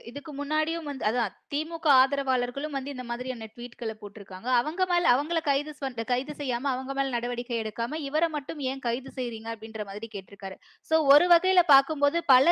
இதுக்கு 0.10 0.32
முன்னாடியும் 0.38 0.88
வந்து 0.90 1.04
அதான் 1.10 1.34
திமுக 1.54 1.88
ஆதரவாளர்களும் 2.02 2.76
வந்து 2.78 2.94
இந்த 2.96 3.06
மாதிரியான 3.10 3.50
ட்வீட்களை 3.54 3.96
போட்டிருக்காங்க. 4.02 4.50
அவங்க 4.60 4.86
மேல 4.92 5.10
அவங்கள 5.16 5.40
கைது 5.50 5.74
கைது 6.12 6.34
செய்யாம 6.40 6.70
அவங்க 6.74 6.92
மேல 6.98 7.14
நடவடிக்கை 7.16 7.58
எடுக்காம 7.62 8.00
இவரை 8.08 8.30
மட்டும் 8.36 8.62
ஏன் 8.70 8.84
கைது 8.88 9.12
செய்றீங்க 9.18 9.50
அப்படின்ற 9.54 9.84
மாதிரி 9.90 10.10
கேட்டிருக்காரு. 10.16 10.58
சோ 10.92 10.98
ஒரு 11.14 11.28
வகையில 11.34 11.64
பார்க்கும்போது 11.74 12.18
பல 12.34 12.48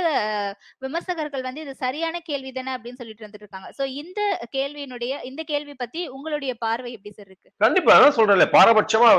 விமர்சகர்கள் 0.86 1.48
வந்து 1.48 1.64
இது 1.66 1.76
சரியான 1.84 2.22
கேள்வி 2.30 2.52
தானே 2.52 2.74
அப்படின்னு 2.76 3.02
சொல்லிட்டு 3.02 3.28
வந்துட்டு 3.28 3.48
இருக்காங்க 3.48 3.72
சோ 3.80 3.86
இந்த 4.04 4.22
கேள்வியினுடைய 4.58 5.14
இந்த 5.32 5.42
கேள்வி 5.52 5.76
பத்தி 5.76 6.02
உங்களுடைய 6.18 6.54
பார்வை 6.66 6.92
எப்படி 6.98 7.14
சார் 7.18 7.30
இருக்கு? 7.30 7.50
கண்டிப்பா 7.62 7.92
அதான் 7.98 8.18
சொல்றேன்ல 8.18 8.48
பாரபட்சமா 8.56 9.10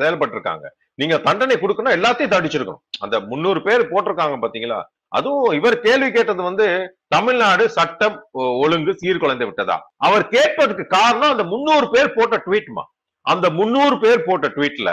செயல்பட்டு 0.00 0.36
இருக்காங்க 0.36 0.66
நீங்க 1.00 1.16
தண்டனை 1.20 1.56
கொடுக்கணும் 1.56 1.96
எல்லாத்தையும் 1.96 2.32
தடிச்சிருக்கணும் 2.32 2.82
அந்த 3.00 3.16
முன்னூறு 3.26 3.60
பேர் 3.62 3.90
போட்டிருக்காங்க 3.90 4.38
பாத்தீங்களா? 4.42 4.78
அதுவும் 5.12 5.54
இவர் 5.54 5.76
கேள்வி 5.80 6.08
கேட்டது 6.10 6.42
வந்து 6.42 6.66
தமிழ்நாடு 7.08 7.64
சட்டம் 7.70 8.16
ஒ- 8.32 8.52
ஒழுங்கு 8.60 8.92
சீர்குலைந்து 8.98 9.46
விட்டதா? 9.46 9.76
அவர் 9.98 10.24
கேட்பதற்கு 10.28 10.84
காரணம் 10.92 11.32
அந்த 11.32 11.44
முன்னூறு 11.46 11.86
பேர் 11.90 12.14
போட்ட 12.14 12.36
ட்வீட்மா 12.46 12.84
அந்த 13.26 13.46
முன்னூறு 13.50 13.96
பேர் 13.98 14.24
போட்ட 14.24 14.48
ட்வீட்ல 14.48 14.90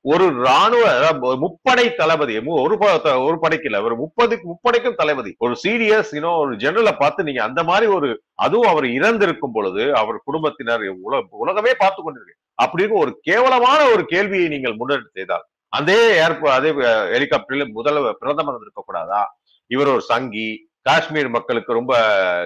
ஒரு 0.00 0.42
ராணுவ 0.42 0.84
முப்படை 1.20 1.94
தளபதி 1.94 2.38
ஒரு 2.46 2.78
ப- 2.78 3.18
ஒரு 3.18 3.38
படைக்கு 3.40 3.70
இல்ல 3.70 3.82
ஒரு 3.82 3.96
முப்பது 3.96 4.40
முப்படைக்கும் 4.42 4.94
தளபதி 4.94 5.34
ஒரு 5.38 5.56
சீரியஸ் 5.62 6.14
இன்னும் 6.14 6.36
ஒரு 6.36 6.54
ஜெனரலை 6.54 6.98
பார்த்து 6.98 7.24
நீங்க 7.24 7.42
அந்த 7.42 7.64
மாதிரி 7.64 7.92
ஒரு 7.92 8.22
அதுவும் 8.34 8.68
அவர் 8.68 8.84
இறந்திருக்கும் 8.84 9.52
பொழுது 9.52 9.94
அவர் 9.94 10.20
குடும்பத்தினர் 10.24 10.80
உல- 10.80 11.26
உலகமே 11.30 11.74
பார்த்து 11.74 12.02
கொண்டிருக்கு. 12.02 12.36
அப்படின்னு 12.62 12.92
ஒரு 12.92 13.18
கேவலமான 13.22 13.84
ஒரு 13.84 14.04
கேள்வியை 14.04 14.48
நீங்கள் 14.48 14.76
முன்னெடுத்து 14.76 15.10
செய்தால் 15.12 15.44
அதே 15.68 16.18
ஏர்போ 16.20 16.46
அதே 16.48 16.70
ஹெலிகாப்டரில் 17.14 17.72
முதல் 17.72 18.16
பிரதமர் 18.18 18.58
இருக்கக்கூடாதா? 18.58 19.22
இவர் 19.66 19.86
ஒரு 19.86 20.00
சங்கி 20.00 20.70
காஷ்மீர் 20.82 21.28
மக்களுக்கு 21.28 21.72
ரொம்ப 21.72 21.94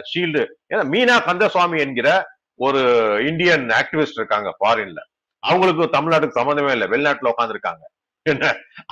ஷீல்டு 0.00 0.46
ஏன்னா 0.74 0.82
மீனா 0.94 1.16
கந்தசுவாமி 1.26 1.78
என்கிற 1.78 2.24
ஒரு 2.54 2.80
இந்தியன் 3.26 3.66
ஆக்டிவிஸ்ட் 3.68 4.16
இருக்காங்க 4.16 4.56
ஃபாரின்ல 4.60 5.00
அவங்களுக்கு 5.42 5.84
தமிழ்நாட்டுக்கு 5.96 6.38
சம்மந்தமே 6.40 6.72
இல்லை. 6.76 6.88
வெளிநாட்டுல 6.92 7.32
உட்காந்துருக்காங்க 7.34 7.84
என்ன? 8.26 8.44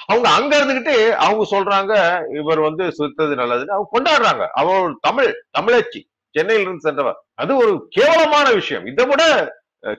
அவங்க 0.07 0.27
அங்க 0.37 0.53
இருந்துகிட்டு 0.59 0.95
அவங்க 1.25 1.43
சொல்றாங்க 1.55 1.93
இவர் 2.41 2.61
வந்து 2.69 2.85
சுத்தது 2.99 3.35
நல்லதுன்னு 3.41 3.77
அவங்க 3.77 3.91
கொண்டாடுறாங்க. 3.97 4.45
அவர் 4.61 4.97
தமிழ் 5.07 5.29
தமிழச்சி 5.59 6.01
சென்னையில 6.35 6.65
இருந்து 6.65 6.87
சென்றவர். 6.89 7.19
அது 7.43 7.53
ஒரு 7.63 7.73
கேவலமான 7.97 8.47
விஷயம். 8.59 8.85
இதை 8.93 9.05
விட 9.11 9.23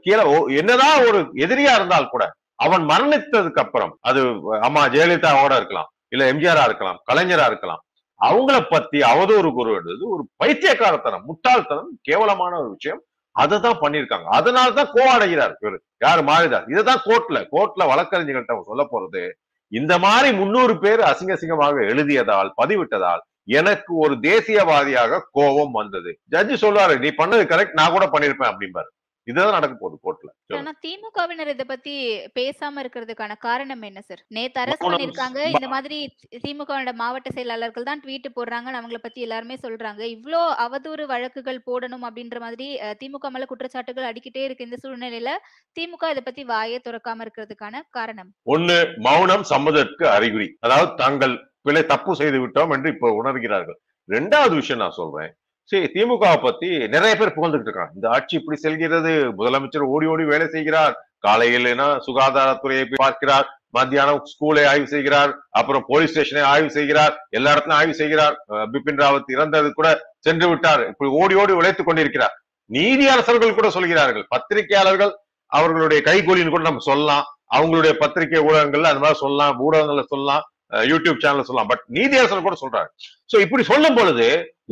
கீழே 0.05 0.23
என்னதான் 0.61 1.05
ஒரு 1.07 1.19
எதிரியா 1.45 1.71
இருந்தால் 1.77 2.11
கூட 2.11 2.23
அவன் 2.65 2.83
மரணித்ததுக்கு 2.89 3.61
அப்புறம் 3.63 3.93
அது 4.09 4.19
அம்மா 4.67 4.81
ஜெயலலிதாவோட 4.95 5.53
இருக்கலாம் 5.59 5.89
இல்ல 6.13 6.23
எம்ஜிஆரா 6.33 6.63
இருக்கலாம் 6.69 6.99
கலைஞரா 7.09 7.45
இருக்கலாம் 7.51 7.81
அவங்கள 8.19 8.57
பத்தி 8.73 8.97
அவதூறு 9.11 9.49
கூறுவது 9.57 9.93
ஒரு 10.13 10.23
பைத்தியக்காரத்தனம் 10.41 11.23
முட்டாள்தனம் 11.29 11.89
கேவலமான 12.07 12.53
ஒரு 12.61 12.69
விஷயம். 12.75 13.01
அதை 13.31 13.59
தான் 13.59 13.79
பண்ணியிருக்காங்க 13.81 14.27
அதனால 14.39 14.71
தான் 14.71 14.91
கோவடைகிறார் 14.93 15.53
இவர். 15.59 15.81
யாரு? 15.97 16.21
மாறிதார் 16.21 16.67
இதைதான் 16.67 17.03
கோர்ட்ல 17.05 17.39
கோர்ட்ல 17.51 17.83
வழக்கறிஞர்கள்ட்ட 17.91 18.53
அவங்க 18.53 18.65
சொல்ல 18.65 18.87
போறது. 18.91 19.31
இந்த 19.71 19.97
மாதிரி 19.97 20.37
முன்னூறு 20.37 20.79
பேர் 20.79 20.99
அசிங்க 20.99 21.33
அசிங்கமாக 21.35 21.87
எழுதியதால் 21.87 22.53
பதிவிட்டதால் 22.61 23.21
எனக்கு 23.43 23.95
ஒரு 23.95 24.13
தேசியவாதியாக 24.13 25.19
கோபம் 25.31 25.71
வந்தது. 25.71 26.19
ஜட்ஜி 26.31 26.55
சொல்றாரு 26.63 26.99
நீ 26.99 27.07
பண்ணது 27.07 27.43
கரெக்ட் 27.53 27.73
நான் 27.73 27.91
கூட 27.91 28.05
பண்ணிருப்பேன் 28.05 28.51
அப்படிம்பாரு. 28.53 28.89
இதுதான் 29.27 29.55
நடக்க 29.55 29.73
போகுது 29.75 29.97
கோர்ட்ல 30.03 30.29
ஆனா 30.57 30.71
திமுகவினர் 30.83 31.51
இத 31.53 31.63
பத்தி 31.65 31.93
பேசாம 32.35 32.81
இருக்கிறதுக்கான 32.83 33.35
காரணம் 33.45 33.83
என்ன 33.89 34.01
சார் 34.01 34.21
நேத்து 34.37 34.59
மௌனம். 34.61 34.81
பண்ணிருக்காங்க 34.85 35.39
இந்த 35.55 35.67
மாதிரி 35.73 35.97
திமுக 36.45 36.69
மாவட்ட 37.01 37.29
செயலாளர்கள் 37.35 37.87
தான் 37.89 38.01
ட்வீட் 38.03 38.27
போடுறாங்கன்னு 38.37 38.79
அவங்கள 38.79 38.99
பத்தி 39.01 39.19
எல்லாருமே 39.21 39.55
சொல்றாங்க. 39.65 40.01
இவ்ளோ 40.15 40.41
அவதூறு 40.65 41.05
வழக்குகள் 41.11 41.65
போடணும் 41.67 42.05
அப்படின்ற 42.09 42.39
மாதிரி 42.39 42.67
திமுக 43.01 43.31
மேல 43.33 43.45
குற்றச்சாட்டுகள் 43.51 44.09
அடிக்கிட்டே 44.09 44.43
இருக்கு 44.45 44.67
இந்த 44.67 44.79
சூழ்நிலையில 44.83 45.33
திமுக 45.77 46.11
இத 46.13 46.21
பத்தி 46.21 46.43
வாயே 46.45 46.79
திறக்காம 46.87 47.23
இருக்கிறதுக்கான 47.25 47.83
காரணம்? 47.91 48.31
ஒண்ணு 48.47 48.77
மௌனம் 49.07 49.45
சம்மதற்கு 49.53 50.05
அறிகுறி. 50.17 50.49
அதாவது 50.65 50.91
தாங்கள் 50.95 51.35
பிழை 51.61 51.83
தப்பு 51.85 52.11
செய்து 52.19 52.37
விட்டோம் 52.43 52.73
என்று 52.75 52.89
இப்போ 52.93 53.07
உணர்கிறார்கள். 53.19 53.79
ரெண்டாவது 54.09 54.53
விஷயம் 54.59 54.83
நான் 54.83 54.99
சொல்றேன். 54.99 55.31
சரி 55.69 55.87
திமுக 55.95 56.25
பத்தி 56.45 56.69
நிறைய 56.93 57.13
பேர் 57.15 57.35
புகழ்ந்துட்டு 57.35 57.67
இருக்காங்க. 57.69 57.93
இந்த 57.97 58.07
ஆட்சி 58.15 58.33
இப்படி 58.39 58.57
செல்கிறது 58.63 59.11
முதலமைச்சர் 59.39 59.91
ஓடி 59.95 60.05
ஓடி 60.13 60.23
வேலை 60.31 60.47
செய்கிறார் 60.55 60.93
காலையில் 61.25 61.69
சுகாதாரத்துறையை 62.07 62.85
பார்க்கிறார் 63.03 63.47
மத்தியானம் 63.77 64.23
ஸ்கூலை 64.31 64.63
ஆய்வு 64.69 64.87
செய்கிறார் 64.93 65.31
அப்புறம் 65.59 65.83
போலீஸ் 65.89 66.11
ஸ்டேஷனை 66.13 66.43
ஆய்வு 66.51 66.69
செய்கிறார் 66.77 67.13
எல்லா 67.37 67.51
இடத்துலயும் 67.53 67.79
ஆய்வு 67.81 67.93
செய்கிறார். 67.99 68.35
பிபின் 68.71 69.01
ராவத் 69.01 69.33
இறந்தது 69.35 69.69
கூட 69.73 69.89
சென்று 70.27 70.47
விட்டார் 70.49 70.81
இப்படி 70.91 71.09
ஓடி 71.19 71.35
ஓடி 71.41 71.53
உழைத்துக் 71.59 71.89
கொண்டிருக்கிறார். 71.89 72.33
நீதி 72.69 73.05
அரசர்கள் 73.13 73.57
கூட 73.59 73.69
சொல்கிறார்கள் 73.77 74.25
பத்திரிகையாளர்கள் 74.33 75.13
அவர்களுடைய 75.51 76.01
கைகூலின்னு 76.09 76.53
கூட 76.53 76.65
நம்ம 76.69 76.83
சொல்லலாம் 76.91 77.25
அவங்களுடைய 77.55 77.93
பத்திரிகை 78.01 78.41
ஊடகங்கள்ல 78.47 78.91
அந்த 78.91 79.03
மாதிரி 79.05 79.21
சொல்லலாம் 79.23 79.55
ஊடகங்கள்ல 79.65 80.03
சொல்லலாம். 80.13 80.43
யூடியூப் 80.91 81.21
சேனல் 81.23 81.47
சொல்லலாம். 81.47 81.71
பட் 81.71 81.83
நீதியரசர் 81.97 82.47
கூட 82.47 82.57
சொல்றாரு. 82.63 82.89
சோ 83.31 83.35
இப்படி 83.45 83.63
சொல்லும் 83.71 83.97
பொழுது 83.99 84.27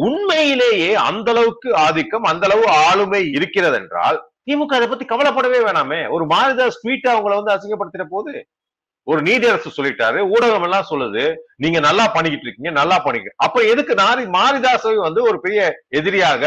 உண்மையிலேயே 0.07 0.91
அந்த 1.09 1.29
அளவுக்கு 1.33 1.69
ஆதிக்கம் 1.85 2.27
அந்த 2.31 2.45
அளவு 2.49 2.65
ஆளுமை 2.87 3.21
இருக்கிறது 3.37 3.77
என்றால் 3.81 4.19
திமுக 4.49 4.75
அதை 4.77 4.87
பத்தி 4.87 5.05
கவலைப்படவே 5.09 5.59
வேணாமே. 5.67 5.99
ஒரு 6.15 6.25
மாரிதாஸ் 6.33 6.79
ஸ்வீட்டா 6.81 7.09
அவங்கள 7.15 7.35
வந்து 7.39 7.55
அசிங்கப்படுத்துற 7.55 8.05
போது 8.15 8.33
ஒரு 9.07 9.21
நீதியரசு 9.27 9.69
சொல்லிட்டாரு 9.75 10.19
ஊடகம் 10.33 10.65
எல்லாம் 10.67 10.89
சொல்லுது 10.89 11.23
நீங்க 11.63 11.79
நல்லா 11.85 12.05
பண்ணிக்கிட்டு 12.15 12.45
இருக்கீங்க 12.47 12.71
நல்லா 12.79 12.97
பண்ணிக்க 13.05 13.31
அப்ப 13.45 13.61
எதுக்கு 13.71 13.93
நாரி 14.01 14.23
மாரிதாசை 14.35 14.91
வந்து 15.07 15.21
ஒரு 15.29 15.37
பெரிய 15.45 15.61
எதிரியாக 15.99 16.43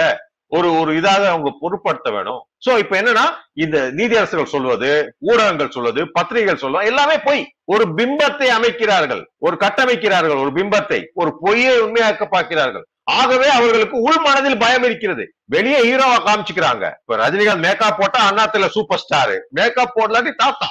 ஒரு 0.56 0.68
ஒரு 0.80 0.90
இதாக 1.00 1.22
அவங்க 1.32 1.50
பொருட்படுத்த 1.60 2.08
வேணும். 2.14 2.40
சோ 2.64 2.72
இப்ப 2.82 2.94
என்னன்னா 3.00 3.24
இந்த 3.64 3.76
நீதியரசர்கள் 3.98 4.54
சொல்வது 4.54 4.90
ஊடகங்கள் 5.30 5.74
சொல்வது 5.76 6.00
பத்திரிகைகள் 6.16 6.62
சொல்வது 6.62 6.90
எல்லாமே 6.90 7.16
பொய். 7.26 7.42
ஒரு 7.72 7.84
பிம்பத்தை 7.98 8.48
அமைக்கிறார்கள் 8.56 9.22
ஒரு 9.46 9.56
கட்டமைக்கிறார்கள் 9.64 10.40
ஒரு 10.44 10.52
பிம்பத்தை 10.58 11.00
ஒரு 11.20 11.30
பொய்யை 11.44 11.74
உண்மையாக்க 11.84 12.26
பார்க்கிறார்கள். 12.36 12.84
ஆகவே 13.20 13.48
அவர்களுக்கு 13.58 13.96
உள் 14.06 14.20
மனதில் 14.26 14.60
பயம் 14.64 14.84
இருக்கிறது. 14.88 15.24
வெளியே 15.54 15.78
ஹீரோவா 15.86 16.18
காமிச்சுக்கிறாங்க. 16.26 16.84
இப்ப 17.00 17.16
ரஜினிகாந்த் 17.22 17.64
மேக்கப் 17.66 17.98
போட்டா 18.00 18.20
அண்ணாத்துல 18.28 18.68
சூப்பர் 18.76 19.02
ஸ்டார் 19.04 19.34
மேக்கப் 19.58 19.94
போடலாட்டி 19.96 20.34
தாத்தா. 20.42 20.70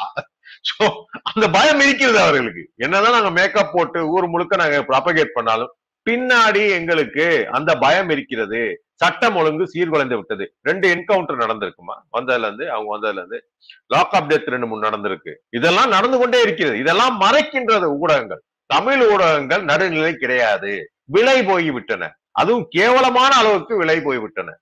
சோ 0.70 0.86
அந்த 1.30 1.46
பயம் 1.58 1.84
இருக்கிறது 1.86 2.20
அவர்களுக்கு. 2.26 2.64
என்னதான் 2.86 3.16
நாங்க 3.18 3.32
மேக்கப் 3.40 3.74
போட்டு 3.76 4.00
ஊர் 4.16 4.32
முழுக்க 4.34 4.64
நாங்க 4.64 4.80
ப்ராபகேட் 4.92 5.38
பண்ணாலும் 5.38 5.74
பின்னாடி 6.06 6.64
எங்களுக்கு 6.78 7.26
அந்த 7.58 7.72
பயம் 7.84 8.10
இருக்கிறது. 8.16 8.62
சட்டம் 9.02 9.36
ஒழுங்கு 9.36 9.70
சீர்குலைந்து 9.74 10.16
விட்டது. 10.16 10.56
ரெண்டு 10.62 10.96
என்கவுண்டர் 10.96 11.42
நடந்திருக்குமா? 11.44 11.96
வந்ததுல 12.14 12.40
இருந்து 12.40 12.72
அவங்க 12.72 12.92
வந்ததுல 12.98 13.14
இருந்து 13.14 13.52
லாக் 13.88 14.14
அப் 14.14 14.32
டெத் 14.32 14.50
ரெண்டு 14.50 14.68
மூணு 14.68 14.90
நடந்திருக்கு. 14.90 15.34
இதெல்லாம் 15.50 15.90
நடந்து 15.90 16.18
கொண்டே 16.18 16.42
இருக்கிறது. 16.42 16.78
இதெல்லாம் 16.78 17.22
மறைக்கின்றது 17.22 17.84
ஊடகங்கள். 17.84 18.42
தமிழ் 18.66 19.02
ஊடகங்கள் 19.12 19.64
நடுநிலை 19.64 20.16
கிடையாது. 20.16 20.92
விலை 21.04 21.44
போய்விட்டன. 21.44 22.16
அதுவும் 22.32 22.66
கேவலமான 22.70 23.36
அளவுக்கு 23.36 23.78
விலை 23.78 24.02
போய்விட்டன. 24.02 24.58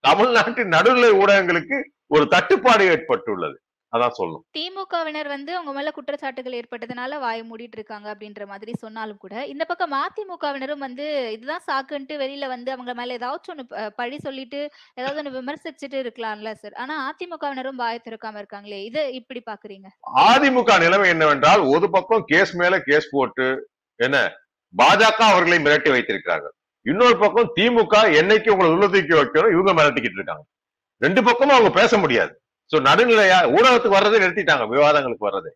தமிழ்நாட்டின் 0.00 0.68
நடுநிலை 0.68 1.10
ஊடகங்களுக்கு 1.10 1.82
ஒரு 2.06 2.26
தட்டுப்பாடு 2.28 2.84
ஏற்பட்டுள்ளது. 2.86 3.60
அதான் 3.92 4.14
சொல்லணும். 4.16 4.42
திமுகவினர் 4.54 5.26
வந்து 5.26 5.56
அவங்க 5.56 5.72
மேல 5.72 5.90
குற்றச்சாட்டுகள் 5.90 6.56
ஏற்பட்டதுனால 6.56 7.18
வாய 7.18 7.42
மூடிட்டு 7.42 7.72
இருக்காங்க 7.72 8.14
அப்படின்ற 8.14 8.46
மாதிரி 8.46 8.72
சொன்னாலும் 8.74 9.16
கூட 9.16 9.46
இந்த 9.46 9.64
பக்கம் 9.64 9.94
அதிமுகவினரும் 9.98 10.78
வந்து 10.78 11.04
இதுதான் 11.32 11.62
சாக்குன்ட்டு 11.66 12.14
வெளியில 12.16 12.46
வந்து 12.46 12.72
அவங்க 12.72 12.94
மேல 12.94 13.16
ஏதாச்சும் 13.16 13.54
ஒண்ணு 13.54 13.62
ப- 13.62 13.90
பழி 13.90 14.18
சொல்லிட்டு 14.18 14.60
ஏதாவது 14.94 15.22
ஒண்ணு 15.22 15.36
விமர்சிச்சுட்டு 15.36 15.98
இருக்கலாம்ல 16.02 16.52
சார் 16.52 16.72
ஆனா 16.74 16.96
அதிமுகவினரும் 17.08 17.78
வாய 17.78 17.98
திறக்காம 18.04 18.42
இருக்காங்களே 18.42 18.84
இதை 18.84 19.14
இப்படி 19.14 19.42
பாக்குறீங்க? 19.46 19.88
அதிமுக 20.24 20.78
நிலைமை 20.78 21.08
என்னவென்றால் 21.08 21.60
ஒரு 21.66 21.90
பக்கம் 21.90 22.24
கேஸ் 22.24 22.56
மேல 22.56 22.80
கேஸ் 22.80 23.08
போட்டு 23.10 23.48
என்ன 24.00 24.16
பாஜக 24.74 25.20
அவர்களை 25.24 25.58
மிரட்டி 25.58 25.90
வைத்திருக்கிறார்கள். 25.90 26.54
இன்னொரு 26.86 27.18
பக்கம் 27.18 27.52
திமுக 27.56 27.94
என்னைக்கு 28.18 28.50
உங்களை 28.50 28.72
உள்ள 28.72 28.86
தூக்கி 28.86 29.14
வைக்கணும் 29.14 29.52
இவங்க 29.52 29.72
மிரட்டிக்கிட்டு 29.72 30.18
இருக்காங்க. 30.20 30.44
ரெண்டு 31.02 31.24
பக்கமும் 31.24 31.56
அவங்க 31.56 31.70
பேச 31.80 31.98
முடியாது. 31.98 32.32
சோ 32.70 32.80
நடுநிலையா 32.80 33.54
ஊடகத்துக்கு 33.54 33.88
வர்றதை 33.88 34.20
நிறுத்திட்டாங்க 34.20 34.66
விவாதங்களுக்கு 34.66 35.28
வர்றது. 35.30 35.48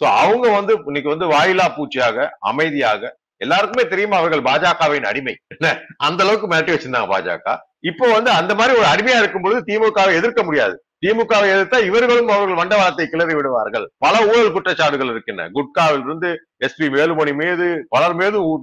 சோ 0.00 0.04
அவங்க 0.04 0.48
வந்து 0.48 0.80
இன்னைக்கு 0.84 1.10
வந்து 1.10 1.30
வாயிலா 1.30 1.74
பூச்சியாக 1.74 2.36
அமைதியாக 2.40 3.18
எல்லாருக்குமே 3.36 3.88
தெரியுமா 3.88 4.16
அவர்கள் 4.16 4.54
பாஜகவின் 4.54 5.04
அடிமை. 5.04 5.38
என்ன? 5.58 5.80
அந்த 5.96 6.24
அளவுக்கு 6.24 6.56
மிரட்டி 6.56 6.76
வச்சிருந்தாங்க 6.76 7.08
பாஜக. 7.08 7.56
இப்போ 7.80 8.12
வந்து 8.12 8.30
அந்த 8.30 8.54
மாதிரி 8.54 8.78
ஒரு 8.78 8.86
அடிமையா 8.86 9.18
இருக்கும் 9.18 9.42
பொழுது 9.42 9.60
திமுகவை 9.60 10.14
எதிர்க்க 10.14 10.42
முடியாது. 10.42 10.84
திமுகவை 11.06 11.52
எதிர்த்தா 11.54 11.84
இவர்களும் 11.84 12.28
அவர்கள் 12.28 12.56
மண்டவாளத்தை 12.56 13.06
கிளறி 13.06 13.34
விடுவார்கள். 13.34 13.90
பல 13.98 14.26
ஊழல் 14.26 14.52
குற்றச்சாட்டுகள் 14.52 15.10
இருக்கின்றன. 15.10 15.50
குட்காவில் 15.52 16.00
இருந்து 16.00 16.46
எஸ்பி 16.66 16.80
வேலுமணி 16.80 17.34
மீது 17.34 17.86
பலர் 17.88 18.14
மீது 18.14 18.42
ஊ- 18.42 18.60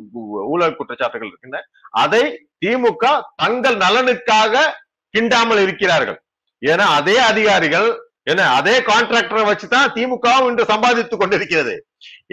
ஊழல் 0.48 0.76
குற்றச்சாட்டுகள் 0.76 1.26
இருக்கின்றன. 1.26 1.64
அதை 1.90 2.50
திமுக 2.66 3.22
தங்கள் 3.36 3.76
நலனுக்காக 3.76 4.60
கிண்டாமல் 5.18 5.62
இருக்கிறார்கள். 5.62 6.22
ஏன்னா 6.62 6.86
அதே 7.00 7.16
அதிகாரிகள் 7.32 7.90
என்ன 8.32 8.46
அதே 8.60 8.74
கான்ட்ராக்டரை 8.90 9.44
வச்சுதான் 9.50 9.92
திமுகவும் 9.98 10.48
இன்று 10.50 10.64
சம்பாதித்துக் 10.72 11.22
கொண்டிருக்கிறது. 11.22 11.76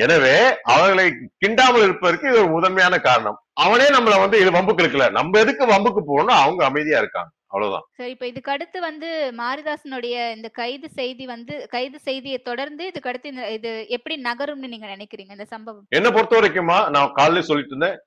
எனவே 0.05 0.37
அவர்களை 0.72 1.05
கிண்டாமல் 1.43 1.85
இருப்பதற்கு 1.87 2.27
இது 2.31 2.41
ஒரு 2.43 2.51
முதன்மையான 2.55 2.95
காரணம். 3.07 3.37
அவனே 3.64 3.87
நம்மள 3.97 4.14
வந்து 4.22 4.37
இது 4.43 4.51
வம்புக்கு 4.57 4.83
இருக்கல 4.85 5.07
நம்ம 5.18 5.39
எதுக்கு 5.45 5.66
வம்புக்கு 5.72 6.03
போகணும் 6.11 6.41
அவங்க 6.41 6.62
அமைதியா 6.70 7.01
இருக்காங்க. 7.03 7.31
அவ்வளவுதான். 7.53 7.87
சரி 7.99 8.12
இப்ப 8.14 8.27
இதுக்கு 8.31 8.53
அடுத்து 8.55 8.79
வந்து 8.89 9.09
மாரிதாசனுடைய 9.41 10.16
இந்த 10.37 10.49
கைது 10.61 10.89
செய்தி 10.99 11.25
வந்து 11.35 11.55
கைது 11.75 11.99
செய்தியை 12.09 12.39
தொடர்ந்து 12.51 12.85
இதுக்கு 12.91 13.11
அடுத்து 13.11 13.31
இது 13.59 13.70
எப்படி 13.97 14.16
நகரும்னு 14.29 14.72
நீங்க 14.72 14.89
நினைக்கிறீங்க 14.95 15.33
இந்த 15.37 15.49
சம்பவம்? 15.55 15.87
என்ன 15.99 16.11
பொறுத்த 16.16 16.39
வரைக்குமா 16.39 16.79
நான் 16.97 17.16
காலையில 17.20 17.49
சொல்லிட்டு 17.51 17.75
இருந்தேன் 17.75 17.99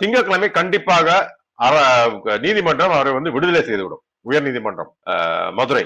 திங்கட்கிழமை 0.00 0.50
கண்டிப்பாக 0.60 1.08
நீதிமன்றம் 2.44 2.96
அவரை 2.96 3.12
வந்து 3.18 3.34
விடுதலை 3.36 3.62
செய்துவிடும். 3.68 4.04
உயர் 4.28 4.46
நீதிமன்றம் 4.46 4.90
மதுரை. 5.58 5.84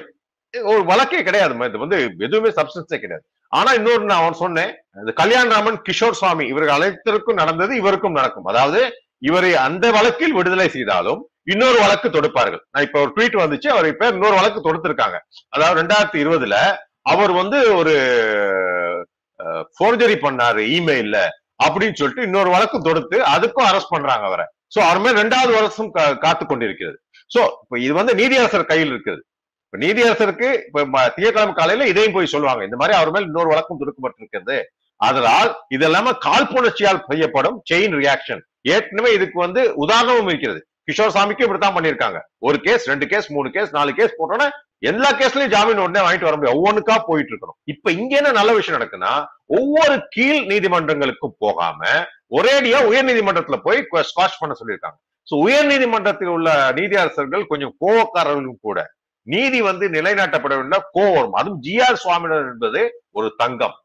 ஒரு 0.55 0.83
வழக்கே 0.91 1.21
கிடையாது 1.29 1.55
இது 1.71 1.85
வந்து 1.85 1.99
எதுவுமே 2.27 2.51
சப்ஸ்டன்ஸே 2.59 2.99
கிடையாது. 3.05 3.25
ஆனா 3.53 3.71
இன்னொரு 3.79 4.03
நான் 4.11 4.23
அவன் 4.23 4.41
சொன்னேன் 4.43 4.73
இந்த 5.03 5.13
கல்யாணராமன் 5.21 5.79
கிஷோர் 5.87 6.19
சுவாமி 6.21 6.45
இவர்கள் 6.53 6.77
அனைத்திற்கும் 6.77 7.41
நடந்தது 7.43 7.73
இவருக்கும் 7.83 8.19
நடக்கும். 8.19 8.49
அதாவது 8.53 8.81
இவரை 9.29 9.51
அந்த 9.67 9.85
வழக்கில் 9.97 10.37
விடுதலை 10.39 10.69
செய்தாலும் 10.77 11.21
இன்னொரு 11.53 11.79
வழக்கு 11.85 12.09
தொடுப்பார்கள். 12.17 12.63
நான் 12.73 12.85
இப்ப 12.87 12.99
ஒரு 13.05 13.11
ட்வீட் 13.17 13.37
வந்துச்சு 13.43 13.69
அவர் 13.75 13.87
இப்ப 13.93 14.09
இன்னொரு 14.15 14.37
வழக்கு 14.41 14.61
தொடுத்திருக்காங்க. 14.67 15.17
அதாவது 15.55 15.79
ரெண்டாயிரத்தி 15.81 16.19
இருபதுல 16.25 16.57
அவர் 17.13 17.33
வந்து 17.41 17.59
ஒரு 17.81 17.95
ஃபோர்ஜரி 19.77 20.17
பண்ணாரு 20.27 20.63
இமெயில்ல 20.77 21.19
அப்படின்னு 21.65 21.99
சொல்லிட்டு 22.01 22.27
இன்னொரு 22.29 22.51
வழக்கு 22.55 22.79
தொடுத்து 22.89 23.17
அதுக்கும் 23.35 23.69
அரெஸ்ட் 23.71 23.95
பண்றாங்க 23.95 24.27
அவரை. 24.31 24.47
சோ 24.75 24.81
அவர் 24.89 25.03
மேல் 25.05 25.21
ரெண்டாவது 25.23 25.53
வருஷம் 25.59 25.91
காத்து 26.25 26.45
கொண்டிருக்கிறது 26.45 26.99
சோ 27.35 27.43
இப்ப 27.65 27.79
இது 27.87 27.95
வந்து 28.01 28.13
நீதியரசர் 28.21 28.71
கையில் 28.73 28.93
இருக்குது. 28.93 29.21
இப்ப 29.67 29.79
நீதியரசருக்கு 29.85 30.49
இப்ப 30.69 31.05
திங்கட்கிழமை 31.15 31.55
காலையில 31.61 31.87
இதையும் 31.93 32.17
போய் 32.17 32.33
சொல்லுவாங்க. 32.35 32.63
இந்த 32.69 32.77
மாதிரி 32.81 32.97
அவர் 32.99 33.13
மேல் 33.15 33.29
இன்னொரு 33.31 33.53
வழக்கும் 33.53 33.81
தொடுக்கப்பட்டிருக்கிறது. 33.81 34.59
அதனால் 35.01 35.51
இது 35.75 35.85
இல்லாம 35.89 36.13
காழ்ப்புணர்ச்சியால் 36.27 37.01
செய்யப்படும் 37.09 37.57
செயின் 37.71 37.97
ரியாக்ஷன் 38.03 38.43
ஏற்கனவே 38.75 39.11
இதுக்கு 39.17 39.39
வந்து 39.47 39.63
உதாரணமும் 39.85 40.31
இருக்கிறது. 40.31 40.61
கிஷோர் 40.89 41.15
சாமிக்கு 41.17 41.45
இப்படித்தான் 41.45 41.75
பண்ணிருக்காங்க 41.77 42.19
ஒரு 42.47 42.57
கேஸ் 42.67 42.85
ரெண்டு 42.91 43.07
கேஸ் 43.13 43.29
மூணு 43.35 43.49
கேஸ் 43.57 43.71
நாலு 43.77 43.91
கேஸ் 43.99 44.17
போட்டோன்னா 44.19 44.49
எல்லா 44.91 45.11
கேஸ்லயும் 45.21 45.53
ஜாமீன் 45.55 45.83
உடனே 45.85 46.01
வாங்கிட்டு 46.05 46.29
வர 46.29 46.37
முடியும் 46.37 46.59
ஒவ்வொன்றுக்கா 46.59 46.97
போயிட்டு 47.09 47.33
இருக்கணும் 47.33 47.59
இப்ப 47.73 47.93
இங்க 48.01 48.13
என்ன 48.21 48.33
நல்ல 48.39 48.53
விஷயம் 48.59 48.77
நடக்குன்னா 48.79 49.13
ஒவ்வொரு 49.59 49.95
கீழ் 50.17 50.41
நீதிமன்றங்களுக்கும் 50.51 51.37
போகாம 51.45 51.81
ஒரேடியா 52.39 52.79
உயர் 52.91 53.09
நீதிமன்றத்துல 53.11 53.59
போய் 53.67 53.81
ஸ்காஷ் 54.11 54.41
பண்ண 54.41 54.55
சொல்லியிருக்காங்க. 54.61 54.99
சோ 55.29 55.35
உயர் 55.41 55.67
நீதிமன்றத்தில் 55.67 56.29
உள்ள 56.29 56.49
நீதியரசர்கள் 56.73 57.45
கொஞ்சம் 57.47 57.75
கோவக்காரர்களும் 57.81 58.61
கூட. 58.61 58.79
நீதி 59.27 59.63
வந்து 59.63 59.89
நிலைநாட்டப்பட 59.89 60.55
வேண்டிய 60.57 60.81
கோவம். 60.95 61.33
அதுவும் 61.33 61.61
ஜி 61.61 61.81
ஆர் 61.81 61.97
சுவாமிநாதன் 61.97 62.51
என்பது 62.53 62.81
ஒரு 63.11 63.35
தங்கம். 63.37 63.77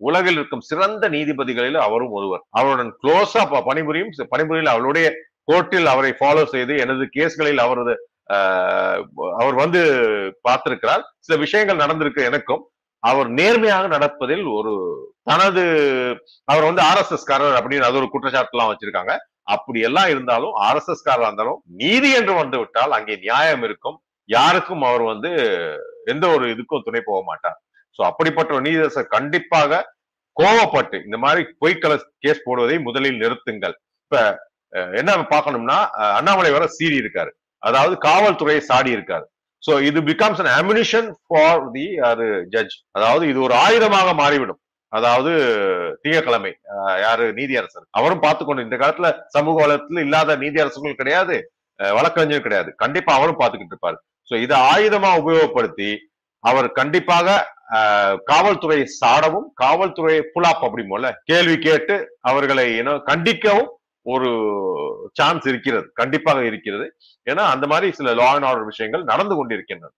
உலகில் 0.00 0.34
இருக்கும் 0.34 0.60
சிறந்த 0.60 1.08
நீதிபதிகளில் 1.08 1.78
அவரும் 1.78 2.10
ஒருவர். 2.10 2.42
அவருடன் 2.50 2.92
க்ளோஸா 3.02 3.42
பணிபுரியும் 3.64 4.10
பணிபுரியில் 4.28 4.66
அவருடைய 4.66 5.06
கோர்ட்டில் 5.44 5.86
அவரை 5.86 6.12
ஃபாலோ 6.20 6.44
செய்து 6.46 6.76
எனது 6.78 7.06
கேஸ்களில் 7.16 7.58
அவரது 7.58 7.94
ஆஹ், 8.30 9.00
அவர் 9.38 9.54
வந்து 9.54 9.80
பார்த்திருக்கிறார். 10.48 11.02
சில 11.18 11.36
விஷயங்கள் 11.36 11.76
நடந்திருக்கு 11.76 12.20
எனக்கும். 12.24 12.62
அவர் 13.08 13.28
நேர்மையாக 13.38 13.86
நடப்பதில் 13.94 14.44
ஒரு 14.58 14.72
தனது 15.28 15.62
அவர் 16.50 16.68
வந்து 16.68 16.82
ஆர் 16.88 17.00
எஸ் 17.02 17.12
எஸ் 17.16 17.28
காரர் 17.30 17.58
அப்படின்னு 17.58 17.88
அது 17.88 17.98
ஒரு 18.00 18.08
குற்றச்சாட்டு 18.12 18.54
எல்லாம் 18.56 18.70
வச்சிருக்காங்க. 18.70 19.12
அப்படி 19.54 19.78
எல்லாம் 19.88 20.10
இருந்தாலும் 20.12 20.54
ஆர் 20.66 20.78
எஸ் 20.80 20.90
எஸ் 20.92 21.04
காரர் 21.08 21.26
இருந்தாலும் 21.28 21.58
நீதி 21.82 22.10
என்று 22.18 22.34
வந்து 22.40 22.56
விட்டால் 22.62 22.96
அங்கே 22.98 23.14
நியாயம் 23.24 23.64
இருக்கும். 23.68 23.96
யாருக்கும் 24.28 24.84
அவர் 24.90 25.04
வந்து 25.12 25.30
எந்த 26.12 26.24
ஒரு 26.36 26.44
இதுக்கும் 26.54 26.84
துணை 26.86 27.02
போக 27.08 27.20
மாட்டார். 27.30 27.58
சோ 27.96 28.02
அப்படிப்பட்ட 28.10 28.50
ஒரு 28.56 28.64
நீதியரசர் 28.68 29.14
கண்டிப்பாக 29.16 29.82
கோவப்பட்டு 30.36 30.96
இந்த 31.06 31.18
மாதிரி 31.24 31.42
பொய்க்கல 31.62 31.96
கேஸ் 32.24 32.44
போடுவதை 32.46 32.76
முதலில் 32.86 33.20
நிறுத்துங்கள். 33.24 33.74
இப்ப 34.04 34.22
என்ன 35.00 35.10
பார்க்கணும்னா 35.34 35.78
அண்ணாமலை 36.18 36.50
வர 36.56 36.64
சீறி 36.76 36.96
இருக்காரு. 37.02 37.30
அதாவது 37.62 37.94
காவல்துறையை 38.06 38.62
சாடி 38.70 38.90
இருக்காரு 38.96 39.26
சோ 39.64 39.74
இது 39.84 40.00
becomes 40.08 40.40
an 40.42 40.52
ammunition 40.56 41.08
for 41.24 41.62
the 41.72 41.84
judge 42.54 42.76
அதாவது 42.92 43.24
இது 43.28 43.38
ஒரு 43.42 43.54
ஆயுதமாக 43.60 44.08
மாறிவிடும். 44.14 44.60
அதாவது 44.92 45.30
திங்கக்கிழமை 46.02 46.50
யாரு? 47.00 47.24
நீதியரசர். 47.32 47.86
அவரும் 47.90 48.20
பார்த்துக்கொண்டு 48.20 48.66
இந்த 48.66 48.76
காலத்துல 48.76 49.08
சமூக 49.28 49.56
வளத்துல 49.62 50.00
இல்லாத 50.00 50.36
நீதியரசர்கள் 50.36 51.00
கிடையாது. 51.00 51.36
வழக்கறிஞர் 51.80 52.44
கிடையாது. 52.44 52.70
கண்டிப்பா 52.76 53.12
அவரும் 53.14 53.38
பார்த்துக்கிட்டு 53.38 53.74
இருப்பாரு. 53.74 53.98
சோ 54.30 54.36
இதை 54.40 54.56
ஆயுதமா 54.70 55.10
உபயோகப்படுத்தி 55.20 55.90
அவர் 56.44 56.68
கண்டிப்பாக 56.72 57.26
அஹ், 57.76 58.16
காவல்துறையை 58.26 58.86
சாடவும் 58.94 59.46
காவல்துறையை 59.60 60.22
புலாப் 60.32 60.64
அப்படிமோல 60.66 61.10
கேள்வி 61.24 61.56
கேட்டு 61.58 61.94
அவர்களை 62.22 62.66
கண்டிக்கவும் 63.08 63.70
ஒரு 64.12 64.30
சான்ஸ் 65.18 65.44
இருக்கிறது 65.52 65.86
கண்டிப்பாக 66.00 66.40
இருக்கிறது. 66.50 66.86
ஏன்னா 67.30 67.44
அந்த 67.54 67.66
மாதிரி 67.72 67.88
சில 67.98 68.14
லா 68.20 68.28
அண்ட் 68.36 68.46
ஆர்டர் 68.48 68.70
விஷயங்கள் 68.72 69.08
நடந்து 69.12 69.34
கொண்டிருக்கின்றன. 69.38 69.92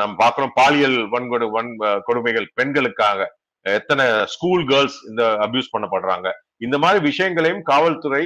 நம்ம 0.00 0.14
பார்க்கிறோம் 0.22 0.54
பாலியல் 0.60 0.98
வன்கொடு 1.14 1.46
வன் 1.56 1.72
கொடுமைகள் 2.08 2.46
பெண்களுக்காக 2.58 3.26
எத்தனை 3.66 4.04
ஸ்கூல் 4.34 4.62
கேர்ள்ஸ் 4.70 4.96
இந்த 5.10 5.22
அபியூஸ் 5.44 5.72
பண்ணப்படுறாங்க. 5.74 6.28
இந்த 6.66 6.76
மாதிரி 6.84 6.98
விஷயங்களையும் 7.10 7.62
காவல்துறை 7.70 8.22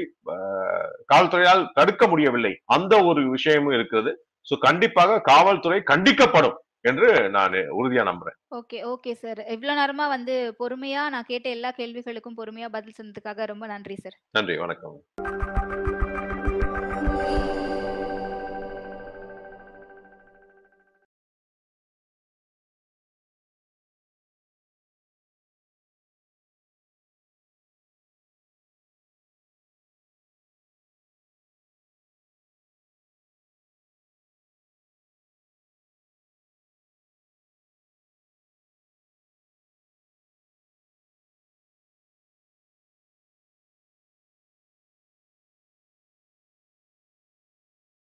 காவல்துறையால் 1.12 1.64
தடுக்க 1.78 2.04
முடியவில்லை. 2.12 2.52
அந்த 2.76 2.94
ஒரு 3.10 3.22
விஷயமும் 3.36 3.74
இருக்கிறது. 3.76 4.12
சோ 4.48 4.54
கண்டிப்பாக 4.66 5.20
காவல்துறை 5.32 5.78
கண்டிக்கப்படும். 5.92 6.56
என்று 6.86 7.30
நான் 7.30 7.52
உறுதியா 7.52 8.04
நம்புறேன். 8.10 8.38
Okay 8.54 8.78
okay 8.92 9.12
sir. 9.12 9.40
இவ்வளவு 9.46 9.80
நேரமா 9.80 10.08
வந்து 10.08 10.54
பொறுமையா 10.58 11.02
நான் 11.08 11.30
கேட்ட 11.32 11.48
எல்லா 11.48 11.70
கேள்விகளுக்கும் 11.76 12.38
பொறுமையா 12.40 12.68
பதில் 12.68 12.98
சொன்னதுக்காக 13.02 13.46
ரொம்ப 13.46 13.66
நன்றி 13.66 13.96
சார். 13.96 14.16
நன்றி 14.30 14.56
வணக்கம். 14.56 14.96